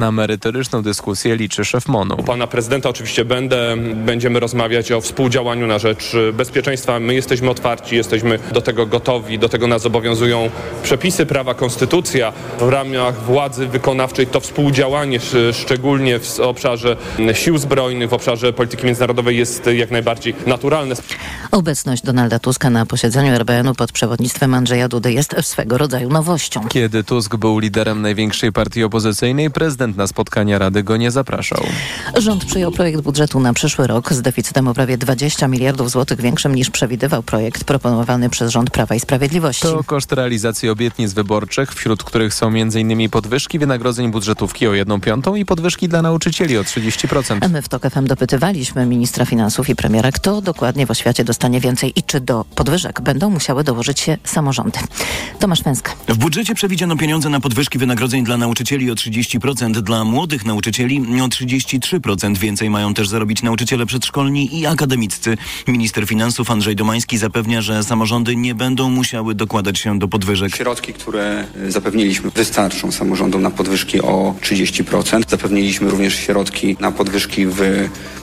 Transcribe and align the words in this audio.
Na 0.00 0.12
merytoryczną 0.12 0.82
dyskusję 0.82 1.36
liczy 1.36 1.64
szef 1.64 1.88
MONU. 1.88 2.14
U 2.18 2.22
pana 2.22 2.46
prezydenta 2.46 2.88
oczywiście 2.88 3.24
będę. 3.24 3.76
Będziemy 3.94 4.40
rozmawiać 4.40 4.92
o 4.92 5.00
współdziałaniu 5.00 5.66
na 5.66 5.78
rzecz 5.78 6.12
bezpieczeństwa. 6.32 7.00
My 7.00 7.14
jesteśmy 7.14 7.50
otwarci, 7.50 7.96
jesteśmy 7.96 8.38
do 8.52 8.60
tego 8.60 8.86
gotowi, 8.86 9.38
do 9.38 9.48
tego 9.48 9.66
nas 9.66 9.86
obowiązują 9.86 10.50
przepisy 10.82 11.26
prawa, 11.26 11.54
konstytucja. 11.54 12.32
W 12.58 12.68
ramach 12.68 13.22
władzy 13.22 13.66
wykonawczej 13.66 14.26
to 14.26 14.40
współdziałanie, 14.40 15.18
szczególnie 15.52 16.18
w 16.18 16.40
obszarze 16.40 16.96
sił 17.32 17.58
zbrojnych, 17.58 18.10
w 18.10 18.12
obszarze 18.12 18.52
polityki 18.52 18.86
międzynarodowej 18.86 19.36
jest 19.36 19.66
jak 19.66 19.90
najbardziej 19.90 20.34
naturalne. 20.46 20.94
Obecność 21.50 22.02
Donalda 22.02 22.38
Tuska 22.38 22.70
na 22.70 22.86
posiedzeniu 22.86 23.34
RBN-u 23.34 23.74
pod 23.74 23.92
przewodnictwem 23.92 24.54
Andrzeja 24.54 24.88
Dudy 24.88 25.12
jest 25.12 25.34
swego 25.40 25.78
rodzaju 25.78 26.08
nowością. 26.08 26.68
Kiedy 26.68 27.04
Tusk 27.04 27.36
był 27.36 27.58
liderem 27.58 28.02
największej 28.02 28.52
partii 28.52 28.84
opozycyjnej, 28.84 29.50
prezydent 29.50 29.71
na 29.96 30.06
spotkania 30.06 30.58
Rady 30.58 30.82
go 30.82 30.96
nie 30.96 31.10
zapraszał. 31.10 31.62
Rząd 32.16 32.44
przyjął 32.44 32.72
projekt 32.72 33.00
budżetu 33.00 33.40
na 33.40 33.52
przyszły 33.52 33.86
rok 33.86 34.12
z 34.12 34.22
deficytem 34.22 34.68
o 34.68 34.74
prawie 34.74 34.98
20 34.98 35.48
miliardów 35.48 35.90
złotych 35.90 36.20
większym 36.20 36.54
niż 36.54 36.70
przewidywał 36.70 37.22
projekt 37.22 37.64
proponowany 37.64 38.30
przez 38.30 38.50
rząd 38.50 38.70
Prawa 38.70 38.94
i 38.94 39.00
Sprawiedliwości. 39.00 39.62
To 39.62 39.84
koszt 39.84 40.12
realizacji 40.12 40.68
obietnic 40.68 41.12
wyborczych, 41.12 41.74
wśród 41.74 42.02
których 42.02 42.34
są 42.34 42.48
m.in. 42.48 43.10
podwyżki 43.10 43.58
wynagrodzeń 43.58 44.10
budżetówki 44.10 44.66
o 44.66 44.74
1 44.74 45.00
piątą 45.00 45.34
i 45.34 45.44
podwyżki 45.44 45.88
dla 45.88 46.02
nauczycieli 46.02 46.58
o 46.58 46.62
30%. 46.62 47.38
A 47.40 47.48
my 47.48 47.62
w 47.62 47.68
TOK 47.68 47.90
FM 47.90 48.06
dopytywaliśmy 48.06 48.86
ministra 48.86 49.24
finansów 49.24 49.68
i 49.68 49.76
premiera, 49.76 50.12
kto 50.12 50.40
dokładnie 50.40 50.86
w 50.86 50.90
oświacie 50.90 51.24
dostanie 51.24 51.60
więcej 51.60 51.92
i 51.96 52.02
czy 52.02 52.20
do 52.20 52.44
podwyżek 52.54 53.00
będą 53.00 53.30
musiały 53.30 53.64
dołożyć 53.64 54.00
się 54.00 54.18
samorządy. 54.24 54.78
Tomasz 55.38 55.62
Węska. 55.62 55.92
W 56.08 56.16
budżecie 56.16 56.54
przewidziano 56.54 56.96
pieniądze 56.96 57.28
na 57.28 57.40
podwyżki 57.40 57.78
wynagrodzeń 57.78 58.24
dla 58.24 58.36
nauczycieli 58.36 58.90
o 58.90 58.94
30%, 58.94 59.61
dla 59.70 60.04
młodych 60.04 60.44
nauczycieli 60.44 61.00
o 61.22 61.28
33%. 61.28 62.38
Więcej 62.38 62.70
mają 62.70 62.94
też 62.94 63.08
zarobić 63.08 63.42
nauczyciele 63.42 63.86
przedszkolni 63.86 64.58
i 64.60 64.66
akademiccy. 64.66 65.36
Minister 65.68 66.06
finansów 66.06 66.50
Andrzej 66.50 66.76
Domański 66.76 67.18
zapewnia, 67.18 67.62
że 67.62 67.84
samorządy 67.84 68.36
nie 68.36 68.54
będą 68.54 68.90
musiały 68.90 69.34
dokładać 69.34 69.78
się 69.78 69.98
do 69.98 70.08
podwyżek. 70.08 70.56
Środki, 70.56 70.92
które 70.92 71.46
zapewniliśmy 71.68 72.30
wystarczą 72.30 72.92
samorządom 72.92 73.42
na 73.42 73.50
podwyżki 73.50 74.00
o 74.00 74.34
30%. 74.40 75.30
Zapewniliśmy 75.30 75.90
również 75.90 76.14
środki 76.14 76.76
na 76.80 76.92
podwyżki 76.92 77.46
w 77.46 77.60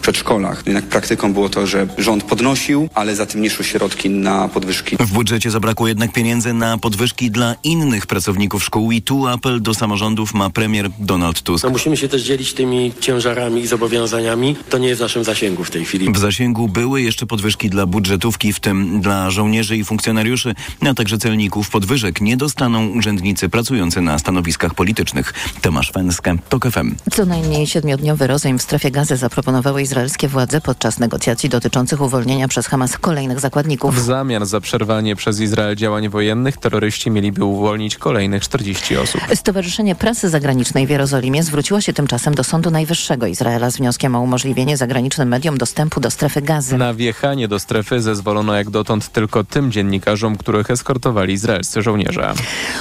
przedszkolach. 0.02 0.64
Jednak 0.66 0.86
praktyką 0.86 1.34
było 1.34 1.50
to, 1.50 1.68
że 1.68 1.88
rząd 1.98 2.24
podnosił, 2.24 2.90
ale 2.94 3.16
za 3.16 3.26
tym 3.26 3.42
nie 3.42 3.50
szły 3.50 3.66
środki 3.66 4.10
na 4.10 4.48
podwyżki. 4.48 4.98
W 5.00 5.12
budżecie 5.12 5.52
zabrakło 5.52 5.88
jednak 5.88 6.14
pieniędzy 6.14 6.54
na 6.54 6.78
podwyżki 6.78 7.32
dla 7.32 7.56
innych 7.64 8.08
pracowników 8.08 8.64
szkół 8.64 8.92
i 8.92 9.02
tu 9.02 9.28
apel 9.28 9.62
do 9.62 9.74
samorządów 9.74 10.34
ma 10.34 10.50
premier 10.50 10.90
Donald 11.00 11.29
Tusk. 11.34 11.64
No 11.64 11.70
musimy 11.70 11.98
się 11.98 12.08
też 12.08 12.22
dzielić 12.22 12.54
tymi 12.54 12.94
ciężarami 13.00 13.62
i 13.62 13.68
zobowiązaniami. 13.68 14.56
To 14.70 14.78
nie 14.78 14.88
jest 14.88 15.00
w 15.00 15.04
naszym 15.04 15.24
zasięgu 15.24 15.64
w 15.64 15.72
tej 15.72 15.86
chwili. 15.86 16.12
W 16.12 16.18
zasięgu 16.18 16.68
były 16.68 17.02
jeszcze 17.02 17.26
podwyżki 17.26 17.70
dla 17.70 17.86
budżetówki, 17.86 18.54
w 18.54 18.60
tym 18.60 19.02
dla 19.02 19.32
żołnierzy 19.32 19.78
i 19.78 19.84
funkcjonariuszy, 19.84 20.56
a 20.90 20.94
także 20.94 21.18
celników. 21.18 21.70
Podwyżek 21.70 22.22
nie 22.22 22.38
dostaną 22.38 22.88
urzędnicy 22.88 23.50
pracujący 23.50 24.02
na 24.02 24.20
stanowiskach 24.20 24.74
politycznych. 24.74 25.34
Tomasz 25.62 25.92
Węskę, 25.92 26.38
TOK 26.50 26.66
FM. 26.72 26.96
Co 27.12 27.26
najmniej 27.26 27.68
siedmiodniowy 27.68 28.28
rozejm 28.28 28.60
w 28.60 28.62
strefie 28.62 28.92
gazy 28.92 29.18
zaproponowały 29.18 29.82
izraelskie 29.82 30.28
władze 30.28 30.62
podczas 30.62 31.00
negocjacji 31.00 31.50
dotyczących 31.50 32.02
uwolnienia 32.02 32.48
przez 32.48 32.68
Hamas 32.68 32.98
kolejnych 32.98 33.40
zakładników. 33.40 33.96
W 33.96 34.00
zamian 34.00 34.46
za 34.46 34.62
przerwanie 34.62 35.16
przez 35.16 35.40
Izrael 35.40 35.76
działań 35.76 36.10
wojennych 36.10 36.58
terroryści 36.58 37.12
mieliby 37.12 37.46
uwolnić 37.46 37.98
kolejnych 37.98 38.44
40 38.44 38.98
osób. 38.98 39.22
Stowarzyszenie 39.36 39.96
Prasy 39.96 40.30
Zagranicznej 40.30 40.88
w 40.88 40.90
Jerozolimie 40.90 41.19
zwróciło 41.42 41.82
się 41.82 41.94
tymczasem 41.94 42.36
do 42.36 42.44
Sądu 42.44 42.72
Najwyższego 42.72 43.28
Izraela 43.28 43.72
z 43.72 43.78
wnioskiem 43.78 44.16
o 44.16 44.22
umożliwienie 44.22 44.78
zagranicznym 44.78 45.28
mediom 45.28 45.58
dostępu 45.58 46.00
do 46.00 46.12
strefy 46.12 46.42
gazy. 46.42 46.78
Na 46.78 46.94
wjechanie 46.94 47.48
do 47.48 47.60
strefy 47.60 48.02
zezwolono 48.02 48.54
jak 48.54 48.70
dotąd 48.70 49.10
tylko 49.10 49.44
tym 49.44 49.72
dziennikarzom, 49.72 50.38
których 50.38 50.72
eskortowali 50.72 51.34
izraelscy 51.34 51.82
żołnierze. 51.82 52.34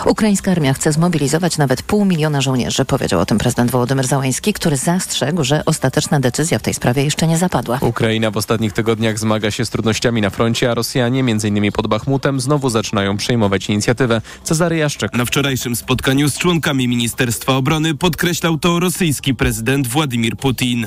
Ukraińska 0.07 0.51
armia 0.51 0.75
chce 0.75 0.93
zmobilizować 0.93 1.59
nawet 1.59 1.83
pół 1.83 2.05
miliona 2.05 2.41
żołnierzy, 2.41 2.85
powiedział 2.85 3.21
o 3.21 3.27
tym 3.27 3.39
prezydent 3.39 3.71
Wołodymyr 3.71 4.07
Załański, 4.07 4.53
który 4.53 4.77
zastrzegł, 4.77 5.45
że 5.45 5.65
ostateczna 5.65 6.21
decyzja 6.21 6.59
w 6.59 6.63
tej 6.63 6.75
sprawie 6.75 7.05
jeszcze 7.05 7.27
nie 7.27 7.39
zapadła. 7.39 7.79
Ukraina 7.81 8.31
w 8.31 8.37
ostatnich 8.37 8.73
tygodniach 8.73 9.19
zmaga 9.19 9.51
się 9.51 9.65
z 9.65 9.71
trudnościami 9.71 10.21
na 10.21 10.31
froncie, 10.31 10.71
a 10.71 10.75
Rosjanie, 10.75 11.21
m.in. 11.21 11.73
pod 11.73 11.87
Bachmutem, 11.87 12.41
znowu 12.41 12.71
zaczynają 12.71 13.17
przejmować 13.17 13.69
inicjatywę. 13.69 14.21
Cezary 14.45 14.77
Jaszczek. 14.77 15.13
Na 15.13 15.25
wczorajszym 15.25 15.77
spotkaniu 15.77 16.29
z 16.29 16.39
członkami 16.39 16.89
Ministerstwa 16.89 17.57
Obrony 17.57 17.95
podkreślał 18.29 18.59
to 18.59 18.81
rosyjski 18.81 19.35
prezydent 19.35 19.87
Władimir 19.87 20.37
Putin. 20.37 20.87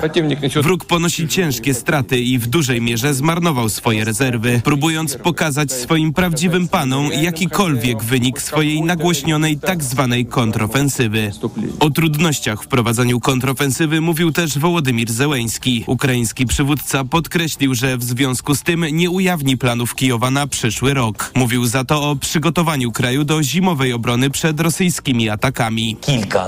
Wróg 0.61 0.85
ponosi 0.85 1.27
ciężkie 1.27 1.73
straty 1.73 2.19
i 2.19 2.37
w 2.37 2.47
dużej 2.47 2.81
mierze 2.81 3.13
zmarnował 3.13 3.69
swoje 3.69 4.05
rezerwy, 4.05 4.61
próbując 4.63 5.15
pokazać 5.15 5.71
swoim 5.71 6.13
prawdziwym 6.13 6.67
panom 6.67 7.09
jakikolwiek 7.21 8.03
wynik 8.03 8.41
swojej 8.41 8.81
nagłośnionej 8.81 9.57
tak 9.57 9.83
zwanej 9.83 10.25
kontrofensywy. 10.25 11.31
O 11.79 11.89
trudnościach 11.89 12.63
w 12.63 12.67
prowadzeniu 12.67 13.19
kontrofensywy 13.19 14.01
mówił 14.01 14.31
też 14.31 14.57
Wołodymir 14.57 15.11
Zełeński. 15.11 15.83
Ukraiński 15.87 16.45
przywódca 16.45 17.03
podkreślił, 17.05 17.75
że 17.75 17.97
w 17.97 18.03
związku 18.03 18.55
z 18.55 18.63
tym 18.63 18.85
nie 18.91 19.09
ujawni 19.09 19.57
planów 19.57 19.95
Kijowa 19.95 20.31
na 20.31 20.47
przyszły 20.47 20.93
rok. 20.93 21.31
Mówił 21.35 21.65
za 21.65 21.83
to 21.83 22.09
o 22.09 22.15
przygotowaniu 22.15 22.91
kraju 22.91 23.23
do 23.23 23.43
zimowej 23.43 23.93
obrony 23.93 24.29
przed 24.29 24.59
rosyjskimi 24.59 25.29
atakami. 25.29 25.97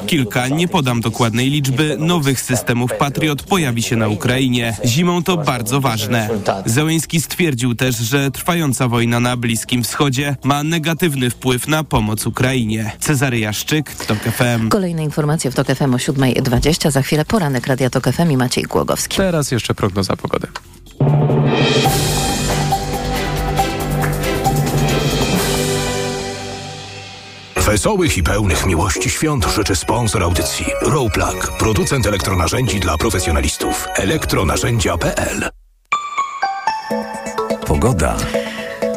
Kilka, 0.08 0.48
nie 0.48 0.68
podam 0.84 1.02
dokładnej 1.02 1.50
liczby, 1.50 1.98
nowych 2.00 2.42
systemów 2.42 2.92
Patriot 3.00 3.44
pojawi 3.44 3.84
się 3.84 3.96
na 3.96 4.08
Ukrainie. 4.08 4.78
Zimą 4.86 5.24
to 5.24 5.38
bardzo 5.38 5.82
ważne. 5.82 6.30
Zełeński 6.66 7.22
stwierdził 7.22 7.76
też, 7.76 7.96
że 7.96 8.32
trwająca 8.32 8.88
wojna 8.88 9.20
na 9.20 9.38
Bliskim 9.38 9.84
Wschodzie 9.84 10.36
ma 10.44 10.64
negatywny 10.64 11.30
wpływ 11.30 11.68
na 11.68 11.84
pomoc 11.84 12.28
Ukrainie. 12.28 12.92
Cezary 13.00 13.40
Jaszczyk, 13.40 13.96
TOK 13.96 14.20
FM. 14.20 14.70
Kolejne 14.70 15.04
informacje 15.04 15.52
w 15.52 15.56
TOK 15.56 15.68
FM 15.68 15.94
o 15.94 15.98
7.20. 15.98 16.92
Za 16.92 17.02
chwilę 17.02 17.26
poranek 17.26 17.68
Radia 17.68 17.90
TOK 17.90 18.12
FM 18.12 18.32
i 18.32 18.38
Maciej 18.38 18.64
Głogowski. 18.64 19.18
Teraz 19.18 19.52
jeszcze 19.52 19.76
prognoza 19.76 20.16
pogody. 20.16 20.48
Wesołych 27.66 28.18
i 28.18 28.24
pełnych 28.24 28.66
miłości 28.66 29.10
świąt 29.10 29.46
życzy 29.46 29.76
sponsor 29.76 30.24
audycji 30.24 30.66
Rowplug, 30.82 31.58
producent 31.60 32.08
elektronarzędzi 32.08 32.80
dla 32.80 32.98
profesjonalistów. 32.98 33.88
elektronarzędzia.pl 33.96 35.50
Pogoda. 37.68 38.16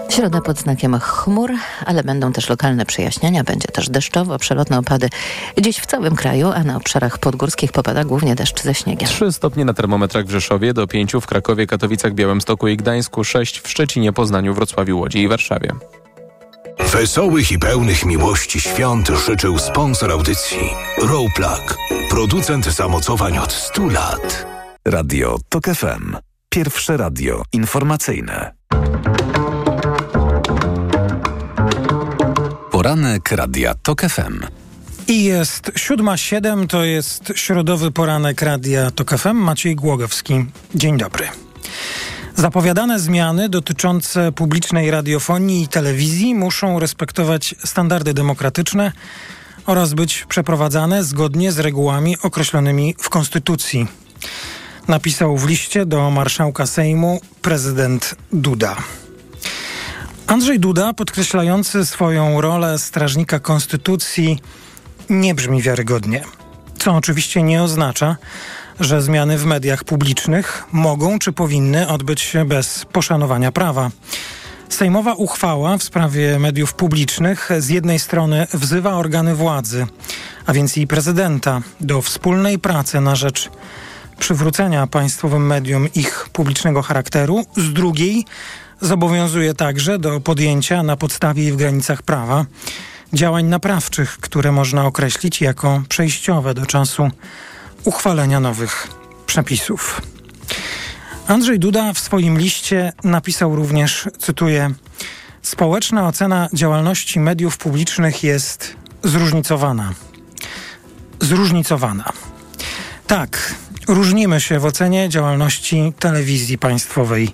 Środa 0.08 0.40
pod 0.40 0.58
znakiem 0.58 0.98
chmur, 1.00 1.52
ale 1.86 2.04
będą 2.04 2.32
też 2.32 2.48
lokalne 2.48 2.86
przejaśnienia. 2.86 3.44
Będzie 3.44 3.68
też 3.68 3.90
deszczowo, 3.90 4.38
przelotne 4.38 4.78
opady 4.78 5.08
gdzieś 5.56 5.78
w 5.78 5.86
całym 5.86 6.16
kraju, 6.16 6.52
a 6.54 6.64
na 6.64 6.76
obszarach 6.76 7.18
podgórskich 7.18 7.72
popada 7.72 8.04
głównie 8.04 8.34
deszcz 8.34 8.62
ze 8.62 8.74
śniegiem. 8.74 9.08
3 9.08 9.32
stopnie 9.32 9.64
na 9.64 9.74
termometrach 9.74 10.26
w 10.26 10.30
Rzeszowie, 10.30 10.74
do 10.74 10.86
5 10.86 11.12
w 11.12 11.26
Krakowie, 11.26 11.66
Katowicach, 11.66 12.14
Białymstoku 12.14 12.68
i 12.68 12.76
Gdańsku, 12.76 13.24
6 13.24 13.60
w 13.60 13.68
Szczecinie, 13.68 14.12
Poznaniu, 14.12 14.54
Wrocławiu, 14.54 14.98
Łodzi 14.98 15.18
i 15.18 15.28
Warszawie. 15.28 15.72
Wesołych 16.92 17.52
i 17.52 17.58
pełnych 17.58 18.04
miłości 18.04 18.60
świąt 18.60 19.08
życzył 19.26 19.58
sponsor 19.58 20.12
audycji 20.12 20.70
Rowplug, 20.98 21.78
producent 22.10 22.66
zamocowań 22.66 23.38
od 23.38 23.52
100 23.52 23.86
lat. 23.86 24.46
Radio 24.84 25.38
TOK 25.48 25.64
FM. 25.64 26.16
Pierwsze 26.48 26.96
radio 26.96 27.42
informacyjne. 27.52 28.54
Poranek 32.70 33.32
Radia 33.32 33.74
TOK 33.74 34.00
FM. 34.00 34.40
I 35.08 35.24
jest 35.24 35.72
siódma 35.76 36.16
siedem, 36.16 36.68
to 36.68 36.84
jest 36.84 37.32
środowy 37.36 37.90
poranek 37.90 38.42
Radia 38.42 38.90
TOK 38.90 39.10
FM. 39.10 39.36
Maciej 39.36 39.76
Głogowski. 39.76 40.44
Dzień 40.74 40.98
dobry. 40.98 41.28
Zapowiadane 42.36 43.00
zmiany 43.00 43.48
dotyczące 43.48 44.32
publicznej 44.32 44.90
radiofonii 44.90 45.62
i 45.62 45.68
telewizji 45.68 46.34
muszą 46.34 46.78
respektować 46.78 47.54
standardy 47.64 48.14
demokratyczne 48.14 48.92
oraz 49.66 49.94
być 49.94 50.24
przeprowadzane 50.28 51.04
zgodnie 51.04 51.52
z 51.52 51.58
regułami 51.58 52.16
określonymi 52.22 52.94
w 52.98 53.08
Konstytucji. 53.08 53.86
Napisał 54.88 55.36
w 55.36 55.48
liście 55.48 55.86
do 55.86 56.10
marszałka 56.10 56.66
Sejmu 56.66 57.20
prezydent 57.42 58.14
Duda. 58.32 58.76
Andrzej 60.26 60.60
Duda, 60.60 60.92
podkreślający 60.92 61.86
swoją 61.86 62.40
rolę 62.40 62.78
strażnika 62.78 63.38
konstytucji, 63.40 64.38
nie 65.10 65.34
brzmi 65.34 65.62
wiarygodnie. 65.62 66.24
Co 66.78 66.94
oczywiście 66.94 67.42
nie 67.42 67.62
oznacza, 67.62 68.16
że 68.80 69.02
zmiany 69.02 69.38
w 69.38 69.44
mediach 69.44 69.84
publicznych 69.84 70.64
mogą 70.72 71.18
czy 71.18 71.32
powinny 71.32 71.88
odbyć 71.88 72.20
się 72.20 72.44
bez 72.44 72.84
poszanowania 72.92 73.52
prawa. 73.52 73.90
Sejmowa 74.68 75.14
uchwała 75.14 75.78
w 75.78 75.82
sprawie 75.82 76.38
mediów 76.38 76.74
publicznych 76.74 77.50
z 77.58 77.68
jednej 77.68 77.98
strony 77.98 78.46
wzywa 78.54 78.94
organy 78.94 79.34
władzy, 79.34 79.86
a 80.46 80.52
więc 80.52 80.76
i 80.76 80.86
prezydenta, 80.86 81.60
do 81.80 82.02
wspólnej 82.02 82.58
pracy 82.58 83.00
na 83.00 83.16
rzecz 83.16 83.50
przywrócenia 84.18 84.86
państwowym 84.86 85.46
medium 85.46 85.88
ich 85.94 86.28
publicznego 86.32 86.82
charakteru, 86.82 87.44
z 87.56 87.72
drugiej 87.72 88.24
zobowiązuje 88.80 89.54
także 89.54 89.98
do 89.98 90.20
podjęcia 90.20 90.82
na 90.82 90.96
podstawie 90.96 91.48
i 91.48 91.52
w 91.52 91.56
granicach 91.56 92.02
prawa 92.02 92.44
działań 93.12 93.44
naprawczych, 93.46 94.18
które 94.18 94.52
można 94.52 94.86
określić 94.86 95.40
jako 95.40 95.82
przejściowe 95.88 96.54
do 96.54 96.66
czasu 96.66 97.10
uchwalenia 97.86 98.40
nowych 98.40 98.88
przepisów. 99.26 100.00
Andrzej 101.26 101.58
Duda 101.58 101.92
w 101.92 101.98
swoim 101.98 102.38
liście 102.38 102.92
napisał 103.04 103.56
również, 103.56 104.08
cytuję: 104.18 104.70
Społeczna 105.42 106.08
ocena 106.08 106.48
działalności 106.52 107.20
mediów 107.20 107.58
publicznych 107.58 108.24
jest 108.24 108.76
zróżnicowana. 109.02 109.92
Zróżnicowana. 111.20 112.12
Tak, 113.06 113.54
różnimy 113.88 114.40
się 114.40 114.58
w 114.58 114.64
ocenie 114.64 115.08
działalności 115.08 115.92
telewizji 115.98 116.58
państwowej. 116.58 117.30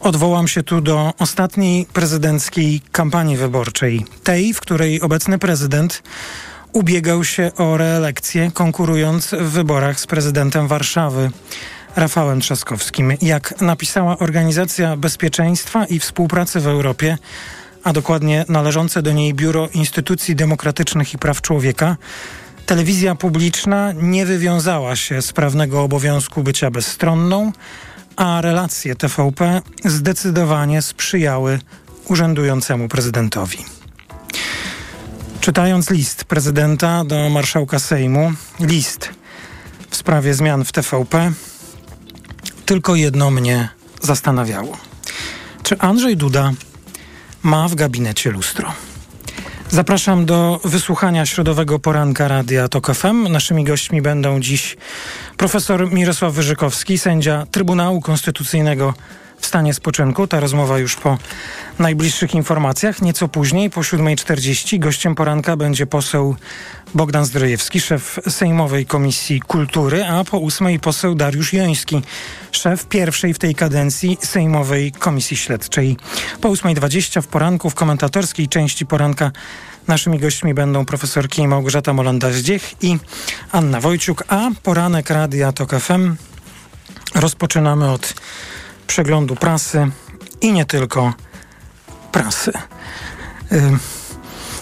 Odwołam 0.00 0.48
się 0.48 0.62
tu 0.62 0.80
do 0.80 1.14
ostatniej 1.18 1.86
prezydenckiej 1.86 2.82
kampanii 2.92 3.36
wyborczej, 3.36 4.06
tej, 4.24 4.54
w 4.54 4.60
której 4.60 5.00
obecny 5.00 5.38
prezydent 5.38 6.02
ubiegał 6.74 7.24
się 7.24 7.50
o 7.58 7.76
reelekcję, 7.76 8.50
konkurując 8.54 9.28
w 9.40 9.50
wyborach 9.50 10.00
z 10.00 10.06
prezydentem 10.06 10.68
Warszawy. 10.68 11.30
Rafałem 11.96 12.40
Trzaskowskim. 12.40 13.12
Jak 13.22 13.60
napisała 13.60 14.18
Organizacja 14.18 14.96
Bezpieczeństwa 14.96 15.86
i 15.86 15.98
Współpracy 15.98 16.60
w 16.60 16.66
Europie, 16.66 17.18
a 17.84 17.92
dokładnie 17.92 18.44
należące 18.48 19.02
do 19.02 19.12
niej 19.12 19.34
Biuro 19.34 19.68
Instytucji 19.74 20.36
Demokratycznych 20.36 21.14
i 21.14 21.18
Praw 21.18 21.40
Człowieka, 21.40 21.96
telewizja 22.66 23.14
publiczna 23.14 23.92
nie 23.92 24.26
wywiązała 24.26 24.96
się 24.96 25.22
z 25.22 25.32
prawnego 25.32 25.82
obowiązku 25.82 26.42
bycia 26.42 26.70
bezstronną, 26.70 27.52
a 28.16 28.40
relacje 28.40 28.96
TVP 28.96 29.62
zdecydowanie 29.84 30.82
sprzyjały 30.82 31.58
urzędującemu 32.08 32.88
prezydentowi. 32.88 33.73
Czytając 35.44 35.90
list 35.90 36.24
prezydenta 36.24 37.04
do 37.04 37.28
marszałka 37.30 37.78
Sejmu, 37.78 38.32
list 38.60 39.10
w 39.90 39.96
sprawie 39.96 40.34
zmian 40.34 40.64
w 40.64 40.72
TVP, 40.72 41.32
tylko 42.66 42.94
jedno 42.94 43.30
mnie 43.30 43.68
zastanawiało. 44.02 44.76
Czy 45.62 45.78
Andrzej 45.78 46.16
Duda 46.16 46.52
ma 47.42 47.68
w 47.68 47.74
gabinecie 47.74 48.30
lustro? 48.30 48.72
Zapraszam 49.70 50.26
do 50.26 50.60
wysłuchania 50.64 51.26
środowego 51.26 51.78
poranka 51.78 52.28
Radia 52.28 52.68
TOK 52.68 52.94
FM. 52.94 53.28
Naszymi 53.28 53.64
gośćmi 53.64 54.02
będą 54.02 54.40
dziś 54.40 54.76
profesor 55.36 55.92
Mirosław 55.92 56.34
Wyżykowski, 56.34 56.98
sędzia 56.98 57.46
Trybunału 57.50 58.00
Konstytucyjnego 58.00 58.94
w 59.38 59.46
stanie 59.46 59.74
spoczynku. 59.74 60.26
Ta 60.26 60.40
rozmowa 60.40 60.78
już 60.78 60.96
po 60.96 61.18
najbliższych 61.78 62.34
informacjach. 62.34 63.02
Nieco 63.02 63.28
później, 63.28 63.70
po 63.70 63.80
7.40, 63.80 64.78
gościem 64.78 65.14
poranka 65.14 65.56
będzie 65.56 65.86
poseł 65.86 66.36
Bogdan 66.94 67.24
Zdrojewski, 67.24 67.80
szef 67.80 68.18
Sejmowej 68.28 68.86
Komisji 68.86 69.40
Kultury, 69.40 70.04
a 70.04 70.24
po 70.24 70.36
8.00 70.38 70.78
poseł 70.78 71.14
Dariusz 71.14 71.52
Joński, 71.52 72.02
szef 72.52 72.86
pierwszej 72.86 73.34
w 73.34 73.38
tej 73.38 73.54
kadencji 73.54 74.18
Sejmowej 74.20 74.92
Komisji 74.92 75.36
Śledczej. 75.36 75.96
Po 76.40 76.48
8.20 76.48 77.22
w 77.22 77.26
poranku, 77.26 77.70
w 77.70 77.74
komentatorskiej 77.74 78.48
części 78.48 78.86
poranka 78.86 79.30
Naszymi 79.88 80.18
gośćmi 80.18 80.54
będą 80.54 80.84
profesorki 80.84 81.48
Małgorzata 81.48 81.92
Molanda-Zdziech 81.92 82.74
i 82.82 82.98
Anna 83.52 83.80
Wojciuk, 83.80 84.24
a 84.28 84.50
poranek 84.62 85.10
Radia 85.10 85.52
TOK 85.52 85.70
FM 85.80 86.16
rozpoczynamy 87.14 87.90
od 87.90 88.14
przeglądu 88.86 89.36
prasy 89.36 89.90
i 90.40 90.52
nie 90.52 90.64
tylko 90.64 91.12
prasy. 92.12 92.52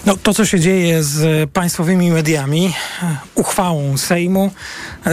No, 0.07 0.17
to, 0.17 0.35
co 0.35 0.47
się 0.47 0.61
dzieje 0.61 1.03
z 1.03 1.51
państwowymi 1.51 2.11
mediami, 2.11 2.75
uchwałą 3.35 3.99
Sejmu, 3.99 4.51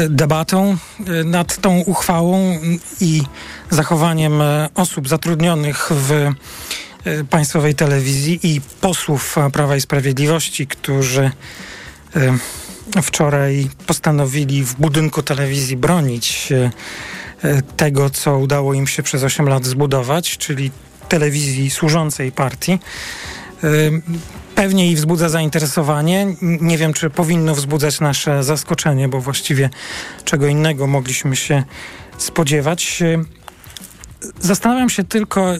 debatą 0.09 0.77
nad 1.25 1.57
tą 1.57 1.79
uchwałą 1.79 2.59
i 3.01 3.23
zachowaniem 3.69 4.33
osób 4.75 5.09
zatrudnionych 5.09 5.89
w 5.91 6.31
państwowej 7.29 7.75
telewizji 7.75 8.39
i 8.43 8.61
posłów 8.81 9.35
Prawa 9.53 9.75
i 9.75 9.81
Sprawiedliwości, 9.81 10.67
którzy 10.67 11.31
wczoraj 13.01 13.67
postanowili 13.87 14.63
w 14.63 14.75
budynku 14.75 15.23
telewizji 15.23 15.77
bronić 15.77 16.53
tego, 17.77 18.09
co 18.09 18.37
udało 18.37 18.73
im 18.73 18.87
się 18.87 19.03
przez 19.03 19.23
8 19.23 19.49
lat 19.49 19.65
zbudować, 19.65 20.37
czyli 20.37 20.71
telewizji 21.09 21.69
służącej 21.69 22.31
partii. 22.31 22.79
Pewnie 24.55 24.91
i 24.91 24.95
wzbudza 24.95 25.29
zainteresowanie. 25.29 26.35
Nie 26.41 26.77
wiem, 26.77 26.93
czy 26.93 27.09
powinno 27.09 27.55
wzbudzać 27.55 27.99
nasze 27.99 28.43
zaskoczenie, 28.43 29.07
bo 29.07 29.21
właściwie 29.21 29.69
czego 30.25 30.47
innego 30.47 30.87
mogliśmy 30.87 31.35
się 31.35 31.63
spodziewać. 32.17 33.03
Zastanawiam 34.39 34.89
się 34.89 35.03
tylko 35.03 35.53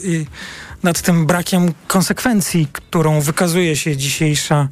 nad 0.84 1.02
tym 1.02 1.26
brakiem 1.26 1.74
konsekwencji, 1.88 2.68
którą 2.72 3.22
wykazuje 3.22 3.76
się 3.76 3.98
dzisiejsza 3.98 4.68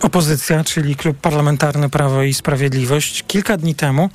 opozycja, 0.00 0.64
czyli 0.64 0.96
Klub 0.96 1.18
Parlamentarny 1.18 1.88
Prawo 1.88 2.22
i 2.22 2.34
Sprawiedliwość. 2.34 3.24
Kilka 3.26 3.56
dni 3.56 3.74
temu 3.74 4.10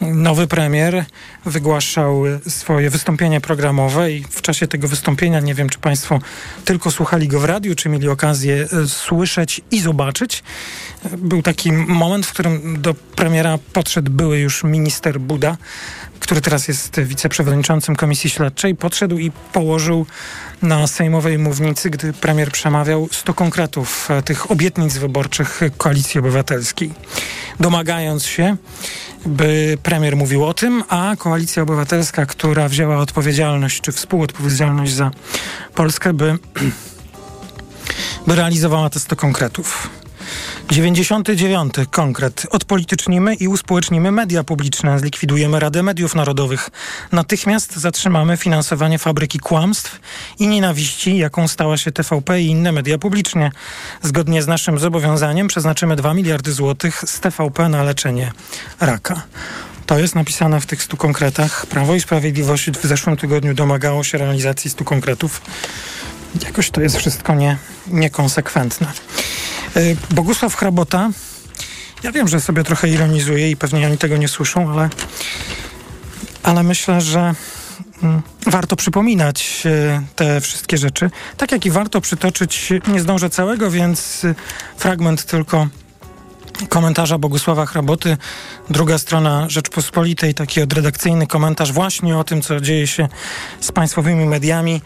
nowy 0.00 0.46
premier 0.46 1.04
wygłaszał 1.46 2.22
swoje 2.48 2.90
wystąpienie 2.90 3.40
programowe 3.40 4.12
i 4.12 4.24
w 4.30 4.42
czasie 4.42 4.66
tego 4.66 4.88
wystąpienia, 4.88 5.40
nie 5.40 5.54
wiem 5.54 5.68
czy 5.68 5.78
Państwo 5.78 6.18
tylko 6.64 6.90
słuchali 6.90 7.28
go 7.28 7.40
w 7.40 7.44
radiu, 7.44 7.74
czy 7.74 7.88
mieli 7.88 8.08
okazję 8.08 8.66
e, 8.72 8.86
słyszeć 8.86 9.60
i 9.70 9.80
zobaczyć. 9.80 10.42
Był 11.18 11.42
taki 11.42 11.72
moment, 11.72 12.26
w 12.26 12.32
którym 12.32 12.82
do 12.82 12.94
premiera 12.94 13.58
podszedł 13.72 14.10
były 14.10 14.38
już 14.38 14.64
minister 14.64 15.20
Buda, 15.20 15.56
który 16.20 16.40
teraz 16.40 16.68
jest 16.68 17.00
wiceprzewodniczącym 17.00 17.96
Komisji 17.96 18.30
Śledczej, 18.30 18.76
podszedł 18.76 19.18
i 19.18 19.30
położył 19.52 20.06
na 20.62 20.86
sejmowej 20.86 21.38
mównicy, 21.38 21.90
gdy 21.90 22.12
premier 22.12 22.52
przemawiał 22.52 23.08
100 23.12 23.34
konkretów 23.34 24.10
e, 24.10 24.22
tych 24.22 24.50
obietnic 24.50 24.96
wyborczych 24.96 25.60
Koalicji 25.76 26.20
Obywatelskiej, 26.20 26.90
domagając 27.60 28.24
się, 28.24 28.56
by 29.26 29.78
premier 29.82 30.16
mówił 30.16 30.44
o 30.44 30.54
tym, 30.54 30.84
a 30.88 31.16
Koalicja 31.18 31.62
Obywatelska, 31.62 32.26
która 32.26 32.68
wzięła 32.68 32.96
odpowiedzialność 32.96 33.80
czy 33.80 33.92
współodpowiedzialność 33.92 34.92
za 34.92 35.10
Polskę, 35.74 36.12
by, 36.12 36.38
by 38.26 38.34
realizowała 38.34 38.90
te 38.90 39.00
100 39.00 39.16
konkretów. 39.16 39.90
99. 40.70 41.74
Konkret. 41.90 42.46
Odpolitycznimy 42.50 43.34
i 43.34 43.48
uspołecznimy 43.48 44.12
media 44.12 44.44
publiczne. 44.44 44.98
Zlikwidujemy 44.98 45.60
Radę 45.60 45.82
Mediów 45.82 46.14
Narodowych. 46.14 46.70
Natychmiast 47.12 47.76
zatrzymamy 47.76 48.36
finansowanie 48.36 48.98
fabryki 48.98 49.38
kłamstw 49.38 50.00
i 50.38 50.48
nienawiści, 50.48 51.18
jaką 51.18 51.48
stała 51.48 51.76
się 51.76 51.92
TVP 51.92 52.40
i 52.40 52.46
inne 52.46 52.72
media 52.72 52.98
publiczne. 52.98 53.50
Zgodnie 54.02 54.42
z 54.42 54.46
naszym 54.46 54.78
zobowiązaniem 54.78 55.48
przeznaczymy 55.48 55.96
2 55.96 56.14
miliardy 56.14 56.52
złotych 56.52 57.04
z 57.06 57.20
TVP 57.20 57.68
na 57.68 57.82
leczenie 57.82 58.32
raka. 58.80 59.22
To 59.86 59.98
jest 59.98 60.14
napisane 60.14 60.60
w 60.60 60.66
tych 60.66 60.82
100 60.82 60.96
konkretach. 60.96 61.66
Prawo 61.66 61.94
i 61.94 62.00
Sprawiedliwość 62.00 62.70
w 62.70 62.86
zeszłym 62.86 63.16
tygodniu 63.16 63.54
domagało 63.54 64.04
się 64.04 64.18
realizacji 64.18 64.70
100 64.70 64.84
konkretów. 64.84 65.40
Jakoś 66.44 66.70
to 66.70 66.80
jest 66.80 66.96
wszystko 66.96 67.34
nie, 67.34 67.56
niekonsekwentne. 67.86 68.86
Y, 69.76 69.96
Bogusław 70.10 70.54
Hrabota, 70.54 71.10
ja 72.02 72.12
wiem, 72.12 72.28
że 72.28 72.40
sobie 72.40 72.64
trochę 72.64 72.88
ironizuje 72.88 73.50
i 73.50 73.56
pewnie 73.56 73.86
oni 73.86 73.98
tego 73.98 74.16
nie 74.16 74.28
słyszą, 74.28 74.72
ale, 74.72 74.88
ale 76.42 76.62
myślę, 76.62 77.00
że 77.00 77.34
mm, 78.02 78.22
warto 78.46 78.76
przypominać 78.76 79.62
y, 79.66 80.02
te 80.16 80.40
wszystkie 80.40 80.78
rzeczy. 80.78 81.10
Tak 81.36 81.52
jak 81.52 81.66
i 81.66 81.70
warto 81.70 82.00
przytoczyć, 82.00 82.72
nie 82.88 83.00
zdążę 83.00 83.30
całego, 83.30 83.70
więc 83.70 84.24
y, 84.24 84.34
fragment 84.76 85.24
tylko 85.24 85.68
komentarza 86.68 87.18
Bogusława 87.18 87.66
Hraboty, 87.66 88.16
druga 88.70 88.98
strona 88.98 89.48
Rzeczpospolitej, 89.48 90.34
taki 90.34 90.62
odredakcyjny 90.62 91.26
komentarz 91.26 91.72
właśnie 91.72 92.18
o 92.18 92.24
tym, 92.24 92.42
co 92.42 92.60
dzieje 92.60 92.86
się 92.86 93.08
z 93.60 93.72
państwowymi 93.72 94.26
mediami. 94.26 94.80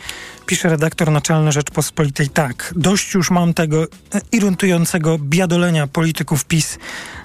Pisze 0.46 0.68
redaktor 0.68 1.11
naczelny 1.11 1.52
Rzeczpospolitej 1.52 2.28
tak. 2.28 2.75
Dość 2.76 3.14
już 3.14 3.30
mam 3.30 3.54
tego 3.54 3.87
irytującego 4.32 5.18
biadolenia 5.18 5.87
polityków 5.87 6.44
PiS, 6.44 6.78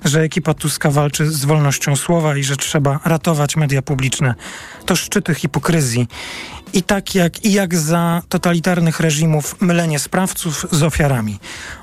że 0.06 0.22
ekipa 0.22 0.54
Tuska 0.54 0.92
walczy 0.92 1.32
z 1.32 1.46
wolnością 1.46 1.96
słowa 1.96 2.38
i 2.38 2.44
że 2.44 2.58
trzeba 2.58 3.00
ratować 3.06 3.56
media 3.56 3.82
publiczne. 3.82 4.36
To 4.86 4.96
szczyty 4.96 5.36
hipokryzji. 5.36 6.08
I 6.74 6.84
tak 6.84 7.16
jak, 7.16 7.46
i 7.46 7.54
jak 7.54 7.76
za 7.76 8.22
totalitarnych 8.30 9.00
reżimów 9.00 9.62
mylenie 9.62 10.00
sprawców 10.00 10.66
z 10.72 10.84
ofiarami. 10.84 11.40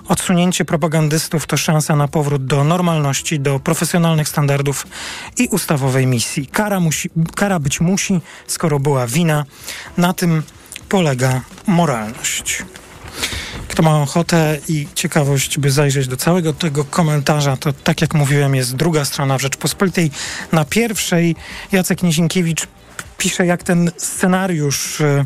Odsunięcie 0.09 0.65
propagandystów 0.65 1.47
to 1.47 1.57
szansa 1.57 1.97
na 1.97 2.09
powrót 2.09 2.47
do 2.47 2.65
normalności, 2.65 3.41
do 3.41 3.61
profesjonalnych 3.61 4.29
standardów 4.29 4.87
i 5.39 5.49
ustawowej 5.49 6.07
misji. 6.07 6.47
Kara, 6.47 6.81
musi, 6.81 7.11
kara 7.35 7.59
być 7.59 7.81
musi, 7.81 8.21
skoro 8.47 8.81
była 8.81 9.07
wina. 9.07 9.45
Na 9.97 10.13
tym 10.13 10.43
polega 10.89 11.41
moralność. 11.67 12.63
Kto 13.69 13.83
ma 13.83 14.03
ochotę 14.03 14.59
i 14.69 14.87
ciekawość, 14.95 15.59
by 15.59 15.71
zajrzeć 15.71 16.09
do 16.09 16.17
całego 16.17 16.53
tego 16.53 16.85
komentarza, 16.85 17.57
to 17.57 17.73
tak 17.73 18.01
jak 18.01 18.15
mówiłem, 18.15 18.55
jest 18.55 18.77
druga 18.77 19.05
strona 19.05 19.39
Rzeczpospolitej. 19.39 20.11
Na 20.53 20.65
pierwszej 20.65 21.37
Jacek 21.73 22.03
Nizinkiewicz 22.03 22.67
pisze, 23.19 23.47
jak 23.47 23.63
ten 23.63 23.91
scenariusz 23.97 25.01
e, 25.01 25.05
e, 25.05 25.25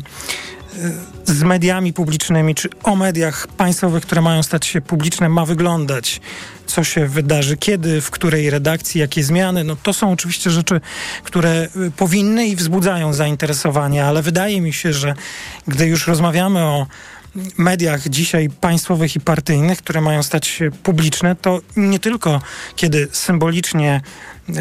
z 1.29 1.43
mediami 1.43 1.93
publicznymi, 1.93 2.55
czy 2.55 2.69
o 2.83 2.95
mediach 2.95 3.47
państwowych, 3.47 4.03
które 4.03 4.21
mają 4.21 4.43
stać 4.43 4.65
się 4.65 4.81
publiczne, 4.81 5.29
ma 5.29 5.45
wyglądać. 5.45 6.21
Co 6.65 6.83
się 6.83 7.07
wydarzy, 7.07 7.57
kiedy, 7.57 8.01
w 8.01 8.11
której 8.11 8.49
redakcji, 8.49 9.01
jakie 9.01 9.23
zmiany. 9.23 9.63
No 9.63 9.75
to 9.83 9.93
są 9.93 10.11
oczywiście 10.11 10.49
rzeczy, 10.51 10.81
które 11.23 11.51
e, 11.51 11.69
powinny 11.97 12.47
i 12.47 12.55
wzbudzają 12.55 13.13
zainteresowanie, 13.13 14.05
ale 14.05 14.21
wydaje 14.21 14.61
mi 14.61 14.73
się, 14.73 14.93
że 14.93 15.13
gdy 15.67 15.85
już 15.85 16.07
rozmawiamy 16.07 16.59
o 16.59 16.87
mediach 17.57 18.09
dzisiaj 18.09 18.49
państwowych 18.49 19.15
i 19.15 19.19
partyjnych, 19.19 19.77
które 19.77 20.01
mają 20.01 20.23
stać 20.23 20.47
się 20.47 20.71
publiczne, 20.71 21.35
to 21.35 21.61
nie 21.75 21.99
tylko 21.99 22.41
kiedy 22.75 23.07
symbolicznie 23.11 24.01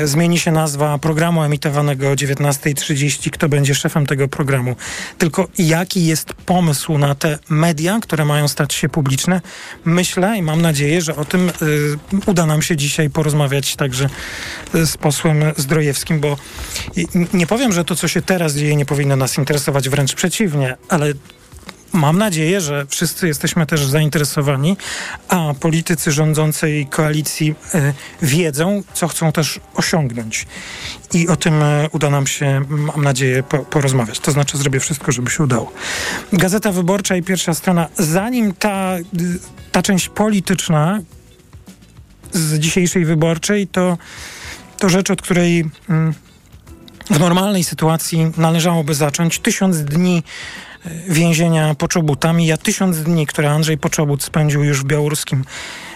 zmieni 0.04 0.38
się 0.38 0.52
nazwa 0.52 0.98
programu 0.98 1.42
emitowanego 1.42 2.10
o 2.10 2.14
19.30, 2.14 3.30
kto 3.30 3.48
będzie 3.48 3.74
szefem 3.74 4.06
tego 4.06 4.28
programu, 4.28 4.76
tylko 5.18 5.48
jaki 5.58 6.06
jest 6.06 6.34
pomysł 6.34 6.98
na 6.98 7.14
te 7.14 7.38
media, 7.48 7.98
które 8.02 8.24
mają 8.24 8.48
stać 8.48 8.74
się 8.74 8.88
publiczne. 8.88 9.40
Myślę 9.84 10.38
i 10.38 10.42
mam 10.42 10.62
nadzieję, 10.62 11.02
że 11.02 11.16
o 11.16 11.24
tym 11.24 11.48
y, 11.48 11.52
uda 12.26 12.46
nam 12.46 12.62
się 12.62 12.76
dzisiaj 12.76 13.10
porozmawiać 13.10 13.76
także 13.76 14.08
z 14.74 14.96
posłem 14.96 15.42
Zdrojewskim, 15.56 16.20
bo 16.20 16.36
nie 17.32 17.46
powiem, 17.46 17.72
że 17.72 17.84
to, 17.84 17.96
co 17.96 18.08
się 18.08 18.22
teraz 18.22 18.54
dzieje, 18.54 18.76
nie 18.76 18.86
powinno 18.86 19.16
nas 19.16 19.38
interesować, 19.38 19.88
wręcz 19.88 20.14
przeciwnie, 20.14 20.76
ale 20.88 21.12
Mam 21.92 22.18
nadzieję, 22.18 22.60
że 22.60 22.86
wszyscy 22.86 23.26
jesteśmy 23.26 23.66
też 23.66 23.86
zainteresowani, 23.86 24.76
a 25.28 25.54
politycy 25.60 26.12
rządzącej 26.12 26.86
koalicji 26.86 27.54
y, 27.74 27.94
wiedzą, 28.22 28.82
co 28.94 29.08
chcą 29.08 29.32
też 29.32 29.60
osiągnąć. 29.74 30.46
I 31.14 31.28
o 31.28 31.36
tym 31.36 31.62
y, 31.62 31.88
uda 31.92 32.10
nam 32.10 32.26
się, 32.26 32.62
mam 32.68 33.04
nadzieję, 33.04 33.42
po, 33.42 33.58
porozmawiać. 33.58 34.20
To 34.20 34.32
znaczy, 34.32 34.58
zrobię 34.58 34.80
wszystko, 34.80 35.12
żeby 35.12 35.30
się 35.30 35.42
udało. 35.42 35.72
Gazeta 36.32 36.72
Wyborcza 36.72 37.16
i 37.16 37.22
pierwsza 37.22 37.54
strona. 37.54 37.88
Zanim 37.98 38.54
ta, 38.54 38.98
y, 38.98 39.04
ta 39.72 39.82
część 39.82 40.08
polityczna 40.08 41.00
z 42.32 42.58
dzisiejszej 42.58 43.04
wyborczej, 43.04 43.66
to, 43.66 43.98
to 44.78 44.88
rzecz, 44.88 45.10
od 45.10 45.22
której 45.22 45.70
mm, 45.88 46.14
w 47.10 47.20
normalnej 47.20 47.64
sytuacji 47.64 48.32
należałoby 48.36 48.94
zacząć. 48.94 49.38
Tysiąc 49.38 49.84
dni 49.84 50.22
więzienia 51.08 51.74
Poczobuta. 51.74 52.32
Mija 52.32 52.56
tysiąc 52.56 53.02
dni, 53.02 53.26
które 53.26 53.50
Andrzej 53.50 53.78
Poczobut 53.78 54.22
spędził 54.22 54.64
już 54.64 54.82
w 54.82 54.84
białoruskim 54.84 55.44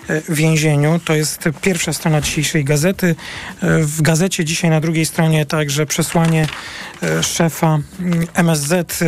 e, 0.09 0.23
więzieniu. 0.29 1.01
To 1.05 1.15
jest 1.15 1.49
pierwsza 1.63 1.93
strona 1.93 2.21
dzisiejszej 2.21 2.65
gazety. 2.65 3.15
E, 3.63 3.79
w 3.79 4.03
gazecie 4.03 4.45
dzisiaj 4.45 4.71
na 4.71 4.81
drugiej 4.81 5.07
stronie 5.07 5.47
także 5.47 5.87
przesłanie 5.87 6.47
e, 7.03 7.23
szefa 7.23 7.79
mm, 8.01 8.27
MSZ 8.35 9.01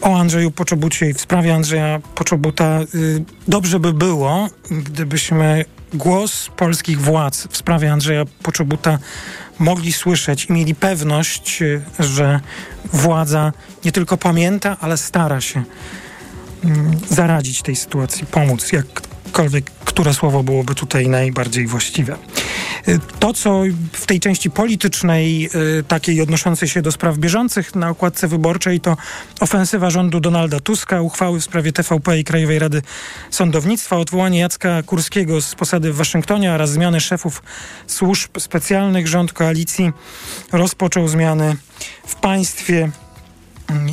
o 0.00 0.18
Andrzeju 0.18 0.50
Poczobucie 0.50 1.10
i 1.10 1.14
w 1.14 1.20
sprawie 1.20 1.54
Andrzeja 1.54 2.00
Poczobuta. 2.14 2.80
Dobrze 3.48 3.80
by 3.80 3.92
było, 3.92 4.48
gdybyśmy 4.70 5.64
głos 5.94 6.50
polskich 6.56 7.00
władz 7.00 7.46
w 7.50 7.56
sprawie 7.56 7.92
Andrzeja 7.92 8.24
Poczobuta 8.42 8.98
mogli 9.58 9.92
słyszeć 9.92 10.44
i 10.44 10.52
mieli 10.52 10.74
pewność, 10.74 11.62
że 11.98 12.40
władza 12.84 13.52
nie 13.84 13.92
tylko 13.92 14.16
pamięta, 14.16 14.76
ale 14.80 14.96
stara 14.96 15.40
się 15.40 15.62
mm, 16.64 17.00
zaradzić 17.10 17.62
tej 17.62 17.76
sytuacji, 17.76 18.26
pomóc, 18.26 18.72
jakkolwiek 19.32 19.70
które 19.92 20.14
słowo 20.14 20.42
byłoby 20.42 20.74
tutaj 20.74 21.08
najbardziej 21.08 21.66
właściwe. 21.66 22.16
Y, 22.88 22.98
to, 23.18 23.34
co 23.34 23.62
w 23.92 24.06
tej 24.06 24.20
części 24.20 24.50
politycznej, 24.50 25.50
y, 25.78 25.84
takiej 25.88 26.20
odnoszącej 26.20 26.68
się 26.68 26.82
do 26.82 26.92
spraw 26.92 27.18
bieżących 27.18 27.74
na 27.74 27.88
okładce 27.88 28.28
wyborczej, 28.28 28.80
to 28.80 28.96
ofensywa 29.40 29.90
rządu 29.90 30.20
Donalda 30.20 30.60
Tuska, 30.60 31.02
uchwały 31.02 31.40
w 31.40 31.44
sprawie 31.44 31.72
TVP 31.72 32.18
i 32.18 32.24
Krajowej 32.24 32.58
Rady 32.58 32.82
Sądownictwa, 33.30 33.96
odwołanie 33.96 34.38
Jacka 34.38 34.82
Kurskiego 34.82 35.40
z 35.40 35.54
posady 35.54 35.92
w 35.92 35.96
Waszyngtonie 35.96 36.52
oraz 36.52 36.70
zmiany 36.70 37.00
szefów 37.00 37.42
służb 37.86 38.38
specjalnych. 38.38 39.08
Rząd 39.08 39.32
koalicji 39.32 39.92
rozpoczął 40.52 41.08
zmiany 41.08 41.56
w 42.06 42.14
państwie 42.14 42.90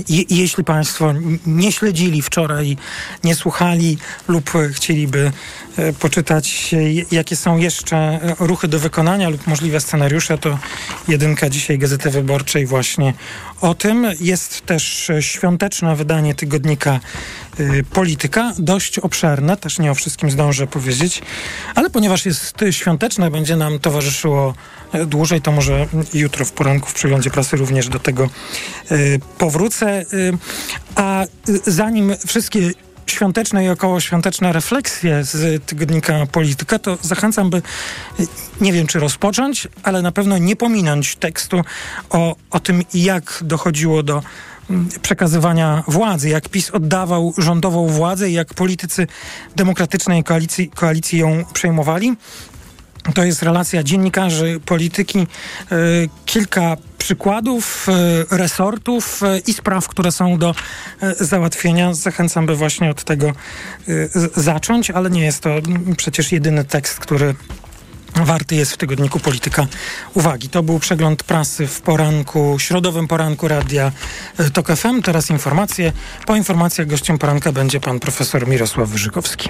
je, 0.10 0.24
jeśli 0.30 0.64
Państwo 0.64 1.14
nie 1.46 1.72
śledzili 1.72 2.22
wczoraj, 2.22 2.78
nie 3.24 3.36
słuchali 3.36 3.98
lub 4.28 4.52
chcieliby 4.74 5.32
e, 5.78 5.94
poczytać, 5.94 6.76
jakie 7.12 7.36
są 7.36 7.58
jeszcze 7.58 8.20
ruchy 8.40 8.68
do 8.68 8.80
wykonania 8.80 9.30
lub 9.30 9.48
możliwe 9.48 9.80
scenariusze, 9.80 10.38
to 10.38 10.60
jedynka 11.08 11.50
dzisiaj 11.50 11.78
Gazety 11.78 12.10
Wyborczej 12.10 12.66
właśnie 12.66 13.14
o 13.62 13.76
tym. 13.76 14.08
Jest 14.20 14.66
też 14.66 15.12
świąteczne 15.20 15.96
wydanie 15.96 16.36
tygodnika 16.36 17.00
y, 17.60 17.84
Polityka, 17.94 18.54
dość 18.60 19.00
obszerne, 19.00 19.58
też 19.58 19.80
nie 19.80 19.92
o 19.92 19.96
wszystkim 19.96 20.32
zdążę 20.32 20.68
powiedzieć, 20.68 21.22
ale 21.76 21.90
ponieważ 21.90 22.26
jest 22.26 22.56
świąteczne, 22.72 23.32
będzie 23.32 23.56
nam 23.56 23.80
towarzyszyło 23.80 24.54
e, 24.92 25.06
dłużej, 25.06 25.42
to 25.42 25.52
może 25.52 25.88
jutro 26.14 26.46
w 26.46 26.52
poranku 26.52 26.90
w 26.90 26.94
przeglądzie 26.94 27.30
prasy 27.30 27.58
również 27.58 27.88
do 27.88 28.00
tego 28.00 28.30
powrócę. 29.38 30.06
A 30.96 31.26
zanim 31.68 32.14
wszystkie 32.28 32.72
świąteczne 33.12 33.66
i 33.66 33.70
okołoświąteczne 33.70 34.54
refleksje 34.54 35.24
z 35.24 35.66
tygodnika 35.66 36.26
Polityka, 36.32 36.80
to 36.80 36.98
zachęcam, 37.02 37.50
by 37.50 37.62
nie 38.62 38.74
wiem 38.74 38.88
czy 38.88 39.00
rozpocząć, 39.00 39.68
ale 39.84 40.02
na 40.02 40.12
pewno 40.12 40.38
nie 40.38 40.56
pominąć 40.56 41.16
tekstu 41.16 41.62
o, 42.10 42.36
o 42.52 42.60
tym, 42.60 42.84
jak 42.94 43.40
dochodziło 43.42 44.04
do 44.04 44.24
mm, 44.70 44.90
przekazywania 45.02 45.84
władzy, 45.88 46.30
jak 46.30 46.50
PiS 46.50 46.72
oddawał 46.72 47.34
rządową 47.38 47.88
władzę 47.88 48.30
i 48.30 48.34
jak 48.34 48.54
politycy 48.54 49.08
demokratycznej 49.56 50.24
koalicji, 50.24 50.70
koalicji 50.70 51.20
ją 51.20 51.46
przejmowali. 51.54 52.16
To 53.14 53.24
jest 53.24 53.44
relacja 53.44 53.84
dziennikarzy, 53.84 54.60
polityki, 54.66 55.20
e, 55.20 55.26
kilka 56.26 56.78
przykładów, 56.98 57.88
e, 58.32 58.38
resortów 58.38 59.24
e, 59.24 59.40
i 59.40 59.54
spraw, 59.54 59.88
które 59.88 60.12
są 60.12 60.38
do 60.38 60.56
załatwienia. 61.20 61.94
Zachęcam, 61.94 62.46
by 62.46 62.56
właśnie 62.56 62.90
od 62.90 63.04
tego 63.04 63.34
zacząć, 64.36 64.92
ale 64.92 65.10
nie 65.10 65.26
jest 65.26 65.44
to 65.44 65.50
przecież 65.98 66.32
jedyny 66.32 66.66
tekst, 66.66 67.00
który 67.00 67.36
warty 68.16 68.56
jest 68.56 68.72
w 68.72 68.78
tygodniku 68.78 69.20
Polityka 69.20 69.68
uwagi. 70.14 70.50
To 70.50 70.64
był 70.64 70.80
przegląd 70.80 71.24
prasy 71.24 71.68
w 71.68 71.82
poranku, 71.82 72.56
środowym 72.60 73.08
poranku 73.08 73.48
radia 73.48 73.92
TOK 74.54 74.68
FM. 74.68 75.02
Teraz 75.02 75.30
informacje. 75.30 75.92
Po 76.26 76.36
informacjach 76.36 76.88
gościem 76.88 77.18
poranka 77.18 77.52
będzie 77.52 77.80
pan 77.80 78.00
profesor 78.00 78.48
Mirosław 78.48 78.90
Wyżykowski. 78.90 79.50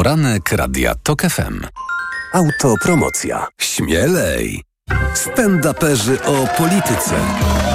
Poranek 0.00 0.52
Radia 0.52 0.94
TOK 0.94 1.22
FM. 1.22 1.60
Autopromocja. 2.32 3.46
Śmielej. 3.60 4.62
Stand-uperzy 5.14 6.22
o 6.24 6.46
polityce. 6.58 7.14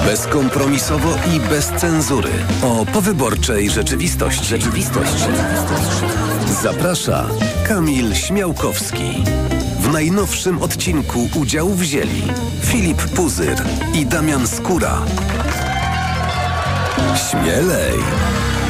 Bezkompromisowo 0.06 1.14
i 1.34 1.40
bez 1.40 1.66
cenzury. 1.66 2.30
O 2.62 2.86
powyborczej 2.86 3.70
rzeczywistości. 3.70 4.44
Rzeczywistość. 4.44 5.24
Zaprasza 6.62 7.26
Kamil 7.68 8.14
Śmiałkowski. 8.14 9.24
W 9.80 9.92
najnowszym 9.92 10.62
odcinku 10.62 11.28
udział 11.34 11.68
wzięli 11.68 12.22
Filip 12.64 13.02
Puzyr 13.02 13.62
i 13.94 14.06
Damian 14.06 14.48
Skóra. 14.48 15.02
Śmielej! 17.30 17.98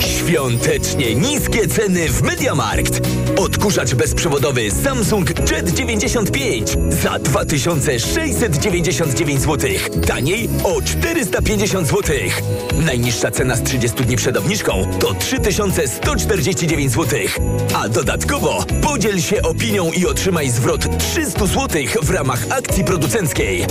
Świątecznie 0.00 1.14
niskie 1.14 1.68
ceny 1.68 2.08
w 2.08 2.22
Mediamarkt. 2.22 3.00
Odkurzacz 3.36 3.94
bezprzewodowy 3.94 4.70
Samsung 4.70 5.50
Jet 5.50 5.70
95 5.70 6.76
za 7.02 7.18
2699 7.18 9.40
zł. 9.40 9.70
Taniej 10.06 10.48
o 10.64 10.82
450 10.82 11.88
zł. 11.88 12.16
Najniższa 12.86 13.30
cena 13.30 13.56
z 13.56 13.62
30 13.62 14.04
dni 14.04 14.16
przed 14.16 14.36
obniżką 14.36 14.86
to 15.00 15.14
3149 15.14 16.92
zł. 16.92 17.18
A 17.74 17.88
dodatkowo 17.88 18.64
podziel 18.82 19.20
się 19.20 19.42
opinią 19.42 19.92
i 19.92 20.06
otrzymaj 20.06 20.50
zwrot 20.50 20.98
300 20.98 21.46
zł 21.46 21.82
w 22.02 22.10
ramach 22.10 22.46
akcji 22.50 22.84
producenckiej. 22.84 23.66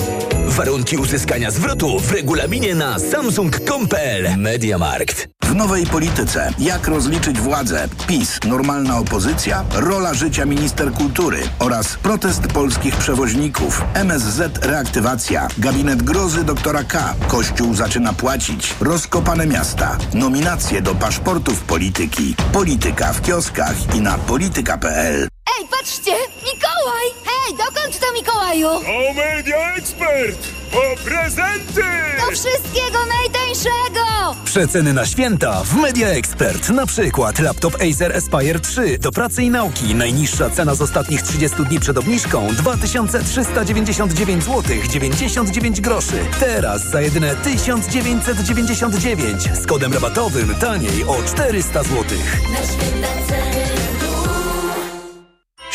Warunki 0.48 0.98
uzyskania 0.98 1.51
zwrotu 1.51 2.00
w 2.00 2.12
regulaminie 2.12 2.75
na 2.75 3.00
samsung.com.pl 3.00 4.38
Mediamarkt. 4.38 5.27
W 5.44 5.56
nowej 5.56 5.86
polityce. 5.86 6.23
Jak 6.60 6.88
rozliczyć 6.88 7.39
władzę? 7.39 7.88
PiS, 8.08 8.39
normalna 8.46 8.98
opozycja, 8.98 9.65
rola 9.75 10.13
życia 10.13 10.46
minister 10.46 10.92
kultury 10.92 11.38
oraz 11.60 11.96
protest 11.98 12.48
polskich 12.48 12.96
przewoźników. 12.96 13.82
MSZ 13.94 14.65
reaktywacja. 14.65 15.48
Gabinet 15.58 16.03
grozy 16.03 16.44
doktora 16.44 16.84
K. 16.84 17.13
Kościół 17.27 17.74
zaczyna 17.74 18.13
płacić. 18.13 18.75
Rozkopane 18.82 19.48
miasta. 19.48 19.98
Nominacje 20.13 20.82
do 20.82 20.96
paszportów 20.96 21.63
polityki. 21.63 22.36
Polityka 22.53 23.13
w 23.13 23.22
kioskach 23.22 23.96
i 23.96 24.01
na 24.01 24.18
polityka.pl. 24.18 25.33
Ej, 25.63 25.70
patrzcie! 25.70 26.12
Mikołaj! 26.43 27.08
Hej, 27.25 27.58
dokąd 27.58 28.00
to 28.00 28.05
Mikołaju? 28.13 28.67
O 28.67 29.13
Media 29.13 29.75
Expert! 29.75 30.48
O 30.74 30.96
prezenty! 31.05 31.84
Do 32.25 32.32
wszystkiego 32.32 33.00
najtańszego! 33.05 34.36
Przeceny 34.46 34.93
na 34.93 35.05
święta 35.05 35.63
w 35.63 35.75
Media 35.75 36.08
Expert. 36.08 36.70
Na 36.70 36.86
przykład 36.86 37.39
laptop 37.39 37.75
Acer 37.75 38.17
Aspire 38.17 38.60
3 38.60 38.98
do 38.98 39.12
pracy 39.12 39.43
i 39.43 39.50
nauki. 39.50 39.96
Najniższa 39.96 40.50
cena 40.50 40.75
z 40.75 40.82
ostatnich 40.82 41.22
30 41.22 41.58
dni 41.63 41.79
przed 41.79 41.98
obniżką 41.98 42.48
2399 42.48 44.43
zł 44.43 44.63
99 44.89 45.82
groszy. 45.82 46.25
Teraz 46.39 46.89
za 46.89 47.01
jedyne 47.01 47.36
1999 47.36 49.43
z 49.63 49.67
kodem 49.67 49.93
rabatowym 49.93 50.55
taniej 50.55 51.03
o 51.03 51.24
400 51.24 51.84
zł. 51.84 52.03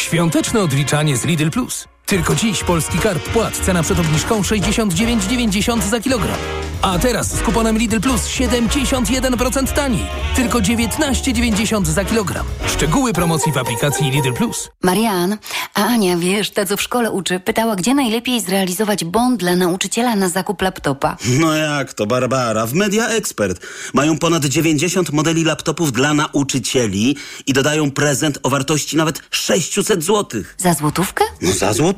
Świąteczne 0.08 0.60
odliczanie 0.60 1.16
z 1.16 1.24
Lidl 1.24 1.50
Plus. 1.50 1.88
Tylko 2.08 2.34
dziś 2.34 2.64
polski 2.64 2.98
karp 2.98 3.28
płat. 3.28 3.56
Cena 3.56 3.82
przed 3.82 3.98
obniżką 3.98 4.40
69,90 4.40 5.82
za 5.82 6.00
kilogram. 6.00 6.36
A 6.82 6.98
teraz 6.98 7.26
z 7.34 7.42
kuponem 7.42 7.78
Lidl 7.78 8.00
Plus 8.00 8.22
71% 8.26 9.72
taniej. 9.72 10.06
Tylko 10.36 10.58
19,90 10.58 11.84
za 11.84 12.04
kilogram. 12.04 12.46
Szczegóły 12.66 13.12
promocji 13.12 13.52
w 13.52 13.58
aplikacji 13.58 14.10
Lidl 14.10 14.32
Plus. 14.32 14.70
Marian, 14.82 15.38
a 15.74 15.84
Ania, 15.84 16.16
wiesz, 16.16 16.50
ta 16.50 16.66
co 16.66 16.76
w 16.76 16.82
szkole 16.82 17.10
uczy, 17.10 17.40
pytała, 17.40 17.76
gdzie 17.76 17.94
najlepiej 17.94 18.40
zrealizować 18.40 19.04
bond 19.04 19.40
dla 19.40 19.56
nauczyciela 19.56 20.16
na 20.16 20.28
zakup 20.28 20.62
laptopa. 20.62 21.16
No 21.38 21.54
jak 21.54 21.94
to, 21.94 22.06
Barbara? 22.06 22.66
W 22.66 22.74
Media 22.74 23.08
Expert 23.08 23.66
mają 23.94 24.18
ponad 24.18 24.44
90 24.44 25.12
modeli 25.12 25.44
laptopów 25.44 25.92
dla 25.92 26.14
nauczycieli 26.14 27.16
i 27.46 27.52
dodają 27.52 27.90
prezent 27.90 28.38
o 28.42 28.50
wartości 28.50 28.96
nawet 28.96 29.20
600 29.30 30.04
zł. 30.04 30.42
Za 30.58 30.74
złotówkę? 30.74 31.24
No 31.42 31.52
za 31.52 31.72
złotówkę. 31.72 31.97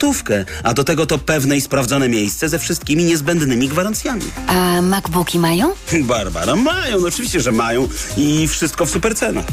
A 0.63 0.75
do 0.75 0.85
tego 0.85 1.07
to 1.07 1.19
pewne 1.19 1.57
i 1.57 1.61
sprawdzone 1.61 2.09
miejsce 2.09 2.49
ze 2.49 2.59
wszystkimi 2.59 3.05
niezbędnymi 3.05 3.69
gwarancjami. 3.69 4.23
A 4.47 4.83
MacBooki 4.83 5.39
mają? 5.39 5.73
Barbara, 6.03 6.57
mają, 6.57 7.01
no 7.01 7.09
oczywiście, 7.09 7.41
że 7.41 7.53
mają 7.53 7.89
i 8.17 8.49
wszystko 8.49 8.87
w 8.87 8.91
super 8.91 9.15
cenach. 9.15 9.45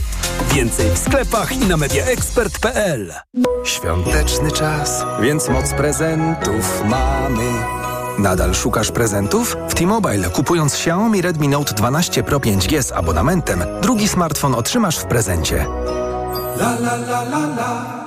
Więcej 0.54 0.92
w 0.92 0.98
sklepach 0.98 1.52
i 1.52 1.58
na 1.58 1.78
mediaexpert.pl 1.78 3.14
Świąteczny 3.66 4.52
czas, 4.52 5.04
więc 5.22 5.50
moc 5.50 5.74
prezentów 5.74 6.84
mamy. 6.86 7.44
Nadal 8.20 8.56
szukasz 8.56 8.92
prezentów? 8.92 9.58
W 9.70 9.74
T-Mobile 9.74 10.30
kupując 10.30 10.74
Xiaomi 10.74 11.22
Redmi 11.22 11.48
Note 11.48 11.74
12 11.74 12.24
Pro 12.24 12.40
5G 12.40 12.84
z 12.84 12.92
abonamentem, 12.92 13.64
drugi 13.82 14.08
smartfon 14.08 14.56
otrzymasz 14.56 14.98
w 14.98 15.06
prezencie. 15.06 15.66
La, 16.60 16.76
la, 16.80 16.96
la, 16.96 17.22
la, 17.22 17.38
la. 17.58 18.07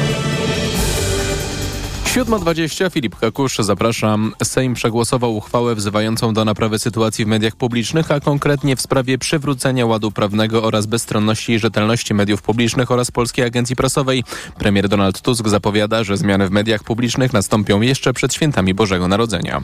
7.20, 2.11 2.91
Filip 2.91 3.15
Kakusz, 3.15 3.57
zapraszam. 3.57 4.33
Sejm 4.43 4.73
przegłosował 4.73 5.35
uchwałę 5.35 5.75
wzywającą 5.75 6.33
do 6.33 6.45
naprawy 6.45 6.79
sytuacji 6.79 7.25
w 7.25 7.27
mediach 7.27 7.55
publicznych, 7.55 8.11
a 8.11 8.19
konkretnie 8.19 8.75
w 8.75 8.81
sprawie 8.81 9.17
przywrócenia 9.17 9.85
ładu 9.85 10.11
prawnego 10.11 10.63
oraz 10.63 10.85
bezstronności 10.85 11.51
i 11.53 11.59
rzetelności 11.59 12.13
mediów 12.13 12.41
publicznych 12.41 12.91
oraz 12.91 13.11
Polskiej 13.11 13.45
Agencji 13.45 13.75
Prasowej. 13.75 14.23
Premier 14.59 14.89
Donald 14.89 15.21
Tusk 15.21 15.47
zapowiada, 15.47 16.03
że 16.03 16.17
zmiany 16.17 16.47
w 16.47 16.51
mediach 16.51 16.83
publicznych 16.83 17.33
nastąpią 17.33 17.81
jeszcze 17.81 18.13
przed 18.13 18.33
świętami 18.33 18.73
Bożego 18.73 19.07
Narodzenia. 19.07 19.61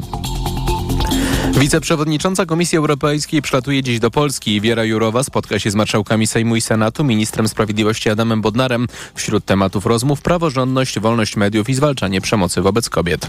Wiceprzewodnicząca 1.59 2.45
Komisji 2.45 2.77
Europejskiej 2.77 3.41
przylatuje 3.41 3.83
dziś 3.83 3.99
do 3.99 4.11
Polski. 4.11 4.61
Wiera 4.61 4.83
Jurowa 4.83 5.23
spotka 5.23 5.59
się 5.59 5.71
z 5.71 5.75
marszałkami 5.75 6.27
Sejmu 6.27 6.55
i 6.55 6.61
Senatu, 6.61 7.03
ministrem 7.03 7.47
sprawiedliwości 7.47 8.09
Adamem 8.09 8.41
Bodnarem. 8.41 8.87
Wśród 9.15 9.45
tematów 9.45 9.85
rozmów 9.85 10.21
praworządność, 10.21 10.99
wolność 10.99 11.35
mediów 11.35 11.69
i 11.69 11.73
zwalczanie 11.73 12.21
przemocy 12.21 12.61
wobec 12.61 12.89
kobiet. 12.89 13.27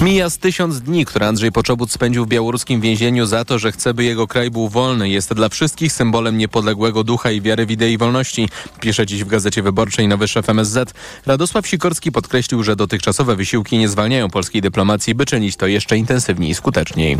Mija 0.00 0.30
z 0.30 0.38
tysiąc 0.38 0.80
dni, 0.80 1.04
które 1.04 1.28
Andrzej 1.28 1.52
Poczobut 1.52 1.92
spędził 1.92 2.24
w 2.24 2.28
białoruskim 2.28 2.80
więzieniu 2.80 3.26
za 3.26 3.44
to, 3.44 3.58
że 3.58 3.72
chce, 3.72 3.94
by 3.94 4.04
jego 4.04 4.26
kraj 4.26 4.50
był 4.50 4.68
wolny. 4.68 5.08
Jest 5.08 5.34
dla 5.34 5.48
wszystkich 5.48 5.92
symbolem 5.92 6.38
niepodległego 6.38 7.04
ducha 7.04 7.30
i 7.30 7.40
wiary 7.40 7.66
w 7.66 7.70
idei 7.70 7.98
wolności. 7.98 8.48
Pisze 8.80 9.06
dziś 9.06 9.24
w 9.24 9.28
Gazecie 9.28 9.62
Wyborczej 9.62 10.08
nowy 10.08 10.28
szef 10.28 10.48
MSZ. 10.48 10.94
Radosław 11.26 11.68
Sikorski 11.68 12.12
podkreślił, 12.12 12.62
że 12.62 12.76
dotychczasowe 12.76 13.36
wysiłki 13.36 13.78
nie 13.78 13.88
zwalniają 13.88 14.30
polskiej 14.30 14.62
dyplomacji, 14.62 15.14
by 15.14 15.26
czynić 15.26 15.56
to 15.56 15.66
jeszcze 15.66 15.98
intensywniej 15.98 16.50
i 16.50 16.54
skuteczniej. 16.54 17.18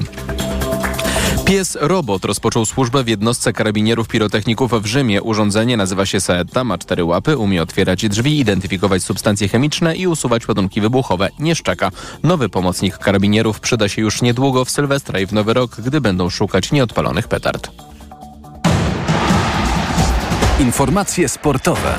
Pies 1.45 1.79
Robot 1.81 2.25
rozpoczął 2.25 2.67
służbę 2.67 3.05
w 3.05 3.09
jednostce 3.09 3.53
karabinierów 3.53 4.09
pirotechników 4.09 4.73
w 4.83 4.87
Rzymie. 4.87 5.23
Urządzenie 5.23 5.77
nazywa 5.77 6.07
się 6.07 6.21
Saetta, 6.21 6.65
ma 6.65 6.79
cztery 6.79 7.05
łapy, 7.05 7.37
umie 7.37 7.63
otwierać 7.63 8.09
drzwi, 8.09 8.39
identyfikować 8.39 9.03
substancje 9.03 9.49
chemiczne 9.49 9.97
i 9.97 10.07
usuwać 10.07 10.49
ładunki 10.49 10.81
wybuchowe. 10.81 11.29
Nie 11.39 11.55
szczeka. 11.55 11.91
Nowy 12.23 12.49
pomocnik 12.49 12.99
karabinierów 12.99 13.61
przyda 13.61 13.89
się 13.89 14.03
już 14.03 14.23
niedługo 14.23 14.65
w 14.65 14.71
Sylwestra 14.71 15.21
i 15.21 15.27
w 15.27 15.33
Nowy 15.33 15.55
Rok, 15.55 15.81
gdy 15.81 16.01
będą 16.01 16.31
szukać 16.31 16.73
nieodpalonych 16.73 17.29
petard. 17.29 17.71
Informacje 20.61 21.29
sportowe. 21.29 21.99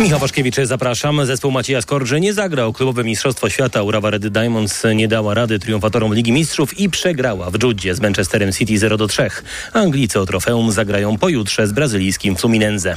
Michał 0.00 0.18
Waszkiewicz, 0.18 0.56
zapraszam. 0.64 1.26
Zespół 1.26 1.50
Macieja 1.50 1.82
Skorży 1.82 2.20
nie 2.20 2.32
zagrał. 2.32 2.72
Klubowe 2.72 3.04
Mistrzostwo 3.04 3.50
Świata 3.50 3.82
Urawa 3.82 4.10
Red 4.10 4.28
Diamonds 4.28 4.82
nie 4.94 5.08
dała 5.08 5.34
rady 5.34 5.58
triumfatorom 5.58 6.14
Ligi 6.14 6.32
Mistrzów 6.32 6.80
i 6.80 6.90
przegrała 6.90 7.50
w 7.50 7.58
Dżudzie 7.58 7.94
z 7.94 8.00
Manchesterem 8.00 8.52
City 8.52 8.72
0-3. 8.72 9.30
Anglicy 9.72 10.20
o 10.20 10.26
trofeum 10.26 10.72
zagrają 10.72 11.18
pojutrze 11.18 11.66
z 11.66 11.72
brazylijskim 11.72 12.36
Fluminense. 12.36 12.96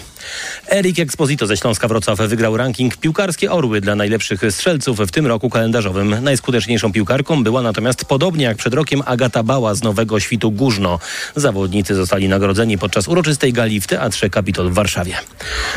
Erik 0.72 1.00
Exposito 1.00 1.48
ze 1.48 1.58
Śląska 1.58 1.88
Wrocław 1.88 2.20
wygrał 2.20 2.58
ranking 2.58 2.98
Piłkarskie 2.98 3.52
Orły 3.52 3.82
dla 3.82 3.96
najlepszych 3.96 4.42
strzelców 4.50 5.00
w 5.00 5.12
tym 5.12 5.28
roku 5.28 5.50
kalendarzowym. 5.50 6.24
Najskuteczniejszą 6.24 6.92
piłkarką 6.92 7.44
była 7.44 7.62
natomiast 7.62 8.06
podobnie 8.06 8.46
jak 8.46 8.58
przed 8.58 8.74
rokiem 8.74 9.02
Agata 9.06 9.44
Bała 9.44 9.76
z 9.76 9.84
Nowego 9.84 10.20
Świtu 10.20 10.52
Górzno. 10.52 11.00
Zawodnicy 11.36 11.96
zostali 11.96 12.30
nagrodzeni 12.30 12.78
podczas 12.78 13.08
uroczystej 13.08 13.54
gali 13.54 13.82
w 13.82 13.88
Teatrze 13.88 14.30
Kapitol 14.30 14.70
w 14.70 14.74
Warszawie. 14.74 15.14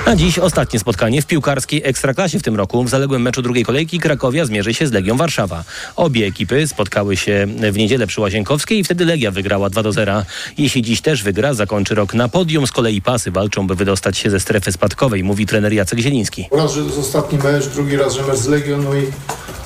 A 0.06 0.16
dziś 0.16 0.38
ostatnie 0.38 0.78
spotkanie 0.78 1.11
w 1.20 1.26
piłkarskiej 1.26 1.82
Ekstraklasie 1.84 2.38
w 2.38 2.42
tym 2.42 2.56
roku. 2.56 2.84
W 2.84 2.88
zaległym 2.88 3.22
meczu 3.22 3.42
drugiej 3.42 3.64
kolejki 3.64 3.98
Krakowia 3.98 4.44
zmierzy 4.44 4.74
się 4.74 4.86
z 4.86 4.92
Legią 4.92 5.16
Warszawa. 5.16 5.64
Obie 5.96 6.26
ekipy 6.26 6.68
spotkały 6.68 7.16
się 7.16 7.46
w 7.72 7.76
niedzielę 7.76 8.06
przy 8.06 8.20
Łazienkowskiej 8.20 8.78
i 8.78 8.84
wtedy 8.84 9.04
Legia 9.04 9.30
wygrała 9.30 9.70
2 9.70 9.82
do 9.82 9.92
0. 9.92 10.22
Jeśli 10.58 10.82
dziś 10.82 11.00
też 11.00 11.22
wygra, 11.22 11.54
zakończy 11.54 11.94
rok 11.94 12.14
na 12.14 12.28
podium. 12.28 12.66
Z 12.66 12.72
kolei 12.72 13.02
pasy 13.02 13.30
walczą, 13.30 13.66
by 13.66 13.74
wydostać 13.74 14.18
się 14.18 14.30
ze 14.30 14.40
strefy 14.40 14.72
spadkowej, 14.72 15.24
mówi 15.24 15.46
trener 15.46 15.72
Jacek 15.72 15.98
Zieliński. 15.98 16.48
Raz, 16.52 16.74
że 16.74 16.80
jest 16.80 16.98
ostatni 16.98 17.38
mecz, 17.38 17.66
drugi 17.66 17.96
raz, 17.96 18.14
że 18.14 18.22
mecz 18.22 18.36
z 18.36 18.46
Legią, 18.46 18.82
no 18.82 18.94
i 18.94 19.06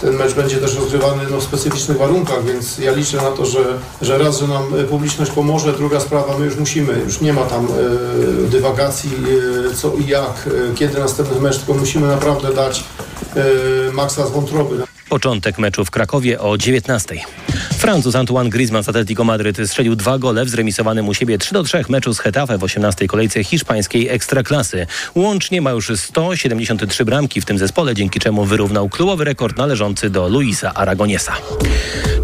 ten 0.01 0.15
mecz 0.15 0.35
będzie 0.35 0.57
też 0.57 0.75
rozgrywany 0.75 1.23
no, 1.31 1.41
w 1.41 1.43
specyficznych 1.43 1.99
warunkach, 1.99 2.45
więc 2.45 2.79
ja 2.79 2.93
liczę 2.93 3.17
na 3.17 3.31
to, 3.31 3.47
że, 3.47 3.59
że 4.03 4.19
raz, 4.19 4.41
że 4.41 4.49
nam 4.49 4.63
publiczność 4.91 5.31
pomoże, 5.31 5.73
druga 5.73 6.01
sprawa, 6.01 6.39
my 6.39 6.45
już 6.45 6.57
musimy, 6.57 6.99
już 7.05 7.21
nie 7.21 7.33
ma 7.33 7.43
tam 7.43 7.67
e, 7.67 8.51
dywagacji 8.51 9.11
e, 9.71 9.75
co 9.75 9.93
i 9.95 10.07
jak, 10.07 10.49
e, 10.71 10.75
kiedy 10.75 10.99
następny 11.37 11.41
mecz, 11.41 11.59
tylko 11.59 11.75
musimy 11.75 12.07
naprawdę 12.07 12.55
dać 12.55 12.85
e, 13.89 13.93
maksa 13.93 14.27
z 14.27 14.31
wątroby. 14.31 14.77
Początek 15.09 15.59
meczu 15.59 15.85
w 15.85 15.91
Krakowie 15.91 16.41
o 16.41 16.59
19. 16.59 17.17
Francuz 17.79 18.15
Antoine 18.15 18.51
Griezmann 18.51 18.85
z 18.85 18.89
Atletico 18.89 19.25
Madryt 19.25 19.57
strzelił 19.67 19.97
dwa 19.97 20.19
gole 20.19 20.45
w 20.45 20.49
zremisowanym 20.49 21.09
u 21.09 21.15
siebie 21.15 21.39
3 21.39 21.55
do 21.55 21.63
3 21.63 21.85
meczu 21.89 22.15
z 22.15 22.19
Hetafe 22.19 22.59
w 22.59 22.65
18 22.65 23.07
kolejce 23.07 23.45
hiszpańskiej 23.45 24.09
Ekstraklasy. 24.09 24.87
Łącznie 25.15 25.61
ma 25.61 25.71
już 25.71 25.93
173 25.97 27.05
bramki 27.05 27.41
w 27.41 27.45
tym 27.45 27.59
zespole, 27.59 27.95
dzięki 27.95 28.21
czemu 28.21 28.45
wyrównał 28.45 28.89
klubowy 28.89 29.25
rekord 29.25 29.57
należący 29.57 30.11
do 30.11 30.29
Luisa 30.29 30.75
Aragoniesa. 30.75 31.33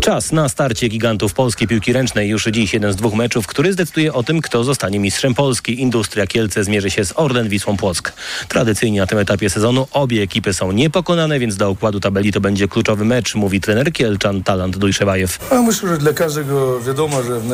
Czas 0.03 0.33
na 0.33 0.49
starcie 0.49 0.89
gigantów 0.89 1.35
polskiej 1.35 1.69
piłki 1.69 1.93
ręcznej. 1.93 2.29
Już 2.29 2.45
dziś 2.45 2.75
jeden 2.75 2.93
z 2.93 2.97
dwóch 2.97 3.15
meczów, 3.15 3.47
który 3.47 3.73
zdecyduje 3.73 4.13
o 4.13 4.23
tym, 4.23 4.41
kto 4.41 4.65
zostanie 4.65 5.01
mistrzem 5.01 5.35
Polski. 5.35 5.81
Industria 5.81 6.27
Kielce 6.27 6.65
zmierzy 6.65 6.91
się 6.91 7.05
z 7.05 7.13
Orlen 7.17 7.49
Wisłą 7.49 7.77
Płock. 7.77 8.13
Tradycyjnie 8.49 9.01
na 9.01 9.07
tym 9.07 9.19
etapie 9.19 9.51
sezonu 9.51 9.87
obie 9.93 10.23
ekipy 10.23 10.55
są 10.55 10.73
niepokonane, 10.73 11.39
więc 11.39 11.57
dla 11.57 11.69
układu 11.69 12.01
tabeli 12.01 12.33
to 12.33 12.41
będzie 12.41 12.69
kluczowy 12.69 13.05
mecz, 13.05 13.35
mówi 13.35 13.61
trener 13.61 13.93
Kielczan 13.93 14.43
Talant 14.43 14.77
Dujszewajew. 14.77 15.53
A 15.53 15.63
myślę, 15.63 15.89
że 15.89 15.99
dla 15.99 16.13
każdego 16.13 16.81
wiadomo, 16.81 17.23
że 17.23 17.41
w, 17.41 17.49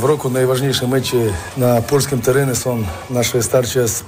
w 0.00 0.04
roku 0.04 0.30
najważniejsze 0.30 0.88
mecze 0.88 1.16
na 1.56 1.82
polskim 1.82 2.20
terenie 2.20 2.54
są 2.54 2.84
nasze 3.10 3.42
starcia 3.42 3.88
z, 3.88 4.04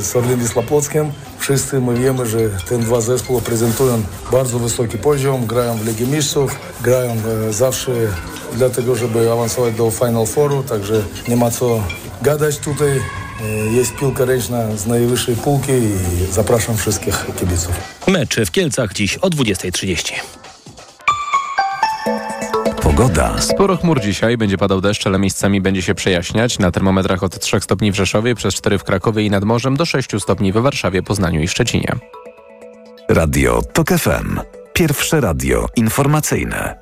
z 0.00 0.16
Orlen 0.16 0.40
Wisła 0.40 0.62
Płockiem. 0.62 1.12
Wszyscy 1.38 1.80
my 1.80 2.00
wiemy, 2.00 2.26
że 2.26 2.38
te 2.68 2.78
dwa 2.78 3.00
zespoły 3.00 3.42
prezentują 3.42 4.02
bardzo 4.32 4.58
wysoki 4.58 4.98
poziom, 4.98 5.46
grają 5.46 5.76
w 5.76 5.86
Lidze 5.86 6.06
Mistrzów, 6.06 6.56
grają 6.82 7.16
zawsze 7.50 7.92
dlatego, 8.52 8.96
żeby 8.96 9.32
awansować 9.32 9.74
do 9.74 9.90
Final 9.90 10.26
Fouru, 10.26 10.62
także 10.62 11.02
nie 11.28 11.36
ma 11.36 11.50
co 11.50 11.82
gadać 12.22 12.58
tutaj. 12.58 13.00
Jest 13.70 13.96
piłka 13.96 14.24
ręczna 14.24 14.76
z 14.76 14.86
najwyższej 14.86 15.36
półki 15.36 15.72
i 15.72 15.92
zapraszam 16.32 16.76
wszystkich 16.76 17.26
kibiców. 17.40 17.72
Mecz 18.08 18.36
w 18.36 18.50
Kielcach 18.50 18.92
dziś 18.92 19.16
o 19.16 19.28
20.30. 19.28 20.12
Pogoda. 22.82 23.40
Sporo 23.40 23.76
chmur 23.76 24.00
dzisiaj, 24.00 24.36
będzie 24.36 24.58
padał 24.58 24.80
deszcz, 24.80 25.06
ale 25.06 25.18
miejscami 25.18 25.60
będzie 25.60 25.82
się 25.82 25.94
przejaśniać. 25.94 26.58
Na 26.58 26.70
termometrach 26.70 27.22
od 27.22 27.38
3 27.38 27.60
stopni 27.60 27.92
w 27.92 27.94
Rzeszowie, 27.94 28.34
przez 28.34 28.54
4 28.54 28.78
w 28.78 28.84
Krakowie 28.84 29.22
i 29.22 29.30
nad 29.30 29.44
morzem 29.44 29.76
do 29.76 29.86
6 29.86 30.08
stopni 30.18 30.52
we 30.52 30.60
Warszawie, 30.60 31.02
Poznaniu 31.02 31.40
i 31.40 31.48
Szczecinie. 31.48 31.96
Radio 33.08 33.62
TOK 33.72 33.88
FM. 33.88 34.61
Pierwsze 34.72 35.20
radio 35.20 35.66
informacyjne. 35.76 36.78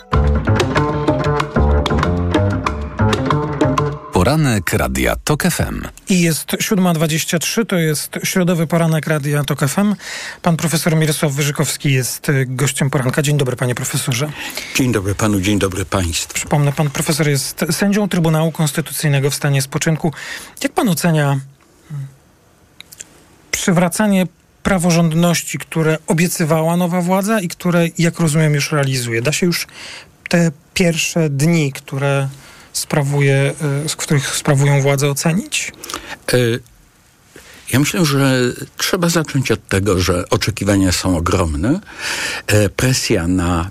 Poranek 4.13 4.73
Radia 4.73 5.17
TOK 5.17 5.43
FM. 5.43 5.83
I 6.09 6.21
jest 6.21 6.47
7.23, 6.47 7.67
to 7.67 7.77
jest 7.77 8.19
środowy 8.25 8.67
poranek 8.67 9.07
Radia 9.07 9.45
TOK 9.45 9.61
FM. 9.61 9.95
Pan 10.43 10.57
profesor 10.57 10.97
Mirosław 10.97 11.33
Wyżykowski 11.33 11.93
jest 11.93 12.27
gościem 12.47 12.91
poranka. 12.91 13.23
Dzień 13.23 13.39
dobry 13.39 13.57
panie 13.57 13.75
profesorze. 13.75 14.31
Dzień 14.75 14.93
dobry 14.93 15.15
panu, 15.15 15.41
dzień 15.41 15.59
dobry 15.59 15.85
państwu. 15.85 16.35
Przypomnę, 16.35 16.73
pan 16.73 16.91
profesor 16.91 17.29
jest 17.29 17.65
sędzią 17.71 18.09
Trybunału 18.09 18.53
Konstytucyjnego 18.53 19.31
w 19.31 19.35
stanie 19.35 19.63
spoczynku. 19.63 20.13
Jak 20.63 20.73
pan 20.73 20.89
ocenia 20.89 21.41
przywracanie 23.51 24.27
praworządności, 24.63 25.59
które 25.59 25.99
obiecywała 26.07 26.77
nowa 26.77 27.01
władza 27.01 27.41
i 27.41 27.49
które, 27.49 27.89
jak 27.99 28.21
rozumiem, 28.21 28.55
już 28.55 28.73
realizuje? 28.73 29.23
Da 29.23 29.33
się 29.33 29.47
już 29.47 29.67
te 30.29 30.51
pierwsze 30.75 31.31
dni, 31.31 31.73
które 31.73 32.29
sprawuje, 32.73 33.55
z 33.89 33.97
których 33.97 34.37
sprawują 34.37 34.83
władzę 34.83 35.11
ocenić? 35.11 35.73
Ja 37.73 37.79
myślę, 37.79 38.05
że 38.05 38.41
trzeba 38.77 39.09
zacząć 39.09 39.51
od 39.51 39.69
tego, 39.69 40.01
że 40.01 40.29
oczekiwania 40.29 40.93
są 40.93 41.17
ogromne. 41.17 41.81
Presja 42.77 43.27
na 43.29 43.71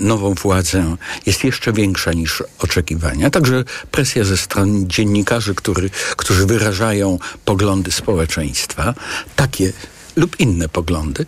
nową 0.00 0.34
władzę 0.34 0.96
jest 1.26 1.44
jeszcze 1.44 1.72
większa 1.72 2.12
niż 2.12 2.42
oczekiwania. 2.58 3.30
Także 3.30 3.64
presja 3.90 4.24
ze 4.24 4.36
strony 4.36 4.86
dziennikarzy, 4.86 5.54
który, 5.54 5.90
którzy 6.16 6.46
wyrażają 6.46 7.18
poglądy 7.44 7.92
społeczeństwa. 7.92 8.94
Takie 9.36 9.72
lub 10.16 10.40
inne 10.40 10.68
poglądy. 10.68 11.26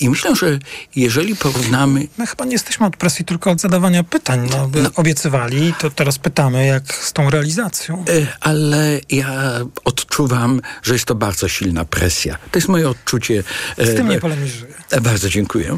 I 0.00 0.08
myślę, 0.08 0.36
że 0.36 0.58
jeżeli 0.96 1.36
porównamy... 1.36 2.08
My 2.18 2.26
chyba 2.26 2.44
nie 2.44 2.52
jesteśmy 2.52 2.86
od 2.86 2.96
presji, 2.96 3.24
tylko 3.24 3.50
od 3.50 3.60
zadawania 3.60 4.04
pytań. 4.04 4.48
No, 4.50 4.70
no. 4.82 4.90
Obiecywali, 4.94 5.74
to 5.78 5.90
teraz 5.90 6.18
pytamy, 6.18 6.66
jak 6.66 6.94
z 6.94 7.12
tą 7.12 7.30
realizacją. 7.30 8.04
Ale 8.40 9.00
ja 9.10 9.60
odczuwam, 9.84 10.60
że 10.82 10.92
jest 10.92 11.04
to 11.04 11.14
bardzo 11.14 11.48
silna 11.48 11.84
presja. 11.84 12.38
To 12.50 12.58
jest 12.58 12.68
moje 12.68 12.88
odczucie. 12.88 13.44
Z 13.78 13.96
tym 13.96 14.08
nie 14.08 14.20
polemizuję. 14.20 14.74
Bardzo 15.02 15.28
dziękuję. 15.28 15.76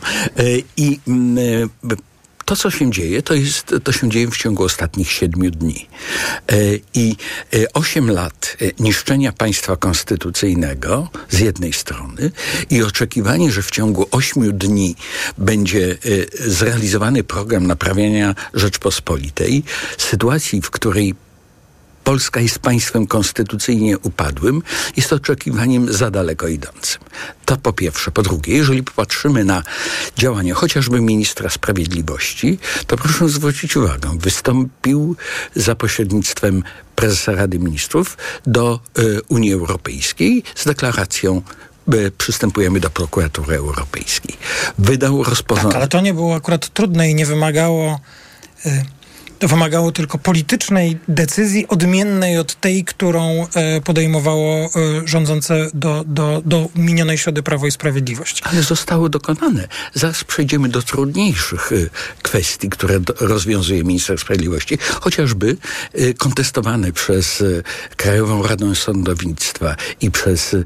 I 0.77 1.01
to, 2.47 2.57
co 2.57 2.71
się 2.71 2.91
dzieje, 2.91 3.23
to, 3.23 3.35
jest, 3.35 3.75
to 3.85 3.93
się 3.93 4.11
dzieje 4.11 4.31
w 4.31 4.37
ciągu 4.37 4.65
ostatnich 4.65 5.13
siedmiu 5.13 5.51
dni. 5.51 5.89
I 6.95 7.17
osiem 7.75 8.11
lat 8.11 8.57
niszczenia 8.79 9.33
państwa 9.33 9.77
konstytucyjnego 9.77 11.09
z 11.31 11.39
jednej 11.39 11.73
strony 11.73 12.31
i 12.71 12.83
oczekiwanie, 12.83 13.53
że 13.53 13.63
w 13.63 13.71
ciągu 13.71 14.07
ośmiu 14.11 14.53
dni 14.53 14.97
będzie 15.39 15.99
zrealizowany 16.41 17.25
program 17.25 17.67
naprawiania 17.67 18.35
Rzeczpospolitej, 18.55 19.63
sytuacji, 19.99 20.63
w 20.63 20.71
której 20.71 21.15
Polska 22.07 22.41
jest 22.41 22.59
państwem 22.59 23.07
konstytucyjnie 23.07 23.99
upadłym, 23.99 24.63
jest 24.97 25.13
oczekiwaniem 25.13 25.93
za 25.93 26.11
daleko 26.11 26.49
idącym. 26.49 27.01
To 27.45 27.57
po 27.57 27.73
pierwsze. 27.73 28.11
Po 28.11 28.23
drugie, 28.23 28.57
jeżeli 28.57 28.83
popatrzymy 28.83 29.45
na 29.45 29.63
działania 30.17 30.55
chociażby 30.55 31.01
ministra 31.01 31.51
sprawiedliwości, 31.51 32.59
to 32.87 32.97
proszę 32.97 33.29
zwrócić 33.29 33.77
uwagę, 33.77 34.19
wystąpił 34.19 35.17
za 35.57 35.75
pośrednictwem 35.75 36.63
prezesa 36.97 37.33
Rady 37.33 37.59
Ministrów 37.59 38.17
do 38.47 38.81
y, 38.99 39.21
Unii 39.29 39.53
Europejskiej 39.53 40.43
z 40.55 40.65
deklaracją 40.65 41.43
przystępujemy 42.19 42.81
do 42.81 42.91
prokuratury 42.91 43.57
europejskiej. 43.57 44.37
Wydał 44.79 45.25
rozporządzenie. 45.25 45.73
Tak, 45.73 45.83
ale 45.83 45.89
to 45.89 46.01
nie 46.01 46.15
było 46.15 46.35
akurat 46.35 46.69
trudne 46.69 47.11
i 47.11 47.15
nie 47.15 47.27
wymagało. 47.27 48.01
Y 48.67 48.96
to 49.39 49.49
wymagało 49.49 49.93
tylko 49.93 50.19
politycznej 50.19 50.99
decyzji 51.09 51.69
odmiennej 51.69 52.39
od 52.39 52.61
tej, 52.61 52.85
którą 52.85 53.47
e, 53.55 53.81
podejmowało 53.81 54.65
e, 54.65 54.69
rządzące 55.05 55.71
do, 55.75 56.05
do, 56.07 56.43
do 56.45 56.69
minionej 56.75 57.19
środy 57.19 57.43
Prawo 57.43 57.67
i 57.67 57.71
Sprawiedliwość. 57.71 58.43
Ale 58.45 58.63
zostały 58.63 59.11
dokonane. 59.11 59.69
Zaraz 59.95 60.25
przejdziemy 60.25 60.69
do 60.69 60.83
trudniejszych 60.83 61.73
e, 61.73 61.77
kwestii, 62.23 62.69
które 62.69 63.01
rozwiązuje 63.21 63.85
minister 63.85 64.19
sprawiedliwości, 64.19 64.79
chociażby 65.01 65.57
kontestowane 66.19 66.93
przez 66.93 67.43
Krajową 67.97 68.43
Radę 68.43 68.75
Sądownictwa 68.75 69.77
i 70.01 70.11
przez 70.11 70.57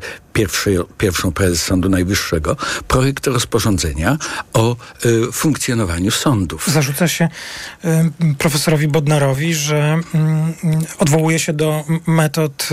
pierwszej, 0.40 0.78
pierwszą 0.98 1.32
prezes 1.32 1.62
Sądu 1.62 1.88
Najwyższego 1.88 2.56
projekt 2.88 3.26
rozporządzenia 3.26 4.18
o 4.52 4.76
y, 5.04 5.32
funkcjonowaniu 5.32 6.10
sądów. 6.10 6.68
Zarzuca 6.68 7.08
się 7.08 7.28
y, 7.84 7.88
profesorowi 8.38 8.88
Bodnarowi, 8.88 9.54
że 9.54 10.00
y, 10.14 10.98
odwołuje 10.98 11.38
się 11.38 11.52
do 11.52 11.84
metod 12.06 12.68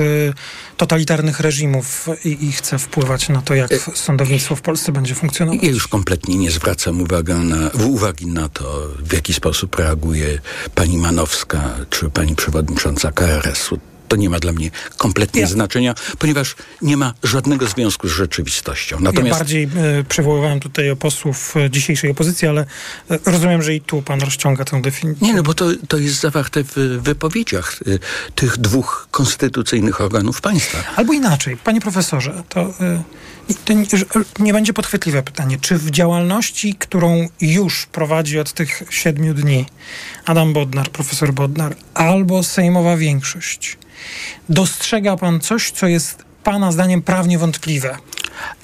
totalitarnych 0.78 1.40
reżimów 1.40 2.08
i, 2.26 2.46
i, 2.46 2.52
chce 2.52 2.80
wpływać 2.80 3.30
na 3.30 3.42
to, 3.42 3.56
jak 3.56 3.74
sądownictwo 3.94 4.56
w 4.56 4.62
Polsce 4.62 4.92
będzie 4.92 5.16
funkcjonować. 5.16 5.64
Ja 5.64 5.70
już 5.70 5.88
kompletnie 5.88 6.36
nie 6.36 6.52
zwracam 6.52 7.02
uwagi 7.02 7.34
na, 7.34 7.70
uwagi 7.86 8.28
na 8.28 8.50
to, 8.50 8.88
w 9.00 9.14
jaki 9.14 9.34
sposób 9.34 9.76
reaguje 9.76 10.40
pani 10.76 10.98
Manowska 10.98 11.76
czy 11.90 12.10
pani 12.10 12.36
przewodnicząca 12.36 13.12
KRS-u 13.12 13.80
to 14.08 14.16
nie 14.16 14.30
ma 14.30 14.40
dla 14.40 14.52
mnie 14.52 14.72
kompletnie 14.98 15.42
ja. 15.42 15.48
znaczenia, 15.48 15.96
ponieważ 16.20 16.56
nie 16.82 16.98
ma 16.98 17.14
żadnego 17.24 17.68
związku 17.68 18.08
z 18.08 18.12
rzeczywistością. 18.12 19.00
Natomiast... 19.00 19.28
Ja 19.28 19.38
bardziej 19.38 19.64
e, 19.64 20.04
przywoływałem 20.10 20.60
tutaj 20.60 20.96
posłów 20.96 21.56
dzisiejszej 21.70 22.12
opozycji, 22.12 22.48
ale 22.48 22.66
e, 23.12 23.20
rozumiem, 23.26 23.64
że 23.64 23.76
i 23.76 23.82
tu 23.82 24.02
pan 24.02 24.20
rozciąga 24.20 24.66
tę 24.66 24.82
definicję. 24.82 25.28
Nie, 25.28 25.34
no 25.34 25.44
bo 25.44 25.54
to, 25.54 25.66
to 25.88 25.98
jest 25.98 26.20
zawarte 26.20 26.64
w 26.64 27.00
wypowiedziach 27.02 27.80
e, 27.88 28.00
tych 28.36 28.58
dwóch 28.58 29.08
konstytucyjnych 29.12 30.02
organów 30.02 30.42
państwa. 30.42 30.78
Albo 30.96 31.14
inaczej, 31.14 31.58
panie 31.58 31.82
profesorze, 31.82 32.44
to... 32.50 32.74
To 33.66 33.74
nie, 33.74 33.86
nie 34.40 34.54
będzie 34.54 34.74
podchwytliwe 34.74 35.24
pytanie. 35.24 35.58
Czy 35.62 35.78
w 35.78 35.92
działalności, 35.92 36.76
którą 36.76 37.28
już 37.42 37.86
prowadzi 37.86 38.40
od 38.40 38.54
tych 38.54 38.84
siedmiu 38.90 39.34
dni 39.34 39.66
Adam 40.26 40.54
Bodnar, 40.54 40.90
profesor 40.90 41.34
Bodnar, 41.34 41.76
albo 41.94 42.44
sejmowa 42.44 42.98
większość, 42.98 43.78
dostrzega 44.50 45.18
pan 45.18 45.40
coś, 45.40 45.72
co 45.72 45.88
jest 45.88 46.24
pana 46.44 46.72
zdaniem 46.72 47.02
prawnie 47.02 47.38
wątpliwe? 47.38 47.98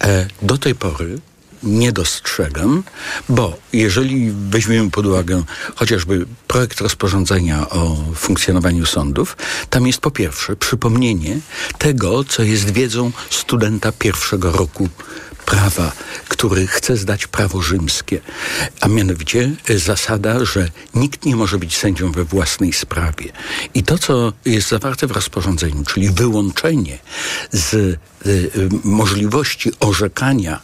E, 0.01 0.27
do 0.41 0.57
tej 0.57 0.75
pory 0.75 1.19
nie 1.63 1.91
dostrzegam, 1.91 2.83
bo 3.29 3.57
jeżeli 3.73 4.31
weźmiemy 4.31 4.91
pod 4.91 5.05
uwagę 5.05 5.43
chociażby 5.75 6.25
projekt 6.47 6.81
rozporządzenia 6.81 7.69
o 7.69 7.97
funkcjonowaniu 8.15 8.85
sądów, 8.85 9.37
tam 9.69 9.87
jest 9.87 9.99
po 9.99 10.11
pierwsze 10.11 10.55
przypomnienie 10.55 11.37
tego, 11.77 12.23
co 12.23 12.43
jest 12.43 12.71
wiedzą 12.71 13.11
studenta 13.29 13.91
pierwszego 13.91 14.51
roku 14.51 14.89
prawa, 15.45 15.91
który 16.27 16.67
chce 16.67 16.97
zdać 16.97 17.27
prawo 17.27 17.61
rzymskie, 17.61 18.21
a 18.81 18.87
mianowicie 18.87 19.51
y, 19.69 19.79
zasada, 19.79 20.45
że 20.45 20.69
nikt 20.95 21.25
nie 21.25 21.35
może 21.35 21.57
być 21.57 21.77
sędzią 21.77 22.11
we 22.11 22.23
własnej 22.23 22.73
sprawie. 22.73 23.31
I 23.73 23.83
to, 23.83 23.97
co 23.97 24.33
jest 24.45 24.69
zawarte 24.69 25.07
w 25.07 25.11
rozporządzeniu, 25.11 25.83
czyli 25.83 26.09
wyłączenie 26.09 26.99
z 27.51 27.73
y, 27.73 27.99
możliwości 28.83 29.71
orzekania 29.79 30.61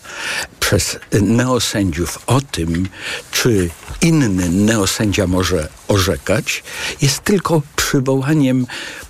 przez 0.60 1.00
neosędziów 1.22 2.20
o 2.28 2.42
tym, 2.42 2.88
czy 3.32 3.70
inny 4.02 4.50
neosędzia 4.50 5.28
może 5.28 5.68
orzekać, 5.88 6.64
jest 7.02 7.24
tylko 7.24 7.62
przywołaniem 7.76 8.68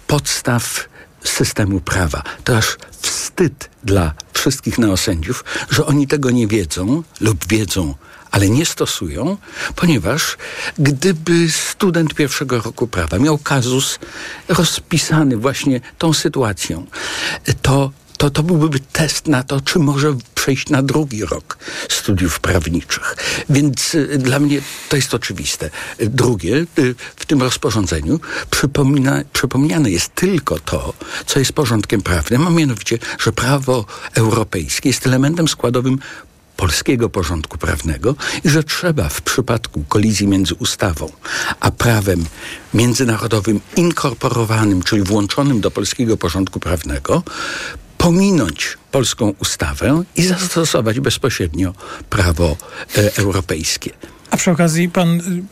podstaw 0.07 0.88
systemu 1.23 1.79
prawa. 1.79 2.23
To 2.43 2.57
aż 2.57 2.77
wstyd 3.01 3.69
dla 3.83 4.13
wszystkich 4.33 4.77
neosędziów, 4.77 5.43
że 5.69 5.85
oni 5.85 6.07
tego 6.07 6.31
nie 6.31 6.47
wiedzą 6.47 7.03
lub 7.21 7.47
wiedzą, 7.47 7.95
ale 8.31 8.49
nie 8.49 8.65
stosują, 8.65 9.37
ponieważ 9.75 10.37
gdyby 10.79 11.51
student 11.51 12.13
pierwszego 12.13 12.61
roku 12.61 12.87
prawa 12.87 13.19
miał 13.19 13.37
kazus 13.37 13.99
rozpisany 14.47 15.37
właśnie 15.37 15.81
tą 15.97 16.13
sytuacją, 16.13 16.85
to 17.61 17.91
to, 18.19 18.29
to 18.29 18.43
byłby 18.43 18.79
test 18.79 19.27
na 19.27 19.43
to, 19.43 19.61
czy 19.61 19.79
może 19.79 20.15
przejść 20.35 20.69
na 20.69 20.83
drugi 20.83 21.25
rok 21.25 21.57
studiów 21.89 22.39
prawniczych. 22.39 23.15
Więc 23.49 23.95
y, 23.95 24.17
dla 24.17 24.39
mnie 24.39 24.61
to 24.89 24.95
jest 24.95 25.13
oczywiste. 25.13 25.69
Drugie, 25.99 26.65
y, 26.79 26.95
w 27.15 27.25
tym 27.25 27.41
rozporządzeniu 27.41 28.19
przypomina, 28.49 29.21
przypomniane 29.33 29.91
jest 29.91 30.15
tylko 30.15 30.59
to, 30.59 30.93
co 31.25 31.39
jest 31.39 31.53
porządkiem 31.53 32.01
prawnym, 32.01 32.47
a 32.47 32.49
mianowicie, 32.49 32.97
że 33.19 33.31
prawo 33.31 33.85
europejskie 34.15 34.89
jest 34.89 35.07
elementem 35.07 35.47
składowym 35.47 35.99
polskiego 36.57 37.09
porządku 37.09 37.57
prawnego 37.57 38.15
i 38.43 38.49
że 38.49 38.63
trzeba 38.63 39.09
w 39.09 39.21
przypadku 39.21 39.83
kolizji 39.89 40.27
między 40.27 40.55
ustawą 40.55 41.11
a 41.59 41.71
prawem 41.71 42.25
międzynarodowym 42.73 43.61
inkorporowanym, 43.75 44.83
czyli 44.83 45.01
włączonym 45.01 45.61
do 45.61 45.71
polskiego 45.71 46.17
porządku 46.17 46.59
prawnego, 46.59 47.23
pominąć 47.99 48.77
polską 48.91 49.33
ustawę 49.39 50.03
i 50.15 50.23
zastosować 50.23 50.99
bezpośrednio 50.99 51.73
prawo 52.09 52.57
e, 52.97 53.17
europejskie. 53.17 53.91
A 54.31 54.37
przy 54.37 54.51
okazji 54.51 54.89
pan 54.89 55.19
y, 55.19 55.43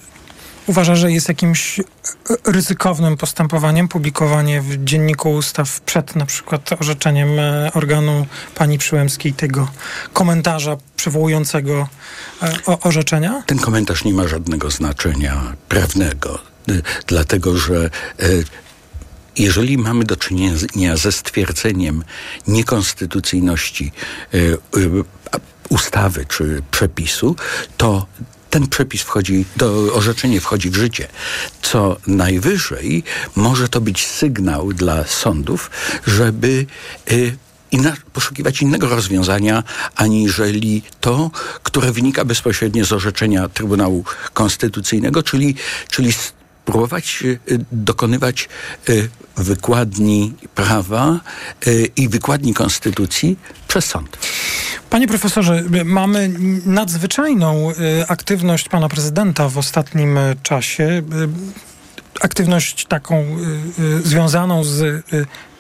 uważa, 0.68 0.96
że 0.96 1.12
jest 1.12 1.28
jakimś 1.30 1.80
y, 1.80 1.84
ryzykownym 2.46 3.18
postępowaniem 3.18 3.88
publikowanie 3.88 4.62
w 4.62 4.84
Dzienniku 4.84 5.34
Ustaw 5.34 5.82
przed 5.82 6.16
na 6.16 6.26
przykład 6.26 6.70
orzeczeniem 6.80 7.40
e, 7.40 7.72
organu 7.74 8.26
pani 8.56 8.78
Przyłębskiej 8.78 9.34
tego 9.34 9.68
komentarza 10.14 10.78
przywołującego 10.96 11.88
e, 12.44 12.80
orzeczenia? 12.82 13.44
Ten 13.46 13.60
komentarz 13.60 14.04
nie 14.04 14.14
ma 14.14 14.28
żadnego 14.28 14.72
znaczenia 14.72 15.56
prawnego, 15.70 16.40
y, 16.70 16.82
dlatego 17.08 17.58
że 17.58 17.90
jeżeli 19.38 19.78
mamy 19.78 20.06
do 20.06 20.15
czynienia 20.15 20.97
ze 20.97 21.12
stwierdzeniem 21.12 22.04
niekonstytucyjności 22.47 23.91
y, 24.34 24.38
y, 24.38 24.58
ustawy 25.69 26.26
czy 26.26 26.62
przepisu, 26.71 27.36
to 27.78 28.06
ten 28.50 28.67
przepis 28.67 29.02
wchodzi, 29.02 29.45
to 29.58 29.93
orzeczenie 29.93 30.41
wchodzi 30.41 30.69
w 30.69 30.76
życie. 30.76 31.08
Co 31.62 31.97
najwyżej 32.08 33.04
może 33.36 33.69
to 33.69 33.82
być 33.82 34.08
sygnał 34.08 34.73
dla 34.73 35.04
sądów, 35.04 35.71
żeby 36.08 36.65
y, 37.12 37.38
inna, 37.71 37.93
poszukiwać 38.13 38.62
innego 38.62 38.89
rozwiązania, 38.89 39.63
aniżeli 39.95 40.82
to, 41.02 41.32
które 41.63 41.91
wynika 41.91 42.26
bezpośrednio 42.26 42.86
z 42.86 42.91
orzeczenia 42.91 43.50
Trybunału 43.50 44.04
Konstytucyjnego, 44.34 45.23
czyli, 45.23 45.56
czyli 45.91 46.13
próbować 46.68 47.24
dokonywać 47.72 48.50
wykładni 49.38 50.34
prawa 50.56 51.20
y, 51.68 51.90
i 51.96 52.10
wykładni 52.10 52.54
konstytucji 52.54 53.38
przez 53.68 53.86
sąd. 53.86 54.18
Panie 54.90 55.08
profesorze, 55.08 55.64
mamy 55.86 56.32
nadzwyczajną 56.66 57.72
y, 57.72 57.74
aktywność 58.08 58.70
pana 58.70 58.90
prezydenta 58.90 59.50
w 59.50 59.58
ostatnim 59.58 60.18
y, 60.18 60.36
czasie. 60.44 61.02
Aktywność 62.22 62.86
taką 62.86 63.26
związaną 64.04 64.64
z 64.64 65.06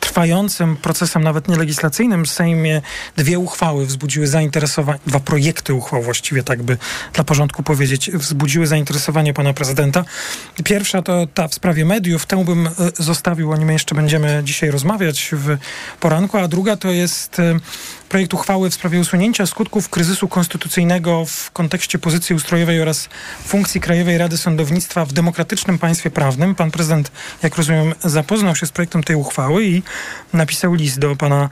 trwającym 0.07 0.75
procesem 0.75 1.23
nawet 1.23 1.47
nielegislacyjnym 1.47 2.25
w 2.25 2.29
Sejmie 2.29 2.81
dwie 3.15 3.39
uchwały 3.39 3.85
wzbudziły 3.85 4.27
zainteresowanie, 4.27 4.99
dwa 5.07 5.19
projekty 5.19 5.73
uchwał 5.73 6.01
właściwie 6.01 6.43
tak 6.43 6.63
by 6.63 6.77
dla 7.13 7.23
porządku 7.23 7.63
powiedzieć, 7.63 8.11
wzbudziły 8.11 8.67
zainteresowanie 8.67 9.33
pana 9.33 9.53
prezydenta. 9.53 10.05
Pierwsza 10.63 11.01
to 11.01 11.27
ta 11.33 11.47
w 11.47 11.53
sprawie 11.53 11.85
mediów, 11.85 12.25
tę 12.25 12.45
bym 12.45 12.67
e, 12.67 12.71
zostawił, 12.97 13.51
o 13.51 13.57
nim 13.57 13.71
jeszcze 13.71 13.95
będziemy 13.95 14.41
dzisiaj 14.43 14.71
rozmawiać 14.71 15.29
w 15.33 15.57
poranku, 15.99 16.37
a 16.37 16.47
druga 16.47 16.77
to 16.77 16.91
jest 16.91 17.39
e, 17.39 17.59
projekt 18.09 18.33
uchwały 18.33 18.69
w 18.69 18.73
sprawie 18.73 18.99
usunięcia 18.99 19.45
skutków 19.45 19.89
kryzysu 19.89 20.27
konstytucyjnego 20.27 21.25
w 21.25 21.51
kontekście 21.51 21.99
pozycji 21.99 22.35
ustrojowej 22.35 22.81
oraz 22.81 23.09
funkcji 23.45 23.81
Krajowej 23.81 24.17
Rady 24.17 24.37
Sądownictwa 24.37 25.05
w 25.05 25.13
demokratycznym 25.13 25.79
państwie 25.79 26.11
prawnym. 26.11 26.55
Pan 26.55 26.71
prezydent, 26.71 27.11
jak 27.43 27.55
rozumiem, 27.55 27.93
zapoznał 28.03 28.55
się 28.55 28.65
z 28.65 28.71
projektem 28.71 29.03
tej 29.03 29.15
uchwały 29.15 29.65
i 29.65 29.83
napisał 30.33 30.73
list 30.73 30.99
do 30.99 31.15
pana 31.15 31.49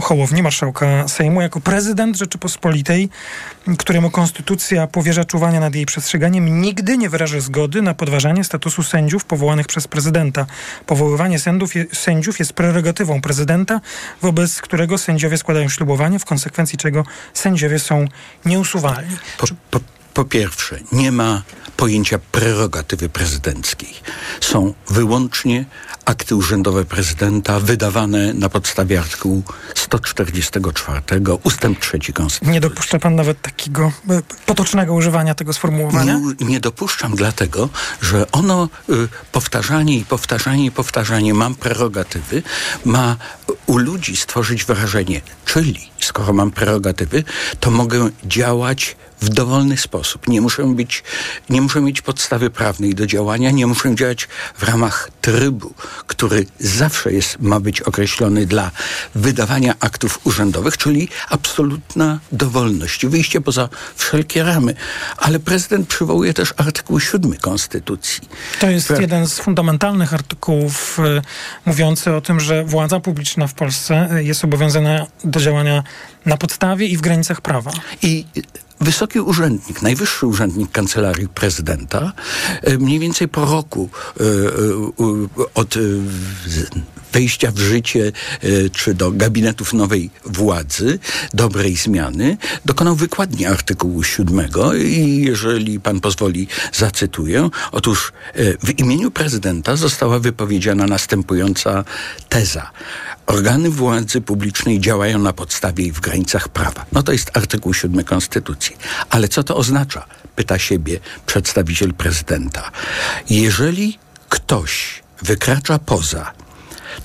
Hołowni, 0.00 0.42
marszałka 0.42 1.08
Sejmu, 1.08 1.40
jako 1.40 1.60
prezydent 1.60 2.16
Rzeczypospolitej, 2.16 3.08
któremu 3.78 4.10
konstytucja 4.10 4.86
powierza 4.86 5.24
czuwania 5.24 5.60
nad 5.60 5.74
jej 5.74 5.86
przestrzeganiem, 5.86 6.60
nigdy 6.60 6.98
nie 6.98 7.08
wyraża 7.08 7.40
zgody 7.40 7.82
na 7.82 7.94
podważanie 7.94 8.44
statusu 8.44 8.82
sędziów 8.82 9.24
powołanych 9.24 9.66
przez 9.66 9.88
prezydenta. 9.88 10.46
Powoływanie 10.86 11.38
sędziów, 11.38 11.72
sędziów 11.92 12.38
jest 12.38 12.52
prerogatywą 12.52 13.20
prezydenta, 13.20 13.80
wobec 14.22 14.60
którego 14.60 14.98
sędziowie 14.98 15.38
składają 15.38 15.68
ślubowanie, 15.68 16.18
w 16.18 16.24
konsekwencji 16.24 16.78
czego 16.78 17.04
sędziowie 17.34 17.78
są 17.78 18.04
nieusuwalni. 18.44 19.16
Po, 19.38 19.46
po, 19.70 19.80
po 20.18 20.24
pierwsze, 20.24 20.78
nie 20.92 21.12
ma 21.12 21.42
pojęcia 21.76 22.18
prerogatywy 22.32 23.08
prezydenckiej. 23.08 23.94
Są 24.40 24.74
wyłącznie 24.88 25.64
akty 26.04 26.36
urzędowe 26.36 26.84
prezydenta 26.84 27.60
wydawane 27.60 28.34
na 28.34 28.48
podstawie 28.48 29.00
artykułu 29.00 29.42
144 29.74 31.02
ustęp 31.44 31.78
3 31.78 31.98
Konstytucji. 32.12 32.52
Nie 32.52 32.60
dopuszcza 32.60 32.98
pan 32.98 33.14
nawet 33.14 33.42
takiego 33.42 33.92
e, 34.10 34.22
potocznego 34.46 34.94
używania 34.94 35.34
tego 35.34 35.52
sformułowania? 35.52 36.20
Nie, 36.40 36.46
nie 36.46 36.60
dopuszczam 36.60 37.16
dlatego, 37.16 37.68
że 38.02 38.30
ono 38.32 38.68
y, 38.90 39.08
powtarzanie 39.32 39.98
i 39.98 40.04
powtarzanie 40.04 40.64
i 40.64 40.70
powtarzanie 40.70 41.34
mam 41.34 41.54
prerogatywy, 41.54 42.42
ma 42.84 43.16
u 43.66 43.78
ludzi 43.78 44.16
stworzyć 44.16 44.64
wrażenie, 44.64 45.20
czyli 45.44 45.90
skoro 46.00 46.32
mam 46.32 46.50
prerogatywy, 46.50 47.24
to 47.60 47.70
mogę 47.70 48.10
działać 48.24 48.96
w 49.20 49.28
dowolny 49.28 49.76
sposób. 49.76 50.28
Nie 50.28 50.40
muszę 50.40 50.64
być, 50.64 51.02
nie 51.50 51.60
muszę 51.60 51.80
mieć 51.80 52.02
podstawy 52.02 52.50
prawnej 52.50 52.94
do 52.94 53.06
działania, 53.06 53.50
nie 53.50 53.66
muszę 53.66 53.94
działać 53.94 54.28
w 54.58 54.62
ramach 54.62 55.10
trybu, 55.20 55.74
który 56.06 56.46
zawsze 56.60 57.12
jest, 57.12 57.40
ma 57.40 57.60
być 57.60 57.80
określony 57.80 58.46
dla 58.46 58.70
wydawania 59.14 59.74
aktów 59.80 60.20
urzędowych, 60.24 60.76
czyli 60.76 61.08
absolutna 61.30 62.18
dowolność, 62.32 63.06
wyjście 63.06 63.40
poza 63.40 63.68
wszelkie 63.96 64.42
ramy. 64.42 64.74
Ale 65.16 65.38
prezydent 65.38 65.88
przywołuje 65.88 66.34
też 66.34 66.54
artykuł 66.56 67.00
7 67.00 67.36
Konstytucji. 67.36 68.28
To 68.60 68.70
jest 68.70 68.88
Pra... 68.88 69.00
jeden 69.00 69.26
z 69.26 69.38
fundamentalnych 69.40 70.14
artykułów 70.14 70.98
y, 70.98 71.22
mówiący 71.66 72.14
o 72.14 72.20
tym, 72.20 72.40
że 72.40 72.64
władza 72.64 73.00
publiczna 73.00 73.46
w 73.46 73.54
Polsce 73.54 74.08
y, 74.16 74.24
jest 74.24 74.44
obowiązana 74.44 75.06
do 75.24 75.40
działania 75.40 75.82
na 76.26 76.36
podstawie 76.36 76.86
i 76.86 76.96
w 76.96 77.00
granicach 77.00 77.40
prawa. 77.40 77.70
I 78.02 78.24
wysoki 78.80 79.20
urzędnik, 79.20 79.82
najwyższy 79.82 80.26
urzędnik 80.26 80.72
kancelarii 80.72 81.28
prezydenta, 81.28 82.12
e, 82.62 82.78
mniej 82.78 82.98
więcej 82.98 83.28
po 83.28 83.44
roku 83.44 83.88
e, 84.20 84.24
e, 84.24 85.48
od 85.54 85.74
wejścia 87.12 87.50
w 87.50 87.58
życie 87.58 88.12
czy 88.72 88.94
do 88.94 89.12
gabinetów 89.12 89.72
nowej 89.72 90.10
władzy, 90.24 90.98
dobrej 91.34 91.76
zmiany, 91.76 92.36
dokonał 92.64 92.96
wykładni 92.96 93.46
artykułu 93.46 94.02
7 94.02 94.48
i 94.84 95.22
jeżeli 95.22 95.80
pan 95.80 96.00
pozwoli, 96.00 96.48
zacytuję. 96.72 97.50
Otóż 97.72 98.12
w 98.62 98.78
imieniu 98.78 99.10
prezydenta 99.10 99.76
została 99.76 100.18
wypowiedziana 100.18 100.86
następująca 100.86 101.84
teza. 102.28 102.70
Organy 103.26 103.70
władzy 103.70 104.20
publicznej 104.20 104.80
działają 104.80 105.18
na 105.18 105.32
podstawie 105.32 105.84
i 105.84 105.92
w 105.92 106.00
granicach 106.00 106.48
prawa. 106.48 106.86
No 106.92 107.02
to 107.02 107.12
jest 107.12 107.36
artykuł 107.36 107.74
7 107.74 108.04
Konstytucji. 108.04 108.76
Ale 109.10 109.28
co 109.28 109.44
to 109.44 109.56
oznacza? 109.56 110.06
Pyta 110.36 110.58
siebie 110.58 111.00
przedstawiciel 111.26 111.94
prezydenta. 111.94 112.70
Jeżeli 113.30 113.98
ktoś 114.28 115.02
wykracza 115.22 115.78
poza 115.78 116.32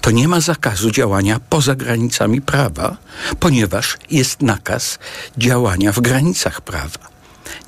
to 0.01 0.11
nie 0.11 0.27
ma 0.27 0.39
zakazu 0.39 0.91
działania 0.91 1.39
poza 1.49 1.75
granicami 1.75 2.41
prawa, 2.41 2.97
ponieważ 3.39 3.97
jest 4.11 4.41
nakaz 4.41 4.99
działania 5.37 5.91
w 5.91 5.99
granicach 5.99 6.61
prawa. 6.61 7.13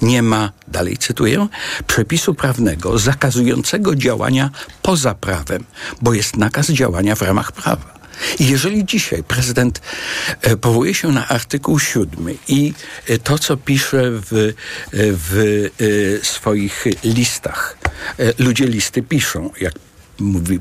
Nie 0.02 0.22
ma, 0.22 0.52
dalej 0.68 0.98
cytuję, 0.98 1.48
przepisu 1.88 2.34
prawnego 2.34 2.98
zakazującego 2.98 3.96
działania 3.96 4.50
poza 4.82 5.14
prawem, 5.14 5.64
bo 6.02 6.14
jest 6.14 6.38
nakaz 6.38 6.68
działania 6.68 7.16
w 7.16 7.22
ramach 7.22 7.52
prawa. 7.52 7.96
I 8.40 8.48
jeżeli 8.48 8.86
dzisiaj 8.86 9.24
prezydent 9.24 9.82
e, 10.42 10.58
powołuje 10.58 10.94
się 10.94 11.08
na 11.12 11.28
artykuł 11.28 11.80
7 11.80 12.38
i 12.48 12.74
e, 13.08 13.18
to, 13.18 13.40
co 13.40 13.58
pisze 13.58 14.02
w, 14.12 14.34
e, 14.34 14.54
w 14.92 16.20
swoich 16.24 16.86
listach, 17.04 17.78
ludzie 18.40 18.66
listy 18.66 19.02
piszą, 19.02 19.52
jak 19.62 19.74
mówi, 20.20 20.60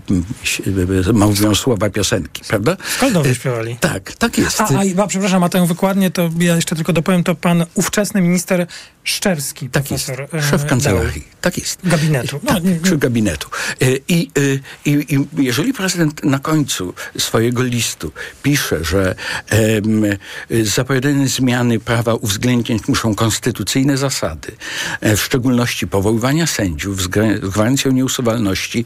mówią 1.12 1.54
słowa 1.54 1.90
piosenki, 1.90 2.42
prawda? 2.48 2.76
Skaldowie 2.96 3.34
śpiewali. 3.34 3.76
Tak, 3.80 4.12
tak 4.12 4.38
jest. 4.38 4.60
A, 4.60 4.64
a, 4.64 5.02
a 5.02 5.06
przepraszam, 5.06 5.42
a 5.42 5.48
tę 5.48 5.66
wykładnię 5.66 6.10
to 6.10 6.30
ja 6.38 6.56
jeszcze 6.56 6.76
tylko 6.76 6.92
dopowiem, 6.92 7.24
to 7.24 7.34
pan 7.34 7.66
ówczesny 7.74 8.20
minister 8.20 8.66
Szczerski, 9.04 9.70
tak 9.70 9.84
profesor. 9.84 10.28
Jest. 10.32 10.48
Szef 10.50 10.66
kancelarii, 10.66 11.24
tak 11.40 11.58
jest. 11.58 11.78
Gabinetu. 11.84 12.40
No, 12.42 12.54
tak, 12.54 12.62
czy 12.84 12.96
gabinetu. 12.96 13.48
I, 14.08 14.30
i, 14.84 14.90
I 14.90 15.26
jeżeli 15.36 15.72
prezydent 15.72 16.24
na 16.24 16.38
końcu 16.38 16.94
swojego 17.18 17.62
listu 17.62 18.12
pisze, 18.42 18.84
że 18.84 19.14
um, 19.52 20.02
zapowiadane 20.64 21.28
zmiany 21.28 21.80
prawa 21.80 22.14
uwzględniać 22.14 22.88
muszą 22.88 23.14
konstytucyjne 23.14 23.96
zasady, 23.96 24.52
w 25.02 25.20
szczególności 25.20 25.86
powoływania 25.86 26.46
sędziów 26.46 27.02
z 27.02 27.08
gwarancją 27.40 27.92
nieusuwalności, 27.92 28.84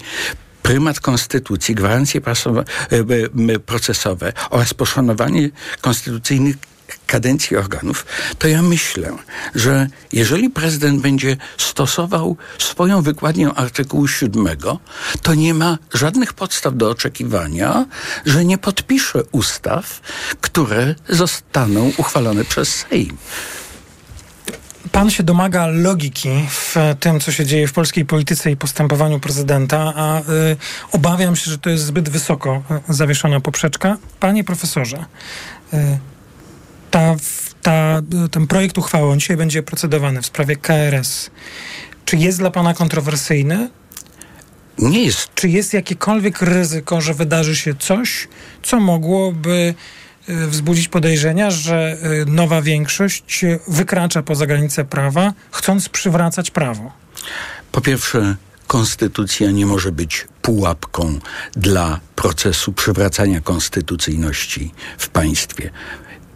prymat 0.62 1.00
konstytucji, 1.00 1.74
gwarancje 1.74 2.20
procesowe 3.66 4.32
oraz 4.50 4.74
poszanowanie 4.74 5.50
konstytucyjnych 5.80 6.56
kadencji 7.06 7.56
organów, 7.56 8.06
to 8.38 8.48
ja 8.48 8.62
myślę, 8.62 9.16
że 9.54 9.86
jeżeli 10.12 10.50
prezydent 10.50 11.00
będzie 11.00 11.36
stosował 11.56 12.36
swoją 12.58 13.02
wykładnię 13.02 13.48
artykułu 13.48 14.08
7, 14.08 14.46
to 15.22 15.34
nie 15.34 15.54
ma 15.54 15.78
żadnych 15.94 16.32
podstaw 16.32 16.76
do 16.76 16.90
oczekiwania, 16.90 17.86
że 18.26 18.44
nie 18.44 18.58
podpisze 18.58 19.22
ustaw, 19.32 20.00
które 20.40 20.94
zostaną 21.08 21.92
uchwalone 21.96 22.44
przez 22.44 22.68
Sejm. 22.68 23.16
Pan 24.92 25.10
się 25.10 25.22
domaga 25.22 25.66
logiki 25.66 26.28
w 26.50 26.76
tym, 27.00 27.20
co 27.20 27.32
się 27.32 27.46
dzieje 27.46 27.68
w 27.68 27.72
polskiej 27.72 28.04
polityce 28.04 28.50
i 28.50 28.56
postępowaniu 28.56 29.20
prezydenta, 29.20 29.92
a 29.96 30.20
y, 30.20 30.24
obawiam 30.92 31.36
się, 31.36 31.50
że 31.50 31.58
to 31.58 31.70
jest 31.70 31.84
zbyt 31.84 32.08
wysoko 32.08 32.62
zawieszona 32.88 33.40
poprzeczka. 33.40 33.96
Panie 34.20 34.44
profesorze, 34.44 35.04
y, 35.74 35.98
ta, 36.90 37.16
ta, 37.62 38.02
ten 38.30 38.46
projekt 38.46 38.78
uchwały, 38.78 39.12
on 39.12 39.20
dzisiaj 39.20 39.36
będzie 39.36 39.62
procedowany 39.62 40.22
w 40.22 40.26
sprawie 40.26 40.56
KRS. 40.56 41.30
Czy 42.04 42.16
jest 42.16 42.38
dla 42.38 42.50
pana 42.50 42.74
kontrowersyjny? 42.74 43.70
Nie 44.78 45.04
jest. 45.04 45.34
Czy 45.34 45.48
jest 45.48 45.74
jakiekolwiek 45.74 46.42
ryzyko, 46.42 47.00
że 47.00 47.14
wydarzy 47.14 47.56
się 47.56 47.74
coś, 47.74 48.28
co 48.62 48.80
mogłoby 48.80 49.50
y, 49.50 49.74
wzbudzić 50.28 50.88
podejrzenia, 50.88 51.50
że 51.50 51.96
y, 52.22 52.26
nowa 52.26 52.62
większość 52.62 53.44
wykracza 53.68 54.22
poza 54.22 54.46
granice 54.46 54.84
prawa, 54.84 55.32
chcąc 55.50 55.88
przywracać 55.88 56.50
prawo? 56.50 56.92
Po 57.72 57.80
pierwsze, 57.80 58.36
konstytucja 58.66 59.50
nie 59.50 59.66
może 59.66 59.92
być 59.92 60.26
pułapką 60.42 61.18
dla 61.56 62.00
procesu 62.16 62.72
przywracania 62.72 63.40
konstytucyjności 63.40 64.72
w 64.98 65.08
państwie. 65.08 65.70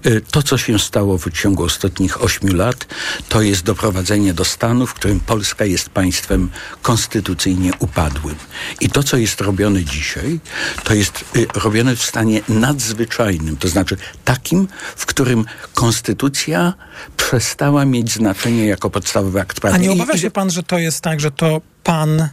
Y, 0.07 0.21
to, 0.31 0.43
co 0.43 0.59
się 0.59 0.79
stało 0.79 1.19
w 1.19 1.31
ciągu 1.31 1.65
ostatnich 1.65 2.23
ośmiu 2.23 2.55
lat, 2.55 2.87
to 3.29 3.43
jest 3.43 3.62
doprowadzenie 3.62 4.35
do 4.35 4.45
stanu, 4.45 4.87
w 4.87 4.95
którym 4.95 5.21
Polska 5.21 5.65
jest 5.65 5.88
państwem 5.88 6.51
konstytucyjnie 6.83 7.71
upadłym. 7.79 8.35
I 8.81 8.91
to, 8.91 9.03
co 9.03 9.17
jest 9.17 9.41
robione 9.41 9.85
dzisiaj, 9.85 10.41
to 10.85 10.95
jest 10.95 11.25
y, 11.37 11.47
robione 11.55 11.97
w 11.97 12.03
stanie 12.03 12.41
nadzwyczajnym, 12.49 13.57
to 13.57 13.69
znaczy 13.69 13.97
takim, 14.25 14.69
w 14.97 15.07
którym 15.07 15.45
konstytucja 15.75 16.75
przestała 17.17 17.85
mieć 17.85 18.12
znaczenie 18.12 18.67
jako 18.67 18.91
podstawowy 18.91 19.41
akt 19.41 19.61
prawny. 19.61 19.79
A 19.79 19.83
nie 19.83 19.93
obawia 19.93 20.19
się 20.19 20.31
pan, 20.31 20.51
że 20.51 20.62
to 20.62 20.79
jest 20.79 21.01
tak, 21.01 21.21
że 21.21 21.31
to 21.31 21.61
pan, 21.85 22.29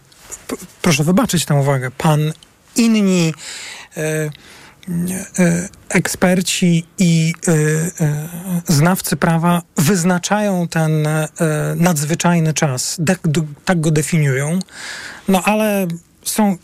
proszę 0.81 1.03
wybaczyć 1.03 1.45
tę 1.45 1.53
uwagę, 1.55 1.91
pan 1.91 2.33
inni. 2.75 3.33
Yy, 3.97 4.31
eksperci 5.89 6.85
i 6.97 7.33
e, 7.47 7.51
e, 7.51 8.27
znawcy 8.67 9.15
prawa 9.15 9.61
wyznaczają 9.77 10.67
ten 10.67 11.07
nadzwyczajny 11.75 12.53
czas, 12.53 12.97
tak 13.65 13.81
go 13.81 13.91
definiują, 13.91 14.59
no 15.27 15.43
ale 15.43 15.87
są 16.23 16.57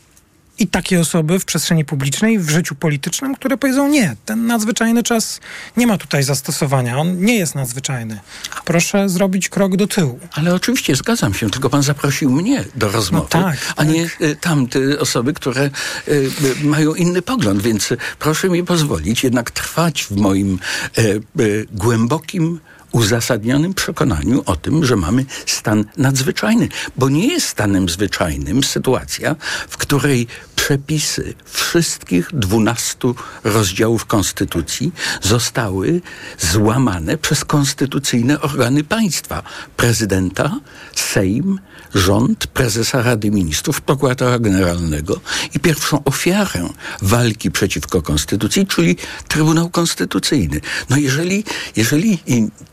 i 0.60 0.68
takie 0.68 1.00
osoby 1.00 1.40
w 1.40 1.46
przestrzeni 1.46 1.86
publicznej, 1.86 2.40
w 2.40 2.50
życiu 2.50 2.76
politycznym, 2.76 3.36
które 3.36 3.58
powiedzą 3.58 3.90
nie, 3.90 4.16
ten 4.26 4.48
nadzwyczajny 4.48 5.04
czas 5.04 5.40
nie 5.78 5.88
ma 5.88 5.98
tutaj 5.98 6.24
zastosowania, 6.24 6.98
on 6.98 7.26
nie 7.26 7.38
jest 7.38 7.56
nadzwyczajny. 7.56 8.20
Proszę 8.66 9.10
zrobić 9.10 9.50
krok 9.50 9.76
do 9.76 9.88
tyłu. 9.88 10.20
Ale 10.34 10.56
oczywiście 10.56 10.96
zgadzam 10.96 11.34
się, 11.34 11.50
tylko 11.50 11.70
pan 11.70 11.84
zaprosił 11.84 12.32
mnie 12.32 12.64
do 12.76 12.92
rozmowy, 12.92 13.28
no 13.34 13.42
tak, 13.42 13.58
a 13.76 13.84
nie 13.84 14.10
tak. 14.10 14.40
tamte 14.42 14.80
osoby, 15.00 15.34
które 15.34 15.70
y, 16.08 16.32
mają 16.64 16.94
inny 16.94 17.22
pogląd, 17.22 17.62
więc 17.62 17.94
proszę 18.20 18.50
mi 18.50 18.64
pozwolić 18.64 19.24
jednak 19.24 19.52
trwać 19.52 20.04
w 20.04 20.12
moim 20.12 20.60
y, 20.98 21.22
y, 21.40 21.68
głębokim 21.72 22.60
uzasadnionym 22.96 23.74
przekonaniu 23.74 24.44
o 24.46 24.56
tym, 24.56 24.86
że 24.86 24.96
mamy 24.96 25.26
stan 25.46 25.86
nadzwyczajny, 25.98 26.70
bo 26.96 27.10
nie 27.10 27.28
jest 27.28 27.48
stanem 27.48 27.90
zwyczajnym 27.90 28.64
sytuacja, 28.64 29.36
w 29.70 29.78
której 29.78 30.28
przepisy 30.56 31.34
wszystkich 31.46 32.30
dwunastu 32.34 33.16
rozdziałów 33.44 34.06
Konstytucji 34.06 34.92
zostały 35.22 36.02
złamane 36.40 37.18
przez 37.18 37.46
konstytucyjne 37.46 38.42
organy 38.42 38.84
państwa. 38.84 39.44
Prezydenta, 39.78 40.60
Sejm, 40.96 41.60
rząd, 41.96 42.48
prezesa 42.48 43.02
Rady 43.04 43.32
Ministrów, 43.32 43.82
prokuratora 43.82 44.40
generalnego 44.40 45.20
i 45.54 45.60
pierwszą 45.60 46.04
ofiarę 46.04 46.70
walki 47.02 47.52
przeciwko 47.52 48.02
konstytucji, 48.02 48.68
czyli 48.68 48.98
Trybunał 49.28 49.70
Konstytucyjny. 49.70 50.62
No 50.90 50.98
jeżeli, 50.98 51.44
jeżeli 51.76 52.20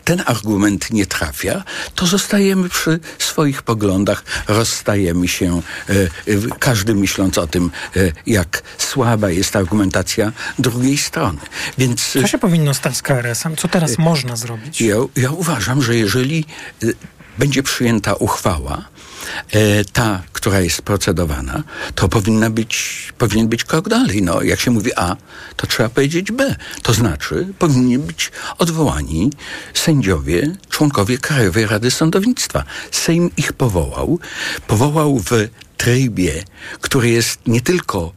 ten 0.05 0.23
argument 0.27 0.91
nie 0.91 1.07
trafia, 1.07 1.65
to 1.95 2.07
zostajemy 2.07 2.69
przy 2.69 3.01
swoich 3.19 3.63
poglądach, 3.63 4.25
rozstajemy 4.49 5.29
się, 5.29 5.63
e, 5.89 5.93
e, 5.93 6.09
każdy 6.59 6.95
myśląc 6.95 7.39
o 7.39 7.47
tym, 7.47 7.71
e, 7.97 8.13
jak 8.27 8.63
słaba 8.79 9.31
jest 9.31 9.57
argumentacja 9.57 10.33
drugiej 10.59 10.99
strony. 10.99 11.39
Więc, 11.79 12.13
Co 12.21 12.27
się 12.27 12.39
powinno 12.39 12.75
stać 12.75 12.97
z 12.97 13.03
KRS-em? 13.03 13.57
Co 13.57 13.69
teraz 13.69 13.99
można 13.99 14.37
zrobić? 14.37 14.81
Ja, 14.81 14.97
ja 15.17 15.31
uważam, 15.31 15.83
że 15.83 15.97
jeżeli 15.97 16.45
będzie 17.39 17.63
przyjęta 17.63 18.15
uchwała, 18.15 18.85
ta, 19.93 20.23
która 20.33 20.61
jest 20.61 20.83
procedowana, 20.83 21.63
to 21.95 22.09
powinna 22.09 22.51
być, 22.51 23.13
powinien 23.19 23.49
być 23.49 23.65
krok 23.65 23.89
dalej. 23.89 24.23
No, 24.23 24.43
jak 24.43 24.61
się 24.61 24.71
mówi 24.71 24.91
A, 24.97 25.17
to 25.57 25.67
trzeba 25.67 25.89
powiedzieć 25.89 26.33
B. 26.33 26.57
To 26.83 26.95
znaczy, 26.95 27.47
powinni 27.59 27.99
być 27.99 28.33
odwołani 28.59 29.31
sędziowie, 29.75 30.57
członkowie 30.71 31.19
Krajowej 31.19 31.67
Rady 31.67 31.91
Sądownictwa. 31.91 32.65
Sejm 32.91 33.31
ich 33.37 33.53
powołał. 33.53 34.19
Powołał 34.67 35.19
w 35.19 35.31
trybie, 35.77 36.43
który 36.81 37.11
jest 37.11 37.39
nie 37.47 37.61
tylko 37.61 38.13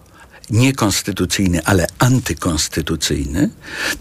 niekonstytucyjny, 0.50 1.66
ale 1.66 1.88
antykonstytucyjny. 2.00 3.50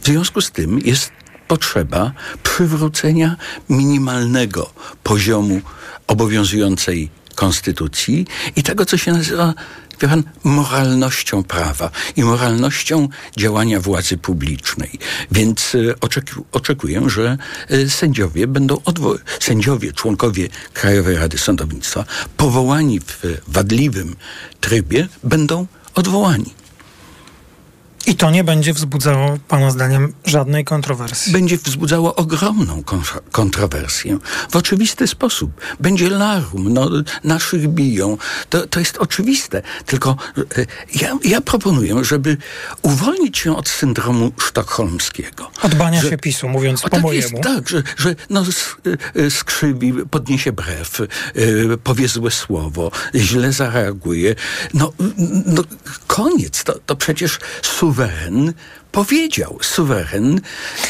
W 0.02 0.06
związku 0.06 0.40
z 0.40 0.50
tym 0.50 0.78
jest 0.78 1.10
potrzeba 1.48 2.12
przywrócenia 2.42 3.36
minimalnego 3.68 4.70
poziomu 5.02 5.60
obowiązującej 6.06 7.10
konstytucji 7.34 8.26
i 8.56 8.62
tego, 8.62 8.86
co 8.86 8.96
się 8.96 9.12
nazywa 9.12 9.54
pan, 10.00 10.22
moralnością 10.44 11.42
prawa 11.42 11.90
i 12.16 12.24
moralnością 12.24 13.08
działania 13.36 13.80
władzy 13.80 14.18
publicznej. 14.18 14.98
Więc 15.32 15.74
e, 15.74 16.00
oczeku 16.00 16.44
oczekuję, 16.52 17.02
że 17.06 17.38
e, 17.68 17.90
sędziowie 17.90 18.46
będą 18.46 18.80
sędziowie, 19.40 19.92
członkowie 19.92 20.48
Krajowej 20.72 21.16
Rady 21.16 21.38
Sądownictwa, 21.38 22.04
powołani 22.36 23.00
w 23.00 23.22
wadliwym 23.48 24.16
trybie, 24.60 25.08
będą 25.24 25.66
odwołani. 25.94 26.63
I 28.06 28.16
to 28.16 28.30
nie 28.30 28.44
będzie 28.44 28.72
wzbudzało, 28.72 29.38
Pana 29.48 29.70
zdaniem, 29.70 30.14
żadnej 30.24 30.64
kontrowersji. 30.64 31.32
Będzie 31.32 31.56
wzbudzało 31.56 32.14
ogromną 32.14 32.82
kontrowersję. 33.32 34.18
W 34.50 34.56
oczywisty 34.56 35.06
sposób. 35.06 35.60
Będzie 35.80 36.10
larum, 36.10 36.72
no, 36.72 36.90
naszych 37.24 37.68
biją. 37.68 38.16
To, 38.50 38.66
to 38.66 38.80
jest 38.80 38.98
oczywiste. 38.98 39.62
Tylko 39.86 40.16
e, 40.38 40.66
ja, 41.00 41.18
ja 41.24 41.40
proponuję, 41.40 42.04
żeby 42.04 42.36
uwolnić 42.82 43.38
się 43.38 43.56
od 43.56 43.68
syndromu 43.68 44.32
sztokholmskiego. 44.38 45.50
Odbania 45.62 46.02
że, 46.02 46.10
się 46.10 46.18
PiSu, 46.18 46.48
mówiąc 46.48 46.82
po 46.82 46.88
tak 46.88 47.02
mojemu. 47.02 47.28
Jest, 47.28 47.44
tak, 47.44 47.68
że, 47.68 47.82
że 47.96 48.14
no, 48.30 48.44
e, 49.14 49.30
skrzywi, 49.30 49.92
podniesie 50.10 50.52
brew, 50.52 50.98
powie 51.84 52.08
złe 52.08 52.30
słowo, 52.30 52.90
źle 53.14 53.52
zareaguje. 53.52 54.34
No, 54.74 54.92
no 55.46 55.62
koniec. 56.06 56.64
To, 56.64 56.78
to 56.86 56.96
przecież 56.96 57.38
suweren 57.94 58.54
powiedział, 58.94 59.58
suweren 59.62 60.40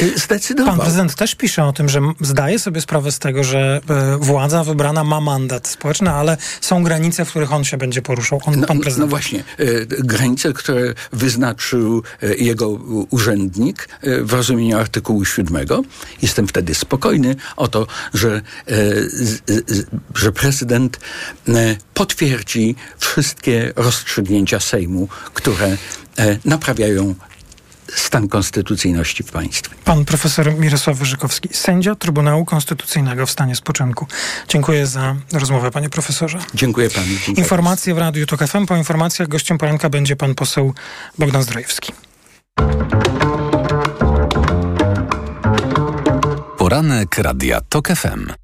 y, 0.01 0.19
zdecydował. 0.19 0.77
Pan 0.77 0.81
prezydent 0.81 1.15
też 1.15 1.35
pisze 1.35 1.65
o 1.65 1.73
tym, 1.73 1.89
że 1.89 2.01
zdaje 2.21 2.59
sobie 2.59 2.81
sprawę 2.81 3.13
z 3.13 3.19
tego, 3.19 3.45
że 3.45 3.81
e, 3.91 4.19
władza 4.19 4.65
wybrana 4.65 5.05
ma 5.05 5.21
mandat 5.21 5.69
społeczny, 5.69 6.11
ale 6.11 6.37
są 6.61 6.83
granice, 6.83 7.25
w 7.25 7.31
których 7.31 7.53
on 7.53 7.65
się 7.65 7.77
będzie 7.77 8.03
poruszał, 8.03 8.41
on, 8.45 8.61
no, 8.61 8.67
pan 8.67 8.81
prezydent. 8.81 9.11
No 9.11 9.11
właśnie, 9.11 9.45
y, 9.61 9.87
granice, 9.89 10.53
które 10.53 10.95
wyznaczył 11.13 12.03
y, 12.23 12.37
jego 12.37 12.69
urzędnik 13.11 13.89
w 14.03 14.33
rozumieniu 14.33 14.79
artykułu 14.79 15.25
7. 15.25 15.67
Jestem 16.23 16.49
wtedy 16.49 16.75
spokojny 16.75 17.37
o 17.57 17.69
to, 17.69 17.87
że, 18.15 18.43
że 20.15 20.33
prezydent 20.33 21.01
potwierdzi 21.95 22.75
wszystkie 22.99 23.73
rozstrzygnięcia 23.77 24.61
Sejmu, 24.61 25.09
które 25.35 25.77
naprawiają 26.45 27.15
stan 27.95 28.29
konstytucyjności 28.29 29.23
w 29.23 29.31
państwie. 29.31 29.75
Pan 29.85 30.05
profesor 30.05 30.55
Mirosław 30.55 30.97
Wyżykowski, 30.97 31.49
sędzia 31.53 31.95
Trybunału 31.95 32.45
Konstytucyjnego 32.45 33.27
w 33.27 33.31
stanie 33.31 33.57
spoczynku. 33.57 34.07
Dziękuję 34.49 34.87
za 34.87 35.17
rozmowę, 35.33 35.71
panie 35.71 35.91
profesorze. 35.91 36.39
Dziękuję 36.55 36.91
panu. 36.91 37.07
Dziękuję. 37.07 37.37
Informacje 37.37 37.95
w 37.95 37.99
Radiu 37.99 38.27
TOK 38.27 38.47
FM. 38.47 38.67
Po 38.67 38.77
informacjach 38.77 39.29
gościem 39.29 39.59
poranka 39.59 39.91
będzie 39.91 40.17
pan 40.17 40.35
poseł 40.35 40.75
Bogdan 41.19 41.43
Zdrojewski. 41.43 41.93
Poranek 46.59 47.19
Radia 47.19 47.61
TOK 47.61 47.89
FM. 47.89 48.44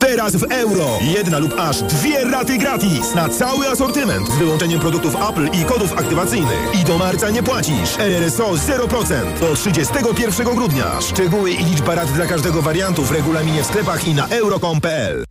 Teraz 0.00 0.36
w 0.36 0.52
euro. 0.52 0.98
Jedna 1.02 1.38
lub 1.38 1.54
aż 1.58 1.82
dwie 1.82 2.24
raty 2.24 2.58
gratis 2.58 3.14
na 3.14 3.28
cały 3.28 3.68
asortyment 3.68 4.28
z 4.28 4.36
wyłączeniem 4.36 4.80
produktów 4.80 5.16
Apple 5.30 5.60
i 5.60 5.64
kodów 5.64 5.92
aktywacyjnych. 5.92 6.80
I 6.80 6.84
do 6.84 6.98
marca 6.98 7.30
nie 7.30 7.42
płacisz. 7.42 7.98
RRSO 7.98 8.52
0% 8.52 9.38
do 9.40 9.54
31 9.54 10.54
grudnia. 10.54 11.00
Szczegóły 11.00 11.50
i 11.50 11.64
liczba 11.64 11.94
rat 11.94 12.12
dla 12.12 12.26
każdego 12.26 12.62
wariantu 12.62 13.02
w 13.02 13.10
regulaminie 13.10 13.62
w 13.62 13.66
sklepach 13.66 14.08
i 14.08 14.14
na 14.14 14.28
euro.com.pl. 14.28 15.24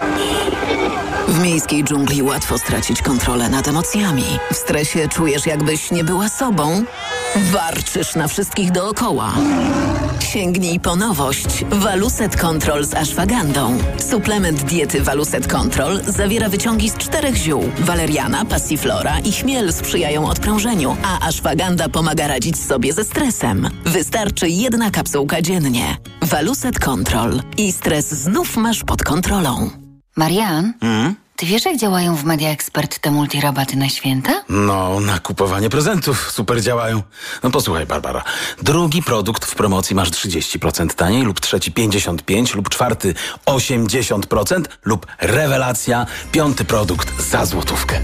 W 1.27 1.39
miejskiej 1.39 1.83
dżungli 1.83 2.21
łatwo 2.23 2.57
stracić 2.57 3.01
kontrolę 3.01 3.49
nad 3.49 3.67
emocjami. 3.67 4.23
W 4.53 4.55
stresie 4.55 5.07
czujesz 5.07 5.45
jakbyś 5.45 5.91
nie 5.91 6.03
była 6.03 6.29
sobą. 6.29 6.83
Warczysz 7.35 8.15
na 8.15 8.27
wszystkich 8.27 8.71
dookoła. 8.71 9.33
Sięgnij 10.19 10.79
po 10.79 10.95
nowość. 10.95 11.65
Waluset 11.71 12.37
Control 12.37 12.85
z 12.85 12.93
ashwagandą. 12.93 13.77
Suplement 14.09 14.58
diety 14.63 15.01
Waluset 15.01 15.47
Control 15.47 16.01
zawiera 16.07 16.49
wyciągi 16.49 16.89
z 16.89 16.97
czterech 16.97 17.35
ziół. 17.35 17.63
Waleriana, 17.79 18.45
passiflora 18.45 19.19
i 19.19 19.31
chmiel 19.31 19.73
sprzyjają 19.73 20.29
odprężeniu, 20.29 20.97
a 21.03 21.27
ashwaganda 21.27 21.89
pomaga 21.89 22.27
radzić 22.27 22.57
sobie 22.59 22.93
ze 22.93 23.03
stresem. 23.03 23.69
Wystarczy 23.85 24.49
jedna 24.49 24.91
kapsułka 24.91 25.41
dziennie. 25.41 25.97
Waluset 26.21 26.79
Control. 26.79 27.41
I 27.57 27.71
stres 27.71 28.11
znów 28.11 28.57
masz 28.57 28.83
pod 28.83 29.03
kontrolą. 29.03 29.69
Marian? 30.15 30.73
Ty 31.39 31.45
wiesz, 31.45 31.65
jak 31.65 31.77
działają 31.77 32.15
w 32.15 32.23
Media 32.23 32.49
Expert 32.49 32.99
te 32.99 33.11
multirabaty 33.11 33.77
na 33.77 33.89
święta? 33.89 34.43
No, 34.49 34.99
na 34.99 35.19
kupowanie 35.19 35.69
prezentów 35.69 36.31
super 36.31 36.61
działają. 36.61 37.03
No 37.43 37.51
posłuchaj, 37.51 37.85
Barbara. 37.85 38.23
Drugi 38.61 39.03
produkt 39.03 39.45
w 39.45 39.55
promocji 39.55 39.95
masz 39.95 40.11
30% 40.11 40.93
taniej, 40.93 41.23
lub 41.23 41.39
trzeci 41.39 41.71
55%, 41.71 42.55
lub 42.55 42.69
czwarty 42.69 43.13
80%, 43.45 44.63
lub 44.85 45.07
rewelacja, 45.19 46.05
piąty 46.31 46.65
produkt 46.65 47.21
za 47.29 47.45
złotówkę. 47.45 48.01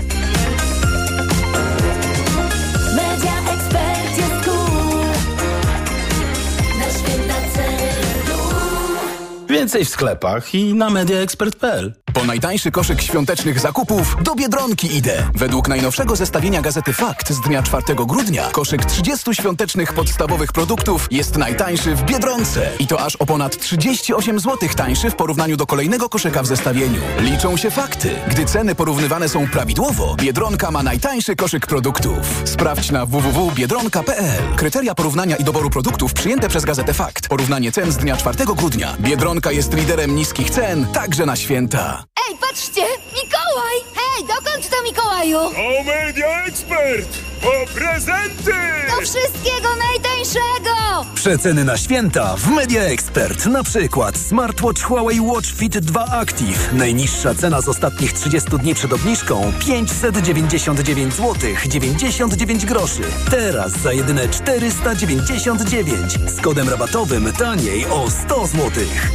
Więcej 9.49 9.85
w 9.85 9.89
sklepach 9.89 10.55
i 10.55 10.73
na 10.73 10.89
mediaexpert.pl. 10.89 12.04
Po 12.15 12.25
najtańszy 12.25 12.71
koszyk 12.71 13.01
świątecznych 13.01 13.59
zakupów 13.59 14.15
do 14.23 14.35
Biedronki 14.35 14.95
idę. 14.97 15.29
Według 15.33 15.67
najnowszego 15.67 16.15
zestawienia 16.15 16.61
gazety 16.61 16.93
Fakt 16.93 17.33
z 17.33 17.41
dnia 17.41 17.63
4 17.63 17.83
grudnia 17.95 18.49
koszyk 18.51 18.85
30 18.85 19.35
świątecznych 19.35 19.93
podstawowych 19.93 20.51
produktów 20.51 21.07
jest 21.11 21.37
najtańszy 21.37 21.95
w 21.95 22.03
Biedronce. 22.03 22.71
I 22.79 22.87
to 22.87 22.99
aż 22.99 23.15
o 23.15 23.25
ponad 23.25 23.57
38 23.57 24.39
zł 24.39 24.69
tańszy 24.75 25.09
w 25.11 25.15
porównaniu 25.15 25.57
do 25.57 25.65
kolejnego 25.65 26.09
koszyka 26.09 26.43
w 26.43 26.47
zestawieniu. 26.47 27.01
Liczą 27.19 27.57
się 27.57 27.71
fakty. 27.71 28.09
Gdy 28.29 28.45
ceny 28.45 28.75
porównywane 28.75 29.29
są 29.29 29.47
prawidłowo, 29.47 30.15
Biedronka 30.15 30.71
ma 30.71 30.83
najtańszy 30.83 31.35
koszyk 31.35 31.67
produktów. 31.67 32.41
Sprawdź 32.45 32.91
na 32.91 33.05
www.biedronka.pl. 33.05 34.55
Kryteria 34.55 34.95
porównania 34.95 35.35
i 35.35 35.43
doboru 35.43 35.69
produktów 35.69 36.13
przyjęte 36.13 36.49
przez 36.49 36.65
gazetę 36.65 36.93
Fakt. 36.93 37.27
Porównanie 37.27 37.71
cen 37.71 37.91
z 37.91 37.97
dnia 37.97 38.17
4 38.17 38.45
grudnia. 38.45 38.95
Biedronka 38.99 39.51
jest 39.51 39.73
liderem 39.73 40.15
niskich 40.15 40.49
cen, 40.49 40.85
także 40.85 41.25
na 41.25 41.35
święta. 41.35 42.04
Ej, 42.29 42.37
patrzcie! 42.41 42.81
Mikołaj! 43.13 43.77
Hej, 43.95 44.23
dokąd 44.27 44.69
to 44.69 44.83
Mikołaju? 44.83 45.37
O 45.37 45.83
Media 45.83 46.43
Expert! 46.45 47.09
Po 47.41 47.51
prezenty! 47.73 48.53
Do 48.89 49.01
wszystkiego 49.01 49.69
najtańszego! 49.75 51.05
Przeceny 51.15 51.63
na 51.63 51.77
święta 51.77 52.35
w 52.37 52.47
Media 52.47 52.81
Expert. 52.83 53.45
Na 53.45 53.63
przykład 53.63 54.17
smartwatch 54.17 54.81
Huawei 54.83 55.19
Watch 55.21 55.47
Fit 55.55 55.77
2 55.77 56.05
Active. 56.05 56.73
Najniższa 56.73 57.35
cena 57.35 57.61
z 57.61 57.67
ostatnich 57.67 58.13
30 58.13 58.49
dni 58.49 58.75
przed 58.75 58.93
obniżką 58.93 59.53
599 59.59 61.13
zł 61.13 61.33
99 61.67 62.65
groszy. 62.65 63.01
Teraz 63.31 63.71
za 63.71 63.93
jedyne 63.93 64.29
499. 64.29 66.13
Z 66.27 66.41
kodem 66.41 66.69
rabatowym 66.69 67.33
taniej 67.33 67.85
o 67.85 68.11
100 68.11 68.47
zł. 68.47 68.61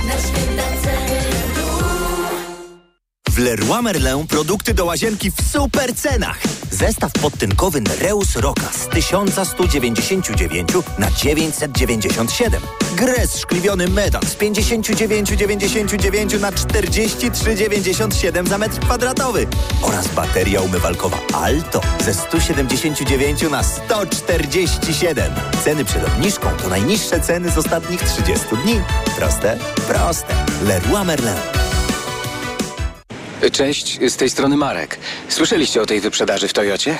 Na 0.06 0.12
święta 0.12 0.62
ceny 0.82 1.29
W 3.30 3.38
Leroy 3.38 3.82
Merlin 3.82 4.26
produkty 4.26 4.74
do 4.74 4.84
łazienki 4.84 5.30
w 5.30 5.34
super 5.52 5.94
cenach. 5.94 6.38
Zestaw 6.70 7.12
podtynkowy 7.12 7.80
Nereus 7.80 8.36
Roka 8.36 8.72
z 8.72 8.88
1199 8.88 10.68
na 10.98 11.10
997. 11.10 12.62
Gres 12.96 13.38
szkliwiony 13.38 13.88
Medan 13.88 14.22
z 14.22 14.36
59,99 14.36 16.40
na 16.40 16.52
43,97 16.52 18.48
za 18.48 18.58
metr 18.58 18.80
kwadratowy. 18.80 19.46
Oraz 19.82 20.08
bateria 20.08 20.60
umywalkowa 20.60 21.18
Alto 21.32 21.80
ze 22.04 22.14
179 22.14 23.42
na 23.50 23.62
147. 23.62 25.32
Ceny 25.64 25.84
przed 25.84 26.04
obniżką 26.04 26.48
to 26.62 26.68
najniższe 26.68 27.20
ceny 27.20 27.50
z 27.50 27.58
ostatnich 27.58 28.02
30 28.02 28.46
dni. 28.64 28.80
Proste? 29.18 29.58
Proste. 29.88 30.34
Leroy 30.62 31.04
Merlin. 31.04 31.69
Cześć, 33.48 33.98
z 34.08 34.16
tej 34.16 34.30
strony 34.30 34.56
Marek. 34.56 34.98
Słyszeliście 35.28 35.82
o 35.82 35.86
tej 35.86 36.00
wyprzedaży 36.00 36.48
w 36.48 36.52
Toyocie? 36.52 36.98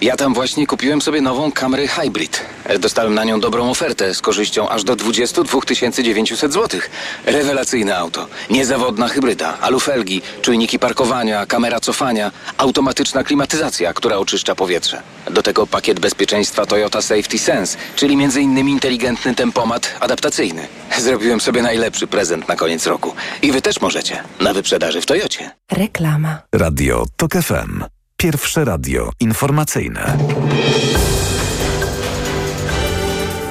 Ja 0.00 0.16
tam 0.16 0.34
właśnie 0.34 0.66
kupiłem 0.66 1.02
sobie 1.02 1.20
nową 1.20 1.52
Camry 1.52 1.88
Hybrid. 1.88 2.40
Dostałem 2.78 3.14
na 3.14 3.24
nią 3.24 3.40
dobrą 3.40 3.70
ofertę 3.70 4.14
z 4.14 4.20
korzyścią 4.20 4.68
aż 4.68 4.84
do 4.84 4.96
22 4.96 5.60
900 6.02 6.52
zł. 6.52 6.80
Rewelacyjne 7.26 7.96
auto. 7.98 8.26
Niezawodna 8.50 9.08
hybryda, 9.08 9.58
alufelgi, 9.60 10.22
czujniki 10.42 10.78
parkowania, 10.78 11.46
kamera 11.46 11.80
cofania, 11.80 12.32
automatyczna 12.58 13.24
klimatyzacja, 13.24 13.92
która 13.92 14.16
oczyszcza 14.16 14.54
powietrze. 14.54 15.02
Do 15.30 15.42
tego 15.42 15.66
pakiet 15.66 16.00
bezpieczeństwa 16.00 16.66
Toyota 16.66 17.02
Safety 17.02 17.38
Sense, 17.38 17.78
czyli 17.96 18.14
m.in. 18.14 18.68
inteligentny 18.68 19.34
tempomat 19.34 19.94
adaptacyjny. 20.00 20.66
Zrobiłem 20.98 21.40
sobie 21.40 21.62
najlepszy 21.62 22.06
prezent 22.06 22.48
na 22.48 22.56
koniec 22.56 22.86
roku. 22.86 23.14
I 23.42 23.52
wy 23.52 23.62
też 23.62 23.80
możecie. 23.80 24.22
Na 24.40 24.54
wyprzedaży 24.54 25.00
w 25.00 25.06
Toyocie. 25.06 25.50
Reklama. 25.72 26.38
Radio 26.54 27.04
TOK 27.16 27.32
FM. 27.32 27.84
Pierwsze 28.16 28.64
radio 28.64 29.10
informacyjne. 29.20 30.16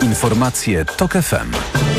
Informacje 0.09 0.85
TOK 0.85 1.13
FM. 1.21 1.98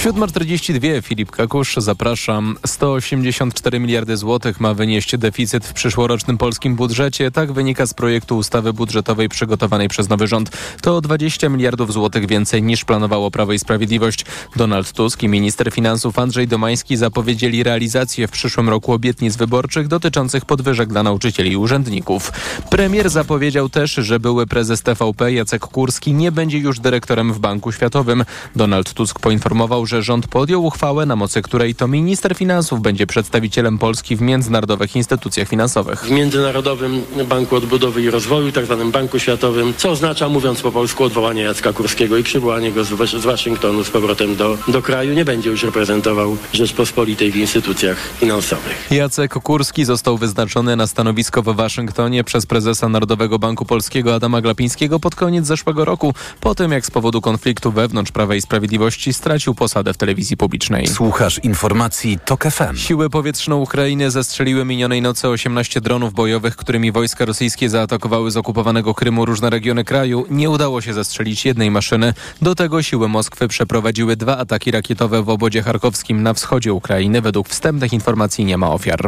7.42 0.00 1.02
Filip 1.02 1.30
Kakusz, 1.30 1.74
zapraszam. 1.76 2.56
184 2.66 3.80
miliardy 3.80 4.16
złotych 4.16 4.60
ma 4.60 4.74
wynieść 4.74 5.16
deficyt 5.16 5.66
w 5.66 5.72
przyszłorocznym 5.72 6.38
polskim 6.38 6.76
budżecie. 6.76 7.30
Tak 7.30 7.52
wynika 7.52 7.86
z 7.86 7.94
projektu 7.94 8.36
ustawy 8.36 8.72
budżetowej 8.72 9.28
przygotowanej 9.28 9.88
przez 9.88 10.08
nowy 10.08 10.26
rząd. 10.26 10.50
To 10.82 10.96
o 10.96 11.00
20 11.00 11.48
miliardów 11.48 11.92
złotych 11.92 12.26
więcej 12.26 12.62
niż 12.62 12.84
planowało 12.84 13.30
Prawo 13.30 13.52
i 13.52 13.58
Sprawiedliwość. 13.58 14.24
Donald 14.56 14.92
Tusk 14.92 15.22
i 15.22 15.28
minister 15.28 15.72
finansów 15.72 16.18
Andrzej 16.18 16.48
Domański 16.48 16.96
zapowiedzieli 16.96 17.62
realizację 17.62 18.28
w 18.28 18.30
przyszłym 18.30 18.68
roku 18.68 18.92
obietnic 18.92 19.36
wyborczych 19.36 19.88
dotyczących 19.88 20.44
podwyżek 20.44 20.88
dla 20.88 21.02
nauczycieli 21.02 21.50
i 21.50 21.56
urzędników. 21.56 22.32
Premier 22.70 23.10
zapowiedział 23.10 23.68
też, 23.68 23.92
że 23.92 24.20
były 24.20 24.46
prezes 24.46 24.82
TVP 24.82 25.32
Jacek 25.32 25.62
Kurski 25.62 26.12
nie 26.12 26.32
będzie 26.32 26.58
już 26.58 26.80
dyrektorem 26.80 27.32
w 27.32 27.38
Banku 27.38 27.72
Światowym. 27.72 28.24
Donald 28.56 28.94
Tusk 28.94 29.18
poinformował, 29.18 29.86
że 29.90 30.02
rząd 30.02 30.26
podjął 30.26 30.64
uchwałę, 30.64 31.06
na 31.06 31.16
mocy 31.16 31.42
której 31.42 31.74
to 31.74 31.88
minister 31.88 32.34
finansów 32.34 32.80
będzie 32.80 33.06
przedstawicielem 33.06 33.78
Polski 33.78 34.16
w 34.16 34.20
międzynarodowych 34.20 34.96
instytucjach 34.96 35.48
finansowych. 35.48 36.04
W 36.04 36.10
Międzynarodowym 36.10 37.02
Banku 37.28 37.56
Odbudowy 37.56 38.02
i 38.02 38.10
Rozwoju, 38.10 38.52
tak 38.52 38.64
zwanym 38.64 38.90
Banku 38.90 39.18
Światowym, 39.18 39.74
co 39.76 39.90
oznacza, 39.90 40.28
mówiąc 40.28 40.60
po 40.60 40.72
polsku, 40.72 41.04
odwołanie 41.04 41.42
Jacka 41.42 41.72
Kurskiego 41.72 42.16
i 42.16 42.22
przywołanie 42.22 42.72
go 42.72 42.84
z, 42.84 42.88
z 43.10 43.24
Waszyngtonu 43.24 43.84
z 43.84 43.90
powrotem 43.90 44.36
do, 44.36 44.58
do 44.68 44.82
kraju. 44.82 45.14
Nie 45.14 45.24
będzie 45.24 45.50
już 45.50 45.62
reprezentował 45.62 46.36
Rzeczpospolitej 46.52 47.32
w 47.32 47.36
instytucjach 47.36 47.96
finansowych. 48.20 48.86
Jacek 48.90 49.32
Kurski 49.32 49.84
został 49.84 50.18
wyznaczony 50.18 50.76
na 50.76 50.86
stanowisko 50.86 51.42
w 51.42 51.56
Waszyngtonie 51.56 52.24
przez 52.24 52.46
prezesa 52.46 52.88
Narodowego 52.88 53.38
Banku 53.38 53.64
Polskiego 53.64 54.14
Adama 54.14 54.40
Glapińskiego 54.40 55.00
pod 55.00 55.14
koniec 55.14 55.46
zeszłego 55.46 55.84
roku, 55.84 56.14
po 56.40 56.54
tym 56.54 56.72
jak 56.72 56.86
z 56.86 56.90
powodu 56.90 57.20
konfliktu 57.20 57.72
wewnątrz 57.72 58.12
Prawa 58.12 58.34
i 58.34 58.40
Sprawiedliwości 58.40 59.12
stracił 59.12 59.54
posadę 59.54 59.79
w 59.84 59.96
telewizji 59.96 60.36
publicznej. 60.36 60.86
Słuchasz 60.86 61.38
informacji 61.38 62.18
TOK 62.24 62.44
FM. 62.44 62.76
Siły 62.76 63.10
powietrzne 63.10 63.56
Ukrainy 63.56 64.10
zestrzeliły 64.10 64.64
minionej 64.64 65.02
nocy 65.02 65.28
18 65.28 65.80
dronów 65.80 66.14
bojowych, 66.14 66.56
którymi 66.56 66.92
wojska 66.92 67.24
rosyjskie 67.24 67.68
zaatakowały 67.68 68.30
z 68.30 68.36
okupowanego 68.36 68.94
Krymu 68.94 69.24
różne 69.24 69.50
regiony 69.50 69.84
kraju. 69.84 70.26
Nie 70.30 70.50
udało 70.50 70.80
się 70.80 70.94
zestrzelić 70.94 71.44
jednej 71.44 71.70
maszyny. 71.70 72.14
Do 72.42 72.54
tego 72.54 72.82
siły 72.82 73.08
Moskwy 73.08 73.48
przeprowadziły 73.48 74.16
dwa 74.16 74.38
ataki 74.38 74.70
rakietowe 74.70 75.22
w 75.22 75.28
obodzie 75.28 75.62
charkowskim 75.62 76.22
na 76.22 76.34
wschodzie 76.34 76.72
Ukrainy. 76.72 77.20
Według 77.22 77.48
wstępnych 77.48 77.92
informacji 77.92 78.44
nie 78.44 78.58
ma 78.58 78.70
ofiar. 78.70 79.00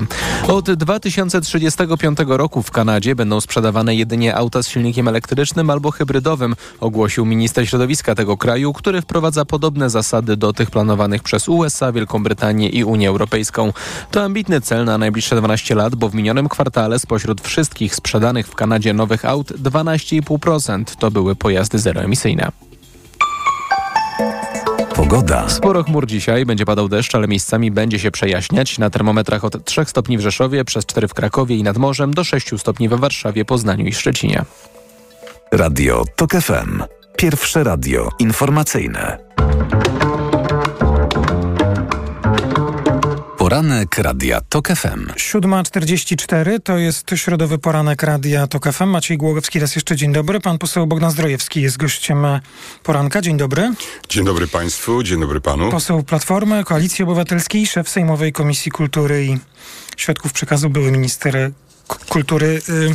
Od 0.48 0.72
2035 0.72 2.18
roku 2.26 2.62
w 2.62 2.70
Kanadzie 2.70 3.14
będą 3.14 3.40
sprzedawane 3.40 3.94
jedynie 3.94 4.36
auta 4.36 4.62
z 4.62 4.68
silnikiem 4.68 5.08
elektrycznym 5.08 5.70
albo 5.70 5.90
hybrydowym, 5.90 6.56
ogłosił 6.80 7.24
minister 7.24 7.68
środowiska 7.68 8.14
tego 8.14 8.36
kraju, 8.36 8.72
który 8.72 9.02
wprowadza 9.02 9.44
podobne 9.44 9.90
zasady 9.90 10.36
do 10.36 10.52
tych 10.52 10.61
planowanych 10.70 11.22
przez 11.22 11.48
USA, 11.48 11.92
Wielką 11.92 12.22
Brytanię 12.22 12.68
i 12.68 12.84
Unię 12.84 13.08
Europejską. 13.08 13.72
To 14.10 14.22
ambitny 14.22 14.60
cel 14.60 14.84
na 14.84 14.98
najbliższe 14.98 15.36
12 15.36 15.74
lat, 15.74 15.94
bo 15.94 16.08
w 16.08 16.14
minionym 16.14 16.48
kwartale 16.48 16.98
spośród 16.98 17.40
wszystkich 17.40 17.94
sprzedanych 17.94 18.46
w 18.46 18.54
Kanadzie 18.54 18.92
nowych 18.92 19.24
aut 19.24 19.50
12,5% 19.50 20.84
to 20.98 21.10
były 21.10 21.36
pojazdy 21.36 21.78
zeroemisyjne. 21.78 22.52
Pogoda. 24.94 25.48
Sporo 25.48 25.82
chmur 25.82 26.06
dzisiaj, 26.06 26.46
będzie 26.46 26.64
padał 26.64 26.88
deszcz, 26.88 27.14
ale 27.14 27.28
miejscami 27.28 27.70
będzie 27.70 27.98
się 27.98 28.10
przejaśniać. 28.10 28.78
Na 28.78 28.90
termometrach 28.90 29.44
od 29.44 29.64
3 29.64 29.84
stopni 29.84 30.18
w 30.18 30.20
Rzeszowie, 30.20 30.64
przez 30.64 30.86
4 30.86 31.08
w 31.08 31.14
Krakowie 31.14 31.56
i 31.56 31.62
nad 31.62 31.78
morzem, 31.78 32.14
do 32.14 32.24
6 32.24 32.50
stopni 32.58 32.88
we 32.88 32.96
Warszawie, 32.96 33.44
Poznaniu 33.44 33.86
i 33.86 33.92
Szczecinie. 33.92 34.44
Radio 35.52 36.04
TOK 36.16 36.32
FM. 36.32 36.82
Pierwsze 37.16 37.64
radio 37.64 38.08
informacyjne. 38.18 39.18
Poranek 43.52 43.98
Radia 43.98 44.40
TOK 44.40 44.68
FM. 44.68 45.06
7.44 45.06 46.60
to 46.64 46.78
jest 46.78 47.10
środowy 47.14 47.58
poranek 47.58 48.02
Radia 48.02 48.46
TOK 48.46 48.72
FM. 48.72 48.84
Maciej 48.84 49.18
Głogowski, 49.18 49.60
raz 49.60 49.74
jeszcze 49.74 49.96
dzień 49.96 50.12
dobry. 50.12 50.40
Pan 50.40 50.58
poseł 50.58 50.86
Bogdan 50.86 51.10
Zdrojewski 51.10 51.62
jest 51.62 51.76
gościem 51.76 52.26
poranka. 52.82 53.20
Dzień 53.20 53.36
dobry. 53.36 53.74
Dzień 54.08 54.24
dobry 54.24 54.46
Państwu, 54.46 55.02
dzień 55.02 55.20
dobry 55.20 55.40
Panu. 55.40 55.70
Poseł 55.70 56.02
Platformy, 56.02 56.64
Koalicji 56.64 57.04
Obywatelskiej, 57.04 57.66
szef 57.66 57.88
Sejmowej 57.88 58.32
Komisji 58.32 58.72
Kultury 58.72 59.24
i 59.24 59.38
Świadków 59.96 60.32
Przekazu, 60.32 60.70
były 60.70 60.90
minister 60.90 61.50
kultury. 62.08 62.62
Y, 62.68 62.94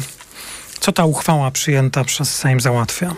co 0.79 0.91
ta 0.91 1.05
uchwała 1.05 1.51
przyjęta 1.51 2.03
przez 2.03 2.35
Sejm 2.35 2.59
załatwia? 2.59 3.15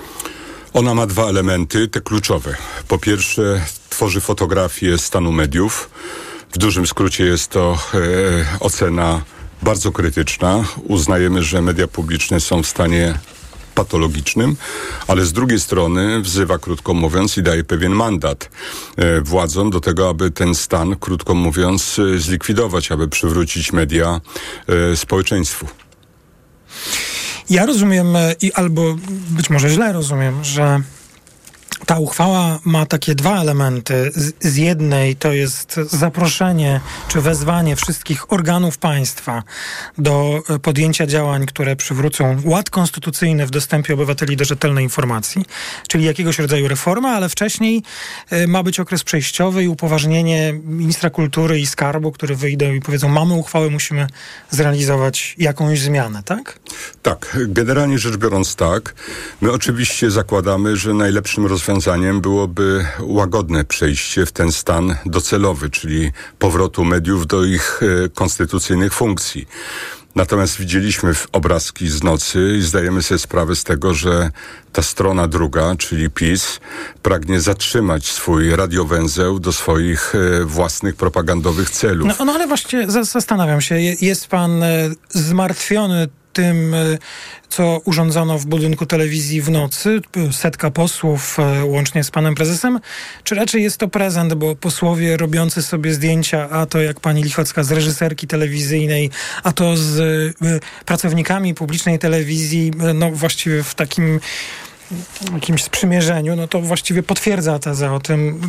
Ona 0.73 0.93
ma 0.93 1.05
dwa 1.05 1.23
elementy, 1.23 1.87
te 1.87 2.01
kluczowe. 2.01 2.55
Po 2.87 2.97
pierwsze, 2.97 3.65
tworzy 3.89 4.21
fotografię 4.21 4.97
stanu 4.97 5.31
mediów. 5.31 5.89
W 6.51 6.57
dużym 6.57 6.87
skrócie 6.87 7.25
jest 7.25 7.51
to 7.51 7.77
e, 7.93 7.99
ocena 8.59 9.21
bardzo 9.61 9.91
krytyczna. 9.91 10.63
Uznajemy, 10.83 11.43
że 11.43 11.61
media 11.61 11.87
publiczne 11.87 12.39
są 12.39 12.63
w 12.63 12.67
stanie 12.67 13.19
patologicznym, 13.75 14.55
ale 15.07 15.25
z 15.25 15.33
drugiej 15.33 15.59
strony 15.59 16.21
wzywa, 16.21 16.57
krótko 16.57 16.93
mówiąc, 16.93 17.37
i 17.37 17.43
daje 17.43 17.63
pewien 17.63 17.91
mandat 17.91 18.49
e, 18.97 19.21
władzom 19.21 19.69
do 19.69 19.79
tego, 19.79 20.09
aby 20.09 20.31
ten 20.31 20.55
stan, 20.55 20.95
krótko 20.95 21.35
mówiąc, 21.35 21.99
e, 21.99 22.19
zlikwidować, 22.19 22.91
aby 22.91 23.07
przywrócić 23.07 23.73
media 23.73 24.21
e, 24.91 24.95
społeczeństwu. 24.95 25.67
Ja 27.49 27.65
rozumiem, 27.65 28.07
i 28.41 28.53
albo 28.53 28.95
być 29.29 29.49
może 29.49 29.69
źle 29.69 29.93
rozumiem, 29.93 30.43
że 30.43 30.81
ta 31.85 31.99
uchwała 31.99 32.59
ma 32.65 32.85
takie 32.85 33.15
dwa 33.15 33.41
elementy. 33.41 34.11
Z, 34.39 34.55
jednej 34.55 35.15
to 35.15 35.33
jest 35.33 35.79
zaproszenie 35.91 36.81
czy 37.07 37.21
wezwanie 37.21 37.75
wszystkich 37.75 38.33
organów 38.33 38.77
państwa 38.77 39.43
do 39.97 40.41
e, 40.49 40.59
podjęcia 40.59 41.07
działań, 41.07 41.45
które 41.45 41.75
przywrócą 41.75 42.41
ład 42.45 42.69
konstytucyjny 42.69 43.45
w 43.45 43.49
dostępie 43.49 43.93
obywateli 43.93 44.37
do 44.37 44.45
rzetelnej 44.45 44.83
informacji, 44.83 45.45
czyli 45.87 46.05
jakiegoś 46.05 46.39
rodzaju 46.39 46.67
reforma, 46.67 47.09
ale 47.09 47.29
wcześniej 47.29 47.83
y, 48.33 48.47
ma 48.47 48.63
być 48.63 48.79
okres 48.79 49.03
przejściowy 49.03 49.63
i 49.63 49.67
upoważnienie 49.67 50.53
ministra 50.63 51.09
kultury 51.09 51.59
i 51.59 51.67
skarbu, 51.67 52.11
które 52.11 52.35
wyjdą 52.35 52.73
i 52.73 52.79
powiedzą, 52.79 53.09
mamy 53.09 53.33
uchwałę, 53.33 53.69
musimy 53.69 54.07
zrealizować 54.49 55.35
jakąś 55.37 55.79
zmianę, 55.79 56.23
tak? 56.23 56.59
Tak, 57.01 57.37
generalnie 57.47 57.99
rzecz 57.99 58.17
biorąc 58.17 58.55
tak. 58.55 58.95
My 59.41 59.51
oczywiście 59.51 60.11
zakładamy, 60.11 60.77
że 60.77 60.93
najlepszym 60.93 61.45
rozwiązaniem 61.45 61.58
rozwiązaniem 61.59 62.21
byłoby 62.21 62.85
łagodne 62.99 63.65
przejście 63.65 64.25
w 64.25 64.31
ten 64.31 64.51
stan 64.51 64.95
docelowy, 65.05 65.69
czyli 65.69 66.11
powrotu 66.39 66.85
mediów 66.85 67.27
do 67.27 67.43
ich 67.43 67.79
e, 68.05 68.09
konstytucyjnych 68.09 68.93
funkcji. 68.93 69.47
Natomiast 70.15 70.57
widzieliśmy 70.57 71.13
obrazki 71.31 71.87
z 71.87 72.03
nocy 72.03 72.55
i 72.57 72.61
zdajemy 72.61 73.01
sobie 73.01 73.19
sprawę 73.19 73.55
z 73.55 73.63
tego, 73.63 73.93
że 73.93 74.31
ta 74.73 74.81
strona 74.81 75.27
druga, 75.27 75.75
czyli 75.75 76.09
PiS, 76.09 76.59
pragnie 77.01 77.41
zatrzymać 77.41 78.07
swój 78.07 78.55
radiowęzeł 78.55 79.39
do 79.39 79.51
swoich 79.51 80.15
e, 80.15 80.45
własnych 80.45 80.95
propagandowych 80.95 81.69
celów. 81.69 82.07
No, 82.07 82.25
no 82.25 82.33
ale 82.33 82.47
właśnie 82.47 82.85
zastanawiam 82.89 83.61
się, 83.61 83.75
jest 84.01 84.27
pan 84.27 84.63
e, 84.63 84.89
zmartwiony 85.09 86.07
tym, 86.39 86.73
e, 86.73 86.97
co 87.49 87.81
urządzono 87.85 88.39
w 88.39 88.45
budynku 88.45 88.85
telewizji 88.85 89.41
w 89.41 89.49
nocy, 89.49 90.01
setka 90.31 90.71
posłów 90.71 91.37
e, 91.39 91.65
łącznie 91.65 92.03
z 92.03 92.11
panem 92.11 92.35
prezesem, 92.35 92.79
czy 93.23 93.35
raczej 93.35 93.63
jest 93.63 93.77
to 93.77 93.87
prezent, 93.87 94.33
bo 94.33 94.55
posłowie 94.55 95.17
robiący 95.17 95.63
sobie 95.63 95.93
zdjęcia, 95.93 96.49
a 96.49 96.65
to 96.65 96.81
jak 96.81 96.99
pani 96.99 97.23
Lichocka 97.23 97.63
z 97.63 97.71
reżyserki 97.71 98.27
telewizyjnej, 98.27 99.09
a 99.43 99.51
to 99.51 99.77
z 99.77 99.99
e, 99.99 100.59
pracownikami 100.85 101.53
publicznej 101.53 101.99
telewizji, 101.99 102.71
no 102.93 103.11
właściwie 103.11 103.63
w 103.63 103.75
takim 103.75 104.19
jakimś 105.33 105.63
sprzymierzeniu, 105.63 106.35
no 106.35 106.47
to 106.47 106.61
właściwie 106.61 107.03
potwierdza 107.03 107.59
tezę 107.59 107.91
o 107.91 107.99
tym, 107.99 108.41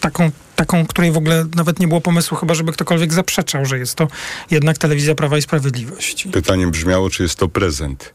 taką, 0.00 0.30
taką, 0.56 0.86
której 0.86 1.12
w 1.12 1.16
ogóle 1.16 1.46
nawet 1.54 1.80
nie 1.80 1.88
było 1.88 2.00
pomysłu, 2.00 2.36
chyba 2.36 2.54
żeby 2.54 2.72
ktokolwiek 2.72 3.12
zaprzeczał, 3.12 3.66
że 3.66 3.78
jest 3.78 3.94
to 3.94 4.08
jednak 4.50 4.78
telewizja 4.78 5.14
Prawa 5.14 5.38
i 5.38 5.42
Sprawiedliwości. 5.42 6.28
Pytanie 6.28 6.66
brzmiało, 6.66 7.10
czy 7.10 7.22
jest 7.22 7.38
to 7.38 7.48
prezent. 7.48 8.12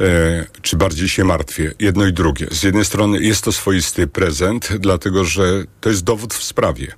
E, 0.00 0.46
czy 0.62 0.76
bardziej 0.76 1.08
się 1.08 1.24
martwię? 1.24 1.72
Jedno 1.78 2.06
i 2.06 2.12
drugie. 2.12 2.46
Z 2.50 2.62
jednej 2.62 2.84
strony 2.84 3.22
jest 3.22 3.44
to 3.44 3.52
swoisty 3.52 4.06
prezent, 4.06 4.68
dlatego 4.80 5.24
że 5.24 5.64
to 5.80 5.90
jest 5.90 6.04
dowód 6.04 6.34
w 6.34 6.44
sprawie. 6.44 6.94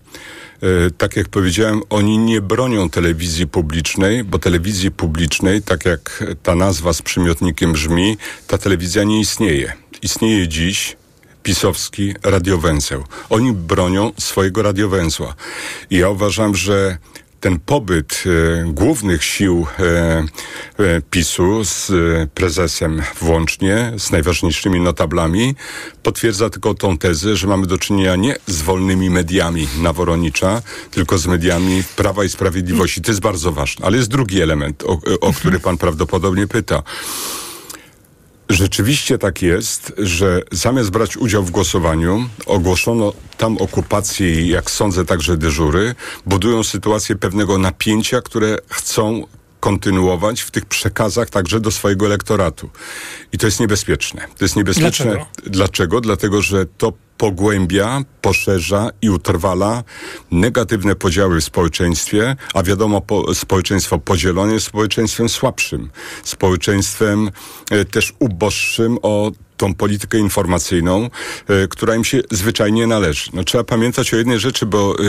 E, 0.63 0.91
tak 0.91 1.17
jak 1.17 1.29
powiedziałem, 1.29 1.83
oni 1.91 2.19
nie 2.19 2.41
bronią 2.41 2.91
telewizji 2.91 3.47
publicznej, 3.47 4.25
bo 4.25 4.39
telewizji 4.39 4.91
publicznej, 4.91 5.63
tak 5.63 5.85
jak 5.85 6.25
ta 6.43 6.55
nazwa 6.55 6.93
z 6.93 7.03
przymiotnikiem 7.03 7.73
brzmi, 7.73 8.17
ta 8.47 8.59
telewizja 8.59 9.05
nie 9.05 9.21
istnieje. 9.21 9.73
Istnieje 10.03 10.49
dziś 10.49 10.97
pisowski 11.47 12.15
radiowęzeł. 12.23 13.05
Oni 13.31 13.53
bronią 13.53 14.13
swojego 14.19 14.63
radiowęzła. 14.63 15.35
I 15.91 15.97
ja 15.97 16.09
uważam, 16.09 16.55
że 16.57 16.99
ten 17.41 17.59
pobyt 17.61 18.25
e, 18.27 18.73
głównych 18.73 19.25
sił 19.25 19.67
e, 19.79 19.83
e, 20.79 21.03
PiSu 21.11 21.65
z 21.65 21.91
e, 21.91 22.27
prezesem 22.35 23.03
włącznie, 23.21 23.93
z 23.99 24.11
najważniejszymi 24.11 24.81
notablami, 24.81 25.55
potwierdza 26.03 26.51
tylko 26.51 26.75
tą 26.75 26.99
tezę, 26.99 27.37
że 27.37 27.47
mamy 27.47 27.67
do 27.67 27.79
czynienia 27.79 28.17
nie 28.17 28.37
z 28.47 28.63
wolnymi 28.63 29.11
mediami 29.11 29.69
Naworonicza, 29.79 30.63
tylko 30.91 31.19
z 31.19 31.27
mediami 31.27 31.83
Prawa 31.97 32.25
i 32.25 32.29
Sprawiedliwości. 32.29 33.03
To 33.03 33.11
jest 33.11 33.21
bardzo 33.21 33.53
ważne. 33.53 33.87
Ale 33.87 33.97
jest 33.97 34.09
drugi 34.09 34.41
element, 34.41 34.83
o, 34.83 35.01
o 35.21 35.33
który 35.33 35.61
pan 35.61 35.79
prawdopodobnie 35.79 36.47
pyta. 36.47 36.83
Rzeczywiście 38.49 39.19
tak 39.19 39.43
jest, 39.43 39.93
że 39.99 40.43
zamiast 40.53 40.91
brać 40.91 41.17
udział 41.17 41.43
w 41.43 41.51
głosowaniu, 41.51 42.29
ogłoszono 42.47 43.13
tam 43.37 43.59
okupację 43.59 44.43
i, 44.43 44.49
jak 44.49 44.71
sądzę, 44.71 45.05
także 45.05 45.37
dyżury, 45.37 45.95
budują 46.27 46.65
sytuację 46.65 47.17
pewnego 47.17 47.59
napięcia, 47.59 48.21
które 48.21 48.59
chcą 48.71 49.27
kontynuować 49.67 50.41
w 50.41 50.51
tych 50.51 50.67
przekazach 50.67 51.31
także 51.31 51.61
do 51.61 51.71
swojego 51.71 52.07
elektoratu. 52.07 52.71
I 53.33 53.39
to 53.39 53.47
jest 53.47 53.61
niebezpieczne. 53.61 54.21
To 54.39 54.45
jest 54.45 54.57
niebezpieczne. 54.57 55.05
Dlaczego? 55.05 55.27
Dlaczego? 55.47 56.01
Dlatego, 56.01 56.43
że 56.43 56.67
to 56.67 56.93
pogłębia, 57.19 58.03
poszerza 58.21 58.91
i 59.03 59.11
utrwala 59.11 59.85
negatywne 60.31 60.95
podziały 60.95 61.41
w 61.41 61.45
społeczeństwie, 61.45 62.37
a 62.55 62.63
wiadomo, 62.63 63.01
po, 63.01 63.35
społeczeństwo 63.35 63.99
podzielone 63.99 64.53
jest 64.53 64.67
społeczeństwem 64.67 65.29
słabszym, 65.29 65.91
społeczeństwem 66.25 67.31
e, 67.71 67.85
też 67.85 68.15
uboższym 68.19 68.99
o 69.03 69.31
tą 69.57 69.75
politykę 69.75 70.19
informacyjną, 70.19 71.11
e, 71.49 71.69
która 71.69 71.95
im 71.97 72.05
się 72.05 72.21
zwyczajnie 72.31 72.87
należy. 72.87 73.31
No, 73.33 73.45
trzeba 73.45 73.65
pamiętać 73.65 74.15
o 74.15 74.17
jednej 74.17 74.39
rzeczy, 74.39 74.67
bo 74.67 74.97
e, 74.99 75.03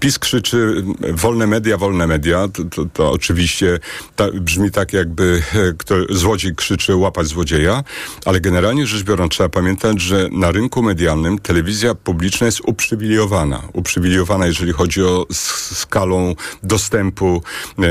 PiS 0.00 0.18
krzyczy 0.18 0.84
e, 1.02 1.12
wolne 1.12 1.46
media, 1.46 1.76
wolne 1.76 2.06
media. 2.06 2.48
To, 2.48 2.64
to, 2.64 2.84
to 2.92 3.10
oczywiście 3.10 3.78
ta, 4.16 4.30
brzmi 4.30 4.70
tak, 4.70 4.92
jakby 4.92 5.42
kto, 5.78 5.94
złodziej 6.10 6.54
krzyczy 6.54 6.96
łapać 6.96 7.26
złodzieja, 7.26 7.84
ale 8.24 8.40
generalnie 8.40 8.86
rzecz 8.86 9.02
biorąc 9.02 9.32
trzeba 9.32 9.48
pamiętać, 9.48 10.00
że 10.00 10.28
na 10.32 10.50
rynku 10.50 10.82
medialnym 10.82 11.38
telewizja 11.38 11.94
publiczna 11.94 12.46
jest 12.46 12.60
uprzywilejowana. 12.60 13.62
Uprzywilejowana, 13.72 14.46
jeżeli 14.46 14.72
chodzi 14.72 15.02
o 15.02 15.26
skalą 15.30 16.34
dostępu, 16.62 17.42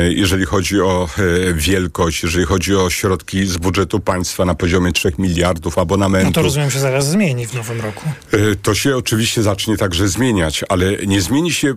jeżeli 0.10 0.46
chodzi 0.46 0.82
o 0.82 1.10
wielkość, 1.54 2.24
jeżeli 2.24 2.46
chodzi 2.46 2.76
o 2.76 2.90
środki 2.90 3.46
z 3.46 3.58
budżetu 3.58 4.00
państwa 4.00 4.46
na 4.46 4.56
poziomie 4.56 4.92
3 4.92 5.14
miliardów 5.20 5.78
abonamentu. 5.84 6.28
No 6.28 6.34
to 6.34 6.42
rozumiem 6.42 6.72
się 6.72 6.80
zaraz 6.80 7.08
zmieni 7.10 7.48
w 7.48 7.54
nowym 7.54 7.82
roku. 7.82 8.04
E, 8.32 8.56
To 8.56 8.76
się 8.76 8.98
oczywiście 8.98 9.44
zacznie 9.44 9.78
także 9.78 10.08
zmieniać, 10.08 10.64
ale 10.70 10.98
nie 11.08 11.22
zmieni 11.22 11.52
się 11.52 11.74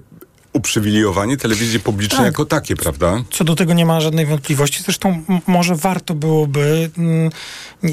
uprzywilejowanie 0.56 1.36
telewizji 1.36 1.80
publicznej 1.80 2.18
Tak. 2.18 2.26
jako 2.26 2.44
takie, 2.44 2.76
prawda? 2.76 3.22
Co 3.30 3.44
do 3.44 3.54
tego 3.54 3.74
nie 3.74 3.86
ma 3.86 4.00
żadnej 4.00 4.26
wątpliwości. 4.26 4.82
Zresztą 4.82 5.22
może 5.46 5.76
warto 5.76 6.14
byłoby, 6.14 6.90
mm, 6.98 7.30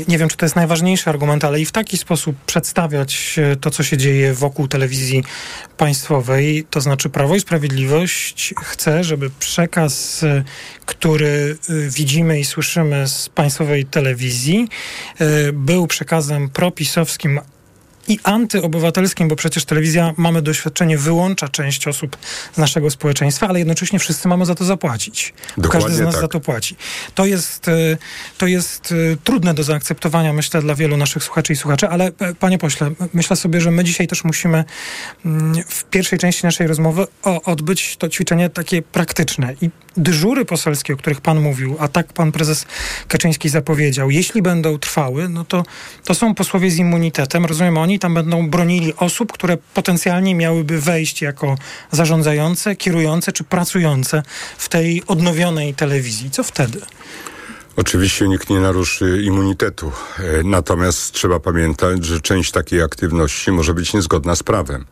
nie, 0.08 0.18
wiem 0.18 0.30
czy 0.30 0.38
to 0.38 0.46
jest 0.46 0.56
najważniejszy 0.56 1.10
argument, 1.10 1.44
ale 1.46 1.62
i 1.62 1.66
w 1.66 1.72
taki 1.72 1.98
sposób 1.98 2.36
przedstawiać 2.46 3.36
e, 3.38 3.56
to, 3.56 3.72
co 3.72 3.84
się 3.84 3.98
dzieje 3.98 4.34
wokół 4.34 4.68
telewizji 4.68 5.24
państwowej. 5.78 6.66
To 6.70 6.82
znaczy 6.82 7.10
Prawo 7.10 7.36
i 7.36 7.40
Sprawiedliwość 7.40 8.54
chce, 8.62 9.04
żeby 9.04 9.30
przekaz, 9.40 10.24
e, 10.24 10.44
który 10.86 11.58
e, 11.70 11.74
widzimy 11.90 12.40
i 12.40 12.46
słyszymy 12.46 13.08
z 13.08 13.30
państwowej 13.30 13.86
telewizji, 13.86 14.68
był 15.54 15.88
przekazem 15.88 16.50
propisowskim 16.50 17.40
i 18.08 18.20
antyobywatelskim, 18.24 19.28
bo 19.28 19.36
przecież 19.36 19.66
telewizja, 19.66 20.14
mamy 20.18 20.42
doświadczenie, 20.42 20.98
wyłącza 20.98 21.48
część 21.48 21.88
osób 21.88 22.18
z 22.54 22.58
naszego 22.58 22.90
społeczeństwa, 22.90 23.48
ale 23.48 23.60
jednocześnie 23.60 24.00
wszyscy 24.00 24.28
mamy 24.28 24.46
za 24.46 24.56
to 24.56 24.66
zapłacić. 24.66 25.34
Dokładnie 25.58 25.82
każdy 25.82 25.98
z 25.98 26.06
nas 26.06 26.14
tak. 26.14 26.22
za 26.22 26.28
to 26.28 26.40
płaci. 26.40 26.76
To 27.16 27.26
jest, 27.26 27.68
y, 27.68 27.98
to 28.38 28.48
jest 28.48 28.92
y, 28.92 29.18
trudne 29.24 29.54
do 29.54 29.64
zaakceptowania, 29.64 30.34
myślę, 30.34 30.62
dla 30.62 30.76
wielu 30.76 30.98
naszych 30.98 31.24
słuchaczy 31.24 31.54
i 31.54 31.56
słuchaczy, 31.56 31.90
ale 31.90 32.12
e, 32.20 32.36
panie 32.36 32.58
pośle, 32.58 32.92
myślę 33.14 33.36
sobie, 33.36 33.62
że 33.62 33.72
my 33.72 33.84
dzisiaj 33.84 34.08
też 34.08 34.24
musimy 34.24 34.64
mm, 35.26 35.64
w 35.68 35.84
pierwszej 35.84 36.20
części 36.20 36.46
naszej 36.46 36.68
rozmowy 36.68 37.08
odbyć 37.46 37.98
to 37.98 38.10
ćwiczenie 38.10 38.50
takie 38.50 38.82
praktyczne. 38.82 39.54
I 39.62 39.70
dyżury 39.98 40.46
poselskie, 40.46 40.94
o 40.94 40.98
których 40.98 41.22
pan 41.22 41.40
mówił, 41.40 41.76
a 41.80 41.88
tak 41.88 42.14
pan 42.14 42.32
prezes 42.32 42.66
Kaczyński 43.08 43.50
zapowiedział, 43.50 44.12
jeśli 44.12 44.42
będą 44.42 44.78
trwały, 44.78 45.30
no 45.30 45.46
to, 45.46 45.64
to 46.04 46.16
są 46.16 46.36
posłowie 46.36 46.72
z 46.72 46.78
immunitetem. 46.78 47.46
Rozumiem, 47.46 47.78
oni 47.78 47.93
tam 48.00 48.14
będą 48.14 48.50
bronili 48.50 48.94
osób, 48.96 49.32
które 49.32 49.58
potencjalnie 49.74 50.36
miałyby 50.36 50.82
wejść 50.82 51.22
jako 51.22 51.56
zarządzające, 51.92 52.76
kierujące 52.76 53.32
czy 53.32 53.44
pracujące 53.44 54.24
w 54.58 54.70
tej 54.70 55.04
odnowionej 55.08 55.74
telewizji. 55.74 56.32
Co 56.32 56.44
wtedy? 56.44 56.82
Oczywiście 57.78 58.28
nikt 58.28 58.50
nie 58.50 58.60
naruszy 58.60 59.22
immunitetu. 59.24 59.92
E, 60.20 60.44
Natomiast 60.44 61.12
trzeba 61.12 61.40
pamiętać, 61.40 62.06
że 62.06 62.22
część 62.22 62.52
takiej 62.52 62.82
aktywności 62.82 63.52
może 63.52 63.74
być 63.74 63.94
niezgodna 63.94 64.36
z 64.36 64.44
prawem. 64.44 64.86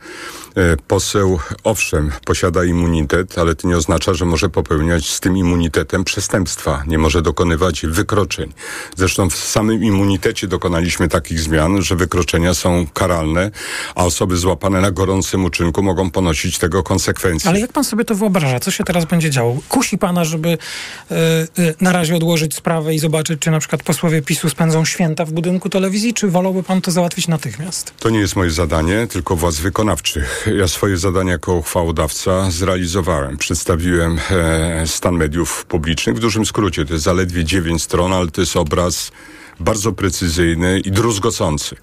E, 0.57 0.77
Poseł, 0.87 1.39
owszem, 1.63 2.11
posiada 2.25 2.63
immunitet, 2.63 3.37
ale 3.37 3.55
to 3.55 3.67
nie 3.67 3.77
oznacza, 3.77 4.13
że 4.13 4.25
może 4.25 4.49
popełniać 4.49 5.09
z 5.09 5.19
tym 5.19 5.37
immunitetem 5.37 6.03
przestępstwa. 6.03 6.83
Nie 6.87 6.97
może 6.97 7.21
dokonywać 7.21 7.81
wykroczeń. 7.85 8.53
Zresztą 8.97 9.29
w 9.29 9.35
samym 9.35 9.83
immunitecie 9.83 10.47
dokonaliśmy 10.47 11.07
takich 11.07 11.39
zmian, 11.39 11.81
że 11.81 11.95
wykroczenia 11.95 12.53
są 12.53 12.85
karalne, 12.93 13.51
a 13.95 14.05
osoby 14.05 14.37
złapane 14.37 14.81
na 14.81 14.91
gorącym 14.91 15.45
uczynku 15.45 15.83
mogą 15.83 16.11
ponosić 16.11 16.57
tego 16.57 16.83
konsekwencje. 16.83 17.49
Ale 17.49 17.59
jak 17.59 17.71
pan 17.73 17.83
sobie 17.83 18.05
to 18.05 18.15
wyobraża? 18.15 18.59
Co 18.59 18.71
się 18.71 18.83
teraz 18.83 19.05
będzie 19.05 19.29
działo? 19.29 19.57
Kusi 19.69 19.97
pana, 19.97 20.25
żeby 20.25 20.49
e, 20.49 21.15
e, 21.15 21.47
na 21.81 21.91
razie 21.91 22.15
odłożyć 22.15 22.55
sprawę 22.55 22.70
i 22.93 22.99
zobaczyć, 22.99 23.39
czy 23.39 23.51
na 23.51 23.59
przykład 23.59 23.83
posłowie 23.83 24.21
PiSu 24.21 24.49
spędzą 24.49 24.85
święta 24.85 25.25
w 25.25 25.31
budynku 25.31 25.69
telewizji, 25.69 26.13
czy 26.13 26.27
wolałby 26.27 26.63
pan 26.63 26.81
to 26.81 26.91
załatwić 26.91 27.27
natychmiast? 27.27 27.93
To 27.99 28.09
nie 28.09 28.19
jest 28.19 28.35
moje 28.35 28.51
zadanie, 28.51 29.07
tylko 29.07 29.35
władz 29.35 29.55
wykonawczych. 29.55 30.47
Ja 30.57 30.67
swoje 30.67 30.97
zadanie 30.97 31.31
jako 31.31 31.53
uchwałodawca 31.53 32.51
zrealizowałem. 32.51 33.37
Przedstawiłem 33.37 34.19
e, 34.31 34.87
stan 34.87 35.15
mediów 35.15 35.65
publicznych. 35.65 36.15
W 36.15 36.19
dużym 36.19 36.45
skrócie 36.45 36.85
to 36.85 36.93
jest 36.93 37.05
zaledwie 37.05 37.45
dziewięć 37.45 37.83
stron, 37.83 38.13
ale 38.13 38.27
to 38.27 38.41
jest 38.41 38.57
obraz 38.57 39.11
bardzo 39.59 39.91
precyzyjny 39.91 40.79
i 40.79 40.91
druzgocący. 40.91 41.75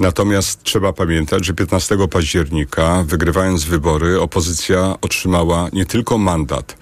Natomiast 0.00 0.62
trzeba 0.62 0.92
pamiętać, 0.92 1.44
że 1.46 1.54
15 1.54 1.96
października, 2.10 3.04
wygrywając 3.06 3.64
wybory, 3.64 4.20
opozycja 4.20 4.94
otrzymała 5.00 5.68
nie 5.72 5.86
tylko 5.86 6.18
mandat, 6.18 6.76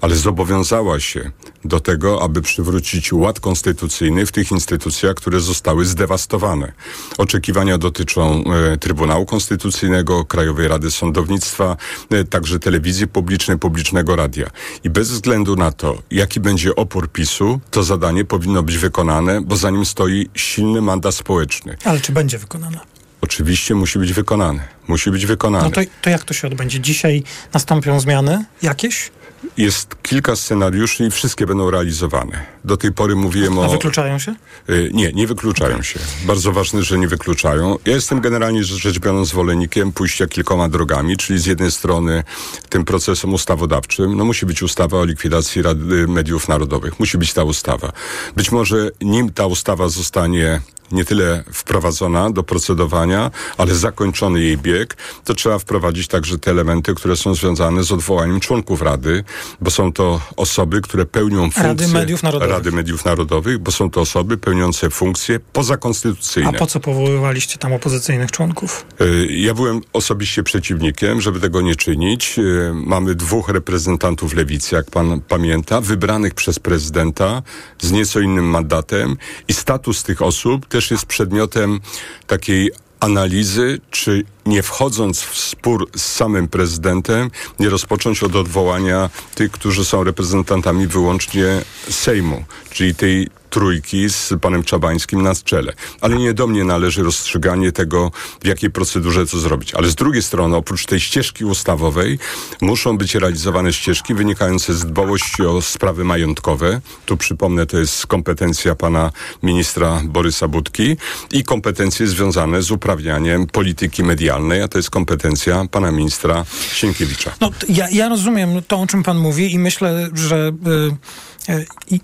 ale 0.00 0.16
zobowiązała 0.16 1.00
się 1.00 1.30
do 1.64 1.80
tego, 1.80 2.22
aby 2.22 2.42
przywrócić 2.42 3.12
ład 3.12 3.40
konstytucyjny 3.40 4.26
w 4.26 4.32
tych 4.32 4.50
instytucjach, 4.50 5.14
które 5.14 5.40
zostały 5.40 5.84
zdewastowane. 5.84 6.72
Oczekiwania 7.18 7.78
dotyczą 7.78 8.44
e, 8.72 8.78
Trybunału 8.78 9.26
Konstytucyjnego, 9.26 10.24
Krajowej 10.24 10.68
Rady 10.68 10.90
Sądownictwa, 10.90 11.76
e, 12.10 12.24
także 12.24 12.58
telewizji 12.58 13.06
publicznej, 13.06 13.58
publicznego 13.58 14.16
radia. 14.16 14.50
I 14.84 14.90
bez 14.90 15.10
względu 15.10 15.56
na 15.56 15.72
to, 15.72 15.98
jaki 16.10 16.40
będzie 16.40 16.74
opór 16.76 17.12
PiSu, 17.12 17.60
to 17.70 17.82
zadanie 17.82 18.24
powinno 18.24 18.62
być 18.62 18.78
wykonane, 18.78 19.40
bo 19.40 19.56
za 19.56 19.70
nim 19.70 19.84
stoi 19.84 20.28
silny 20.34 20.80
mandat 20.80 21.14
społeczny. 21.14 21.76
Ale 21.84 22.00
czy 22.00 22.12
będzie 22.12 22.38
wykonana? 22.38 22.80
Oczywiście 23.20 23.74
musi 23.74 23.98
być 23.98 24.12
wykonany. 24.12 24.60
Musi 24.88 25.10
być 25.10 25.26
wykonany. 25.26 25.64
No 25.64 25.70
to, 25.70 25.80
to 26.02 26.10
jak 26.10 26.24
to 26.24 26.34
się 26.34 26.48
odbędzie? 26.48 26.80
Dzisiaj 26.80 27.22
nastąpią 27.52 28.00
zmiany 28.00 28.44
jakieś? 28.62 29.10
Jest 29.56 30.02
kilka 30.02 30.36
scenariuszy 30.36 31.04
i 31.06 31.10
wszystkie 31.10 31.46
będą 31.46 31.70
realizowane. 31.70 32.46
Do 32.64 32.76
tej 32.76 32.92
pory 32.92 33.16
mówiłem 33.16 33.58
A 33.58 33.62
o... 33.62 33.68
wykluczają 33.68 34.18
się? 34.18 34.34
Y, 34.70 34.90
Nie, 34.92 35.12
nie 35.12 35.26
wykluczają 35.26 35.82
się. 35.82 36.00
Bardzo 36.26 36.52
ważne, 36.52 36.82
że 36.82 36.98
nie 36.98 37.08
wykluczają. 37.08 37.78
Ja 37.86 37.94
jestem 37.94 38.20
generalnie 38.20 38.64
rzecz 38.64 38.98
biorąc 38.98 39.28
zwolennikiem 39.28 39.92
pójścia 39.92 40.26
kilkoma 40.26 40.68
drogami, 40.68 41.16
czyli 41.16 41.38
z 41.38 41.46
jednej 41.46 41.72
strony 41.72 42.24
tym 42.68 42.84
procesem 42.84 43.34
ustawodawczym, 43.34 44.16
no 44.16 44.24
musi 44.24 44.46
być 44.46 44.62
ustawa 44.62 44.98
o 44.98 45.04
likwidacji 45.04 45.62
Rady 45.62 46.08
Mediów 46.08 46.48
Narodowych. 46.48 47.00
Musi 47.00 47.18
być 47.18 47.32
ta 47.32 47.44
ustawa. 47.44 47.92
Być 48.36 48.52
może 48.52 48.90
nim 49.00 49.32
ta 49.32 49.46
ustawa 49.46 49.88
zostanie 49.88 50.60
nie 50.92 51.04
tyle 51.04 51.44
wprowadzona 51.52 52.30
do 52.30 52.42
procedowania, 52.42 53.30
ale 53.58 53.74
zakończony 53.74 54.40
jej 54.40 54.58
bieg, 54.58 54.96
to 55.24 55.34
trzeba 55.34 55.58
wprowadzić 55.58 56.08
także 56.08 56.38
te 56.38 56.50
elementy, 56.50 56.94
które 56.94 57.16
są 57.16 57.34
związane 57.34 57.84
z 57.84 57.92
odwołaniem 57.92 58.40
członków 58.40 58.82
Rady, 58.82 59.24
bo 59.60 59.70
są 59.70 59.92
to 59.92 60.20
osoby, 60.36 60.80
które 60.80 61.06
pełnią 61.06 61.40
funkcje 61.40 61.62
Rady 61.62 61.88
Mediów 61.88 62.22
Narodowych. 62.22 62.54
Rady 62.54 62.72
Mediów 62.72 63.04
Narodowych, 63.04 63.58
bo 63.58 63.72
są 63.72 63.90
to 63.90 64.00
osoby 64.00 64.36
pełniące 64.36 64.90
funkcje 64.90 65.40
pozakonstytucyjne. 65.40 66.48
A 66.48 66.52
po 66.52 66.66
co 66.66 66.80
powoływaliście 66.80 67.58
tam 67.58 67.72
opozycyjnych 67.72 68.30
członków? 68.30 68.86
Y, 69.00 69.26
Ja 69.30 69.54
byłem 69.54 69.80
osobiście 69.92 70.42
przeciwnikiem, 70.42 71.20
żeby 71.20 71.40
tego 71.40 71.60
nie 71.60 71.76
czynić. 71.76 72.38
Y, 72.38 72.72
Mamy 72.74 73.14
dwóch 73.14 73.48
reprezentantów 73.48 74.34
lewicy, 74.34 74.74
jak 74.74 74.90
pan 74.90 75.20
pamięta, 75.20 75.80
wybranych 75.80 76.34
przez 76.34 76.58
prezydenta 76.58 77.42
z 77.80 77.92
nieco 77.92 78.20
innym 78.20 78.44
mandatem 78.44 79.16
i 79.48 79.52
status 79.52 80.02
tych 80.02 80.22
osób 80.22 80.66
też 80.74 80.90
jest 80.90 81.06
przedmiotem 81.06 81.80
takiej 82.26 82.70
analizy, 83.00 83.80
czy 83.90 84.24
nie 84.46 84.62
wchodząc 84.62 85.20
w 85.20 85.38
spór 85.38 85.90
z 85.96 86.02
samym 86.02 86.48
prezydentem, 86.48 87.30
nie 87.58 87.68
rozpocząć 87.68 88.22
od 88.22 88.36
odwołania 88.36 89.10
tych, 89.34 89.50
którzy 89.50 89.84
są 89.84 90.04
reprezentantami 90.04 90.86
wyłącznie 90.86 91.46
Sejmu, 91.90 92.44
czyli 92.70 92.94
tej 92.94 93.28
trójki 93.58 94.08
z 94.10 94.32
panem 94.40 94.64
Czabańskim 94.64 95.22
na 95.22 95.34
czele. 95.34 95.72
Ale 96.00 96.16
nie 96.16 96.34
do 96.34 96.46
mnie 96.46 96.64
należy 96.64 97.02
rozstrzyganie 97.02 97.72
tego, 97.72 98.10
w 98.42 98.46
jakiej 98.46 98.70
procedurze 98.70 99.26
to 99.26 99.38
zrobić. 99.38 99.74
Ale 99.74 99.88
z 99.90 99.94
drugiej 99.94 100.22
strony, 100.22 100.56
oprócz 100.56 100.86
tej 100.86 101.00
ścieżki 101.00 101.44
ustawowej, 101.44 102.18
muszą 102.60 102.98
być 102.98 103.14
realizowane 103.14 103.72
ścieżki 103.72 104.14
wynikające 104.14 104.74
z 104.74 104.86
dbałości 104.86 105.42
o 105.42 105.62
sprawy 105.62 106.04
majątkowe. 106.04 106.80
Tu 107.06 107.16
przypomnę, 107.16 107.66
to 107.66 107.78
jest 107.78 108.06
kompetencja 108.06 108.74
pana 108.74 109.10
ministra 109.42 110.00
Borysa 110.04 110.48
Budki 110.48 110.96
i 111.32 111.44
kompetencje 111.44 112.06
związane 112.06 112.62
z 112.62 112.70
uprawnianiem 112.70 113.46
polityki 113.46 114.02
medialnej, 114.04 114.62
a 114.62 114.68
to 114.68 114.78
jest 114.78 114.90
kompetencja 114.90 115.66
pana 115.70 115.90
ministra 115.92 116.44
Sienkiewicza. 116.72 117.30
No, 117.40 117.50
ja, 117.68 117.88
ja 117.92 118.08
rozumiem 118.08 118.62
to, 118.68 118.80
o 118.80 118.86
czym 118.86 119.02
pan 119.02 119.18
mówi 119.18 119.52
i 119.52 119.58
myślę, 119.58 120.08
że 120.14 120.36
y, 120.66 120.70
y, 120.70 120.90
i- 120.90 121.33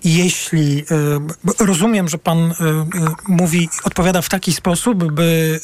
jeśli 0.03 0.85
b- 1.43 1.53
rozumiem, 1.59 2.09
że 2.09 2.17
pan 2.17 2.39
y, 2.39 2.53
y, 2.53 2.55
mówi, 3.27 3.69
odpowiada 3.83 4.21
w 4.21 4.29
taki 4.29 4.53
sposób, 4.53 5.11
by 5.11 5.59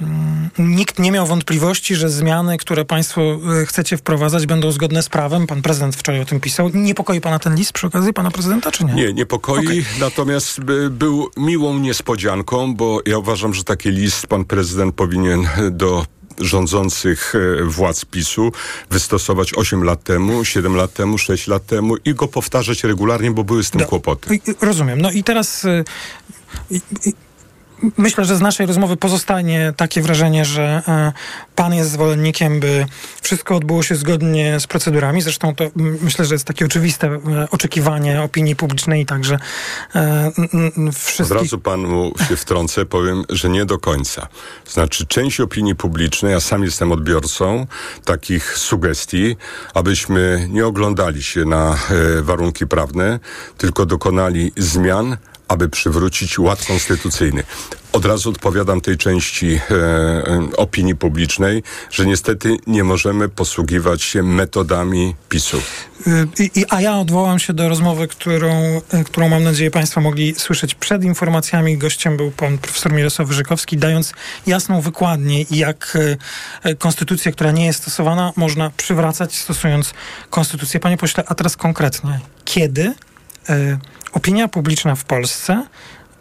mm, 0.00 0.50
nikt 0.58 0.98
nie 0.98 1.12
miał 1.12 1.26
wątpliwości, 1.26 1.94
że 1.96 2.10
zmiany, 2.10 2.56
które 2.56 2.84
państwo 2.84 3.38
chcecie 3.66 3.96
wprowadzać, 3.96 4.46
będą 4.46 4.72
zgodne 4.72 5.02
z 5.02 5.08
prawem. 5.08 5.46
Pan 5.46 5.62
prezydent 5.62 5.96
wczoraj 5.96 6.20
o 6.20 6.24
tym 6.24 6.40
pisał. 6.40 6.70
Niepokoi 6.74 7.20
pana 7.20 7.38
ten 7.38 7.54
list 7.54 7.72
przy 7.72 7.86
okazji 7.86 8.12
pana 8.12 8.30
prezydenta, 8.30 8.70
czy 8.72 8.84
nie? 8.84 8.94
Nie, 8.94 9.12
niepokoi, 9.12 9.66
Okej. 9.66 9.84
natomiast 10.00 10.60
by, 10.60 10.90
był 10.90 11.30
miłą 11.36 11.78
niespodzianką, 11.78 12.74
bo 12.74 13.00
ja 13.06 13.18
uważam, 13.18 13.54
że 13.54 13.64
taki 13.64 13.90
list 13.90 14.26
pan 14.26 14.44
prezydent 14.44 14.94
powinien 14.94 15.48
do 15.70 16.06
rządzących 16.40 17.32
e, 17.34 17.64
władz 17.64 18.04
PiSu 18.04 18.52
wystosować 18.90 19.54
8 19.54 19.82
lat 19.84 20.02
temu, 20.04 20.44
7 20.44 20.76
lat 20.76 20.92
temu, 20.92 21.18
6 21.18 21.46
lat 21.46 21.66
temu 21.66 21.96
i 22.04 22.14
go 22.14 22.28
powtarzać 22.28 22.84
regularnie, 22.84 23.30
bo 23.30 23.44
były 23.44 23.64
z 23.64 23.70
tym 23.70 23.80
kłopoty. 23.80 24.34
I- 24.34 24.50
i- 24.50 24.54
Rozumiem. 24.60 25.00
No 25.02 25.10
i 25.10 25.24
teraz 25.24 25.64
y, 25.64 25.84
i- 26.70 26.80
i- 27.06 27.25
myślę, 27.96 28.24
że 28.24 28.36
z 28.36 28.40
naszej 28.40 28.66
rozmowy 28.66 28.96
pozostanie 28.96 29.72
takie 29.76 30.02
wrażenie, 30.02 30.44
że 30.44 30.82
e, 30.88 31.12
pan 31.54 31.74
jest 31.74 31.90
zwolennikiem, 31.90 32.60
by 32.60 32.86
wszystko 33.22 33.56
odbyło 33.56 33.82
się 33.82 33.94
zgodnie 33.96 34.60
z 34.60 34.66
procedurami. 34.66 35.22
Zresztą 35.22 35.54
to 35.54 35.64
myślę, 35.76 36.24
że 36.24 36.34
jest 36.34 36.44
takie 36.44 36.64
oczywiste 36.66 37.06
e, 37.06 37.20
oczekiwanie 37.50 38.22
opinii 38.22 38.56
publicznej 38.56 39.06
także 39.06 39.38
e, 39.94 40.30
n- 40.52 40.88
Od 40.88 40.94
wszystkich... 40.94 41.36
razu 41.38 41.58
panu 41.58 42.12
się 42.28 42.36
wtrącę, 42.36 42.84
powiem, 42.86 43.24
że 43.28 43.48
nie 43.48 43.64
do 43.64 43.78
końca. 43.78 44.28
Znaczy, 44.68 45.06
część 45.06 45.40
opinii 45.40 45.74
publicznej, 45.74 46.32
ja 46.32 46.40
sam 46.40 46.62
jestem 46.64 46.92
odbiorcą 46.92 47.66
takich 48.04 48.58
sugestii, 48.58 49.36
abyśmy 49.74 50.46
nie 50.50 50.66
oglądali 50.66 51.22
się 51.22 51.44
na 51.44 51.78
warunki 52.22 52.66
prawne, 52.66 53.18
tylko 53.58 53.86
dokonali 53.86 54.52
zmian, 54.56 55.16
aby 55.48 55.68
przywrócić 55.68 56.38
ład 56.38 56.66
konstytucyjny. 56.66 57.42
Od 57.92 58.04
razu 58.04 58.30
odpowiadam 58.30 58.80
tej 58.80 58.96
części 58.96 59.60
e, 59.70 59.74
e, 59.74 60.48
opinii 60.56 60.96
publicznej, 60.96 61.62
że 61.90 62.06
niestety 62.06 62.56
nie 62.66 62.84
możemy 62.84 63.28
posługiwać 63.28 64.02
się 64.02 64.22
metodami 64.22 65.14
PiSu. 65.28 65.56
Y, 66.06 66.28
I, 66.38 66.60
i, 66.60 66.64
a 66.68 66.80
ja 66.80 66.98
odwołam 66.98 67.38
się 67.38 67.52
do 67.52 67.68
rozmowy, 67.68 68.08
którą, 68.08 68.80
y, 68.94 69.04
którą 69.04 69.28
mam 69.28 69.42
nadzieję 69.42 69.70
Państwo 69.70 70.00
mogli 70.00 70.34
słyszeć 70.34 70.74
przed 70.74 71.04
informacjami. 71.04 71.78
Gościem 71.78 72.16
był 72.16 72.30
pan 72.30 72.58
profesor 72.58 72.92
Mirosław 72.92 73.28
Wyżykowski, 73.28 73.76
dając 73.76 74.12
jasną 74.46 74.80
wykładnię, 74.80 75.44
jak 75.50 75.98
konstytucję, 76.78 77.32
która 77.32 77.52
nie 77.52 77.66
jest 77.66 77.82
stosowana, 77.82 78.32
można 78.36 78.70
przywracać 78.70 79.34
stosując 79.34 79.94
konstytucję. 80.30 80.80
Panie 80.80 80.96
pośle, 80.96 81.24
a 81.26 81.34
teraz 81.34 81.56
konkretnie, 81.56 82.20
kiedy 82.44 82.94
opinia 84.16 84.48
publiczna 84.48 84.94
w 84.94 85.04
Polsce 85.04 85.66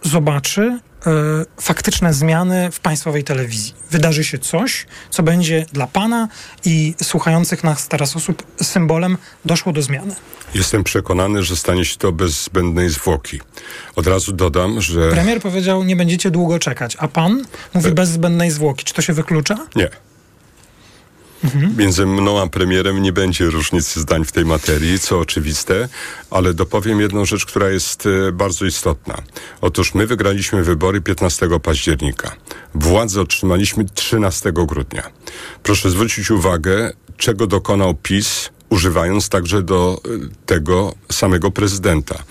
zobaczy 0.03 0.61
y, 0.61 1.61
faktyczne 1.61 2.13
zmiany 2.13 2.71
w 2.71 2.79
państwowej 2.79 3.23
telewizji. 3.23 3.73
Wydarzy 3.91 4.23
się 4.23 4.39
coś, 4.39 4.85
co 5.09 5.23
będzie 5.23 5.65
dla 5.73 5.87
pana 5.87 6.27
i 6.65 6.95
słuchających 7.03 7.63
nas 7.63 7.87
teraz 7.87 8.15
osób 8.15 8.43
symbolem 8.63 9.17
doszło 9.45 9.73
do 9.73 9.81
zmiany. 9.81 10.15
Jestem 10.53 10.83
przekonany, 10.83 11.43
że 11.43 11.55
stanie 11.55 11.85
się 11.85 11.97
to 11.97 12.11
bez 12.11 12.43
zbędnej 12.43 12.89
zwłoki. 12.89 13.39
Od 13.95 14.07
razu 14.07 14.33
dodam, 14.33 14.81
że... 14.81 15.09
Premier 15.11 15.41
powiedział, 15.41 15.83
nie 15.83 15.95
będziecie 15.95 16.31
długo 16.31 16.59
czekać, 16.59 16.97
a 16.99 17.07
pan 17.07 17.45
mówi 17.73 17.91
bez 17.91 18.09
zbędnej 18.09 18.51
zwłoki. 18.51 18.85
Czy 18.85 18.93
to 18.93 19.01
się 19.01 19.13
wyklucza? 19.13 19.57
Nie. 19.75 19.89
Między 21.77 22.05
mną 22.05 22.41
a 22.41 22.47
premierem 22.47 23.01
nie 23.01 23.13
będzie 23.13 23.45
różnicy 23.45 23.99
zdań 23.99 24.25
w 24.25 24.31
tej 24.31 24.45
materii, 24.45 24.99
co 24.99 25.19
oczywiste, 25.19 25.89
ale 26.31 26.53
dopowiem 26.53 27.01
jedną 27.01 27.25
rzecz, 27.25 27.45
która 27.45 27.69
jest 27.69 28.05
e, 28.05 28.31
bardzo 28.31 28.65
istotna. 28.65 29.15
Otóż 29.61 29.93
my 29.93 30.07
wygraliśmy 30.07 30.63
wybory 30.63 31.01
15 31.01 31.47
października. 31.63 32.35
Władzę 32.75 33.21
otrzymaliśmy 33.21 33.85
13 33.85 34.51
grudnia. 34.51 35.03
Proszę 35.63 35.89
zwrócić 35.89 36.31
uwagę, 36.31 36.93
czego 37.17 37.47
dokonał 37.47 37.93
PiS 37.93 38.49
używając 38.69 39.29
także 39.29 39.61
do 39.61 40.01
y, 40.05 40.29
tego 40.45 40.93
samego 41.11 41.51
prezydenta. 41.51 42.23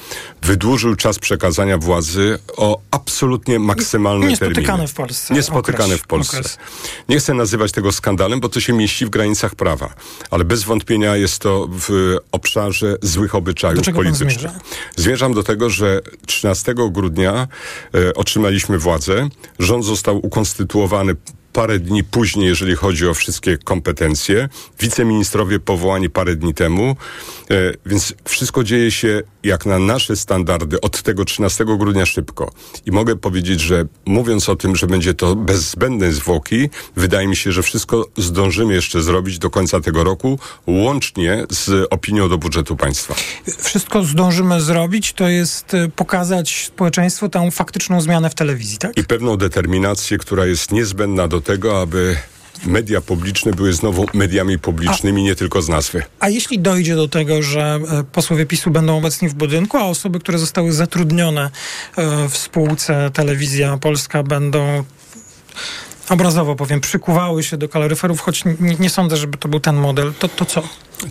Wydłużył 0.43 0.97
czas 0.97 1.19
przekazania 1.19 1.79
władzy 1.79 2.39
o 2.57 2.81
absolutnie 2.91 3.59
maksymalne 3.59 4.27
Niespotykany 4.27 4.65
terminy. 4.67 4.89
w 4.89 4.95
Polsce 4.95 5.35
Niespotykany 5.35 5.95
okres- 5.95 5.99
w 6.03 6.07
Polsce. 6.07 6.37
okres. 6.39 6.59
Nie 7.09 7.19
chcę 7.19 7.35
nazywać 7.35 7.73
tego 7.73 7.93
skandalem, 7.93 8.41
bo 8.41 8.49
to 8.49 8.61
się 8.61 8.73
mieści 8.73 9.07
w 9.07 9.11
granicach 9.11 9.55
prawa, 9.55 9.95
ale 10.31 10.45
bez 10.45 10.63
wątpienia 10.65 11.17
jest 11.17 11.39
to 11.39 11.69
w 11.71 12.17
obszarze 12.33 12.97
złych 13.03 13.35
obyczajów 13.35 13.85
politycznych. 13.85 14.31
zmierza? 14.31 14.53
Zmierzam 14.97 15.35
do 15.35 15.43
tego, 15.43 15.71
że 15.71 16.01
13 16.27 16.75
grudnia 16.91 17.49
e, 17.95 18.15
otrzymaliśmy 18.15 18.79
władzę. 18.79 19.29
Rząd 19.59 19.85
został 19.85 20.27
ukonstytuowany 20.27 21.15
parę 21.55 21.79
dni 21.79 22.05
później, 22.05 22.47
jeżeli 22.47 22.75
chodzi 22.75 23.09
o 23.09 23.15
wszystkie 23.15 23.59
kompetencje. 23.59 24.49
Wiceministrowie 24.81 25.61
powołani 25.61 26.11
parę 26.11 26.37
dni 26.37 26.55
temu, 26.55 26.97
e, 27.51 27.55
więc 27.87 28.15
wszystko 28.25 28.65
dzieje 28.65 28.91
się 28.91 29.23
jak 29.43 29.67
na 29.67 29.79
nasze 29.79 30.17
standardy 30.17 30.81
od 30.81 31.03
tego 31.03 31.25
13 31.25 31.65
grudnia 31.65 32.07
szybko. 32.07 32.53
I 32.87 32.91
mogę 32.91 33.17
powiedzieć, 33.17 33.61
że 33.61 33.85
mówiąc 34.07 34.49
o 34.49 34.57
tym, 34.57 34.77
że 34.77 34.87
będzie 34.87 35.15
to 35.15 35.37
bez 35.37 35.71
zbędnej 35.71 36.13
zwłoki, 36.13 36.71
wydaje 36.97 37.29
mi 37.29 37.37
się, 37.37 37.53
że 37.53 37.63
wszystko 37.63 38.07
zdążymy 38.17 38.75
jeszcze 38.75 39.03
zrobić 39.03 39.39
do 39.39 39.51
końca 39.51 39.81
tego 39.81 40.05
roku, 40.05 40.39
łącznie 40.67 41.47
z 41.51 41.87
opinią 41.91 42.29
do 42.29 42.39
budżetu 42.39 42.77
państwa. 42.77 43.15
Wszystko 43.59 44.05
zdążymy 44.05 44.61
zrobić, 44.61 45.13
to 45.13 45.29
jest 45.29 45.75
y, 45.75 45.89
pokazać 45.97 46.67
społeczeństwu 46.67 47.29
tę 47.29 47.51
faktyczną 47.51 48.01
zmianę 48.01 48.31
w 48.31 48.35
telewizji, 48.35 48.79
tak? 48.79 48.99
i 48.99 49.05
pewną 49.05 49.37
determinację, 49.37 50.19
która 50.19 50.47
jest 50.47 50.73
niezbędna 50.73 51.29
do 51.29 51.44
tego, 51.45 51.81
aby 51.81 52.17
media 52.67 53.01
publiczne 53.01 53.53
były 53.53 53.73
znowu 53.73 54.07
mediami 54.15 54.59
publicznymi, 54.59 55.23
nie 55.23 55.35
tylko 55.35 55.63
z 55.63 55.69
nazwy. 55.69 56.03
A 56.21 56.29
jeśli 56.29 56.59
dojdzie 56.59 56.97
do 56.97 57.09
tego, 57.09 57.43
że 57.43 57.81
e, 57.91 58.05
posłowie 58.05 58.47
PiSu 58.47 58.71
będą 58.71 58.99
obecni 58.99 59.29
w 59.29 59.35
budynku, 59.35 59.77
a 59.77 59.85
osoby, 59.85 60.21
które 60.21 60.39
zostały 60.39 60.73
zatrudnione 60.73 61.51
e, 61.97 62.29
w 62.29 62.37
spółce 62.37 63.11
Telewizja 63.15 63.79
Polska 63.79 64.23
będą 64.23 64.85
obrazowo 66.09 66.57
powiem, 66.57 66.81
przykuwały 66.81 67.43
się 67.43 67.57
do 67.57 67.69
kaloryferów, 67.69 68.21
choć 68.21 68.45
nie, 68.45 68.55
nie 68.79 68.91
sądzę, 68.91 69.17
żeby 69.17 69.39
to 69.39 69.49
był 69.49 69.61
ten 69.61 69.77
model, 69.77 70.13
to, 70.19 70.29
to 70.29 70.45
co? 70.45 70.63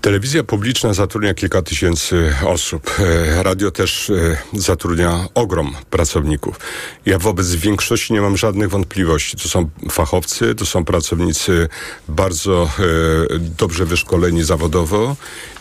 Telewizja 0.01 0.43
publiczna 0.43 0.93
zatrudnia 0.93 1.33
kilka 1.33 1.61
tysięcy 1.61 2.35
osób. 2.45 2.99
E, 2.99 3.43
Radio 3.43 3.71
też 3.71 4.09
e, 4.09 4.37
zatrudnia 4.53 5.27
ogrom 5.33 5.75
pracowników. 5.89 6.59
Ja 7.05 7.19
wobec 7.19 7.55
większości 7.55 8.13
nie 8.13 8.21
mam 8.21 8.37
żadnych 8.37 8.69
wątpliwości. 8.69 9.37
To 9.37 9.49
są 9.49 9.69
fachowcy, 9.91 10.55
to 10.55 10.65
są 10.65 10.85
pracownicy 10.85 11.69
bardzo 12.07 12.69
e, 12.79 13.39
dobrze 13.39 13.85
wyszkoleni 13.85 14.43
zawodowo 14.43 15.15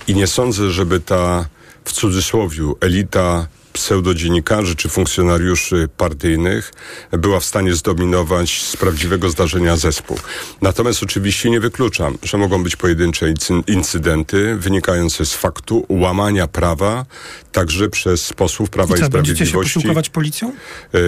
i 0.09 0.15
nie 0.15 0.27
sądzę, 0.27 0.71
żeby 0.71 1.01
ta 1.01 1.47
w 1.85 1.93
cudzysłowie 1.93 2.63
elita 2.81 3.47
pseudodziennikarzy 3.73 4.77
czy 4.77 4.89
funkcjonariuszy 4.89 5.89
partyjnych 5.97 6.73
była 7.13 7.41
w 7.41 7.45
stanie 7.45 7.75
zdominować 7.75 8.63
z 8.63 8.77
prawdziwego 8.77 9.31
zdarzenia 9.31 9.77
zespół. 9.77 10.19
Natomiast 10.63 11.03
oczywiście 11.03 11.51
nie 11.51 11.61
wykluczam, 11.61 12.19
że 12.23 12.39
mogą 12.39 12.63
być 12.63 12.77
pojedyncze 12.77 13.27
incy- 13.33 13.63
incydenty 13.67 14.57
wynikające 14.57 15.27
z 15.27 15.35
faktu 15.35 15.87
łamania 15.89 16.47
prawa 16.47 17.07
także 17.53 17.89
przez 17.89 18.33
posłów 18.33 18.71
Prawa 18.71 18.95
I 18.97 18.99
i, 18.99 19.03
co, 19.03 19.09
będziecie 19.09 19.39
się 19.39 19.45
Sprawiedliwości. 19.47 19.75
posiłkować 19.75 20.11
policją? 20.11 20.49
E, 20.95 20.99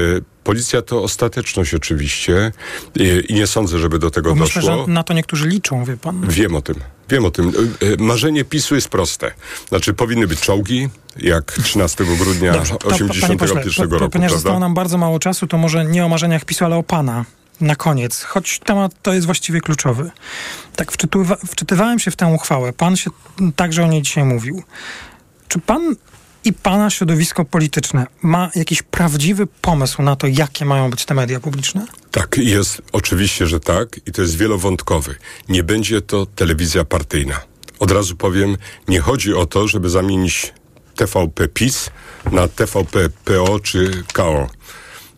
Policja 0.44 0.82
to 0.82 1.02
ostateczność 1.02 1.74
oczywiście 1.74 2.52
i, 2.94 3.22
i 3.28 3.34
nie 3.34 3.46
sądzę, 3.46 3.78
żeby 3.78 3.98
do 3.98 4.10
tego 4.10 4.34
Bo 4.34 4.34
myślę, 4.44 4.62
doszło. 4.62 4.84
że 4.86 4.92
na 4.92 5.02
to 5.02 5.14
niektórzy 5.14 5.48
liczą, 5.48 5.84
wie 5.84 5.96
pan. 5.96 6.28
Wiem 6.28 6.54
o 6.54 6.62
tym. 6.62 6.74
Wiem 7.08 7.24
o 7.24 7.30
tym. 7.30 7.48
E, 7.82 7.86
e, 7.86 7.96
Marzenie 7.98 8.44
PiSu 8.44 8.74
jest 8.74 8.88
proste. 8.88 9.30
Znaczy 9.68 9.94
powinny 9.94 10.26
być 10.26 10.40
czołgi, 10.40 10.88
jak 11.16 11.52
13 11.52 12.04
grudnia 12.04 12.52
Dobrze, 12.52 12.74
to, 12.76 12.88
81 12.88 13.38
panie 13.38 13.38
pośle, 13.64 13.84
roku, 13.84 13.94
po- 13.94 13.98
po- 14.04 14.10
Ponieważ 14.10 14.32
zostało 14.32 14.52
prawda? 14.52 14.66
nam 14.66 14.74
bardzo 14.74 14.98
mało 14.98 15.18
czasu, 15.18 15.46
to 15.46 15.58
może 15.58 15.84
nie 15.84 16.04
o 16.04 16.08
marzeniach 16.08 16.44
PiSu, 16.44 16.64
ale 16.64 16.76
o 16.76 16.82
pana. 16.82 17.24
Na 17.60 17.76
koniec, 17.76 18.22
choć 18.22 18.58
temat 18.58 18.92
to 19.02 19.12
jest 19.12 19.26
właściwie 19.26 19.60
kluczowy. 19.60 20.10
Tak, 20.76 20.92
wczytywa, 20.92 21.36
wczytywałem 21.46 21.98
się 21.98 22.10
w 22.10 22.16
tę 22.16 22.26
uchwałę. 22.26 22.72
Pan 22.72 22.96
się 22.96 23.10
także 23.56 23.84
o 23.84 23.86
niej 23.86 24.02
dzisiaj 24.02 24.24
mówił. 24.24 24.62
Czy 25.48 25.58
pan 25.58 25.96
i 26.44 26.52
pana 26.52 26.90
środowisko 26.90 27.44
polityczne 27.44 28.06
ma 28.22 28.50
jakiś 28.54 28.82
prawdziwy 28.82 29.46
pomysł 29.46 30.02
na 30.02 30.16
to, 30.16 30.26
jakie 30.26 30.64
mają 30.64 30.90
być 30.90 31.04
te 31.04 31.14
media 31.14 31.40
publiczne? 31.40 31.86
Tak, 32.10 32.36
jest 32.38 32.82
oczywiście, 32.92 33.46
że 33.46 33.60
tak 33.60 34.00
i 34.06 34.12
to 34.12 34.22
jest 34.22 34.36
wielowątkowy. 34.36 35.14
Nie 35.48 35.62
będzie 35.62 36.00
to 36.00 36.26
telewizja 36.26 36.84
partyjna. 36.84 37.40
Od 37.78 37.90
razu 37.90 38.16
powiem, 38.16 38.56
nie 38.88 39.00
chodzi 39.00 39.34
o 39.34 39.46
to, 39.46 39.68
żeby 39.68 39.90
zamienić 39.90 40.52
TVP 40.96 41.48
PiS 41.48 41.90
na 42.32 42.48
TVP 42.48 43.08
PO 43.24 43.60
czy 43.60 44.02
KO. 44.12 44.48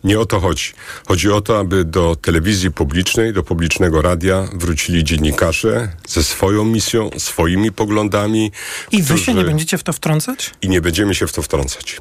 Nie 0.07 0.21
o 0.21 0.27
to 0.27 0.41
chodzi. 0.41 0.73
Chodzi 1.09 1.31
o 1.33 1.41
to, 1.41 1.59
aby 1.59 1.85
do 1.85 2.17
telewizji 2.17 2.71
publicznej, 2.71 3.33
do 3.33 3.43
publicznego 3.43 4.03
radia 4.03 4.49
wrócili 4.53 5.05
dziennikarze 5.05 5.89
ze 6.09 6.25
swoją 6.25 6.65
misją, 6.65 7.11
swoimi 7.19 7.73
poglądami. 7.73 8.53
I 8.93 9.03
wy 9.03 9.09
się 9.19 9.23
którzy- 9.23 9.39
nie 9.39 9.45
będziecie 9.45 9.79
w 9.79 9.83
to 9.83 9.93
wtrącać? 9.93 10.55
I 10.63 10.69
nie 10.69 10.81
będziemy 10.81 11.15
się 11.15 11.27
w 11.27 11.33
to 11.33 11.43
wtrącać. 11.43 12.01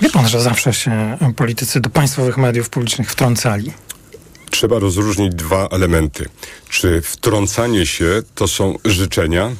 Wie 0.00 0.10
pan, 0.10 0.28
że 0.28 0.40
zawsze 0.40 0.74
się 0.74 1.18
politycy 1.36 1.80
do 1.80 1.90
państwowych 1.90 2.36
mediów 2.38 2.70
publicznych 2.70 3.10
wtrącali. 3.10 3.72
Trzeba 4.50 4.78
rozróżnić 4.78 5.34
dwa 5.34 5.66
elementy. 5.68 6.28
Czy 6.68 7.02
wtrącanie 7.02 7.86
się 7.86 8.22
to 8.34 8.48
są 8.48 8.76
życzenia, 8.84 9.50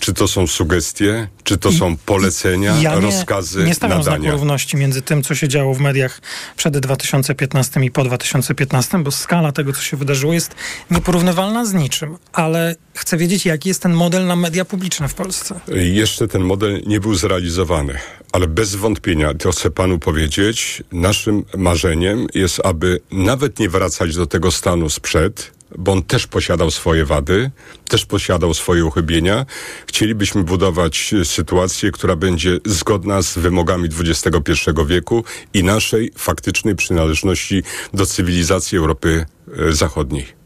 czy 0.00 0.12
to 0.14 0.28
są 0.28 0.46
sugestie, 0.46 1.28
czy 1.44 1.56
to 1.58 1.72
są 1.72 1.96
polecenia, 1.96 2.76
Ja 2.80 2.94
nie, 2.94 3.00
rozkazy, 3.00 3.64
nie 3.64 3.74
stawiam 3.74 3.98
nadania. 3.98 4.32
równości 4.32 4.76
między 4.76 5.02
tym, 5.02 5.22
co 5.22 5.34
się 5.34 5.48
działo 5.48 5.74
w 5.74 5.80
mediach 5.80 6.20
przed 6.56 6.78
2015 6.78 7.84
i 7.84 7.90
po 7.90 8.04
2015, 8.04 8.98
bo 8.98 9.10
skala 9.10 9.52
tego, 9.52 9.72
co 9.72 9.80
się 9.82 9.96
wydarzyło, 9.96 10.32
jest 10.32 10.54
nieporównywalna 10.90 11.64
z 11.66 11.74
niczym. 11.74 12.16
Ale 12.32 12.76
chcę 12.94 13.16
wiedzieć, 13.16 13.46
jaki 13.46 13.68
jest 13.68 13.82
ten 13.82 13.92
model 13.92 14.26
na 14.26 14.36
media 14.36 14.64
publiczne 14.64 15.08
w 15.08 15.14
Polsce. 15.14 15.60
Jeszcze 15.74 16.28
ten 16.28 16.42
model 16.42 16.82
nie 16.86 17.00
był 17.00 17.14
zrealizowany, 17.14 17.98
ale 18.32 18.46
bez 18.46 18.74
wątpienia, 18.74 19.34
to 19.34 19.52
chcę 19.52 19.70
panu 19.70 19.98
powiedzieć, 19.98 20.82
naszym 20.92 21.44
marzeniem 21.56 22.26
jest, 22.34 22.60
aby 22.64 23.00
nawet 23.12 23.58
nie 23.58 23.68
wracać 23.68 24.16
do 24.16 24.26
tego 24.26 24.50
stanu 24.52 24.90
sprzed, 24.90 25.55
bo 25.78 25.92
on 25.92 26.02
też 26.02 26.26
posiadał 26.26 26.70
swoje 26.70 27.04
wady, 27.04 27.50
też 27.88 28.06
posiadał 28.06 28.54
swoje 28.54 28.84
uchybienia. 28.84 29.46
Chcielibyśmy 29.86 30.44
budować 30.44 31.14
e, 31.14 31.24
sytuację, 31.24 31.92
która 31.92 32.16
będzie 32.16 32.58
zgodna 32.64 33.22
z 33.22 33.38
wymogami 33.38 33.88
XXI 34.00 34.70
wieku 34.86 35.24
i 35.54 35.64
naszej 35.64 36.12
faktycznej 36.16 36.76
przynależności 36.76 37.62
do 37.94 38.06
cywilizacji 38.06 38.78
Europy 38.78 39.26
e, 39.58 39.72
Zachodniej. 39.72 40.45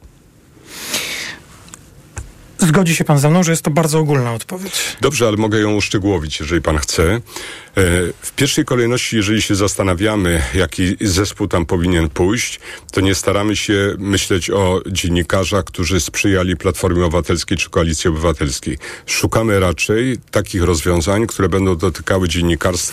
Zgodzi 2.61 2.97
się 2.97 3.05
pan 3.05 3.19
ze 3.19 3.31
mną, 3.31 3.43
że 3.43 3.51
jest 3.51 3.63
to 3.63 3.71
bardzo 3.71 3.99
ogólna 3.99 4.35
odpowiedź. 4.35 4.73
Dobrze, 5.01 5.29
ale 5.29 5.37
mogę 5.37 5.59
ją 5.61 5.75
uszczegółowić, 5.75 6.41
jeżeli 6.41 6.63
pan 6.63 6.79
chce. 6.79 7.03
E, 7.13 7.21
W 8.23 8.33
pierwszej 8.37 8.65
kolejności, 8.65 9.17
jeżeli 9.17 9.43
się 9.43 9.55
zastanawiamy, 9.55 10.43
jaki 10.55 10.97
zespół 11.01 11.49
tam 11.49 11.67
powinien 11.67 12.09
pójść, 12.09 12.61
to 12.93 13.01
nie 13.01 13.15
staramy 13.15 13.57
się 13.57 13.95
myśleć 13.99 14.51
o 14.51 14.81
dziennikarzach, 14.87 15.65
którzy 15.65 16.01
sprzyjali 16.01 16.57
Platformie 16.57 17.05
Obywatelskiej 17.05 17.59
czy 17.59 17.71
Koalicji 17.71 18.11
Obywatelskiej. 18.11 18.79
Szukamy 19.07 19.61
raczej 19.61 20.19
takich 20.31 20.63
rozwiązań, 20.63 21.27
które 21.27 21.49
będą 21.49 21.77
dotykały 21.77 22.29
dziennikarstwa 22.29 22.91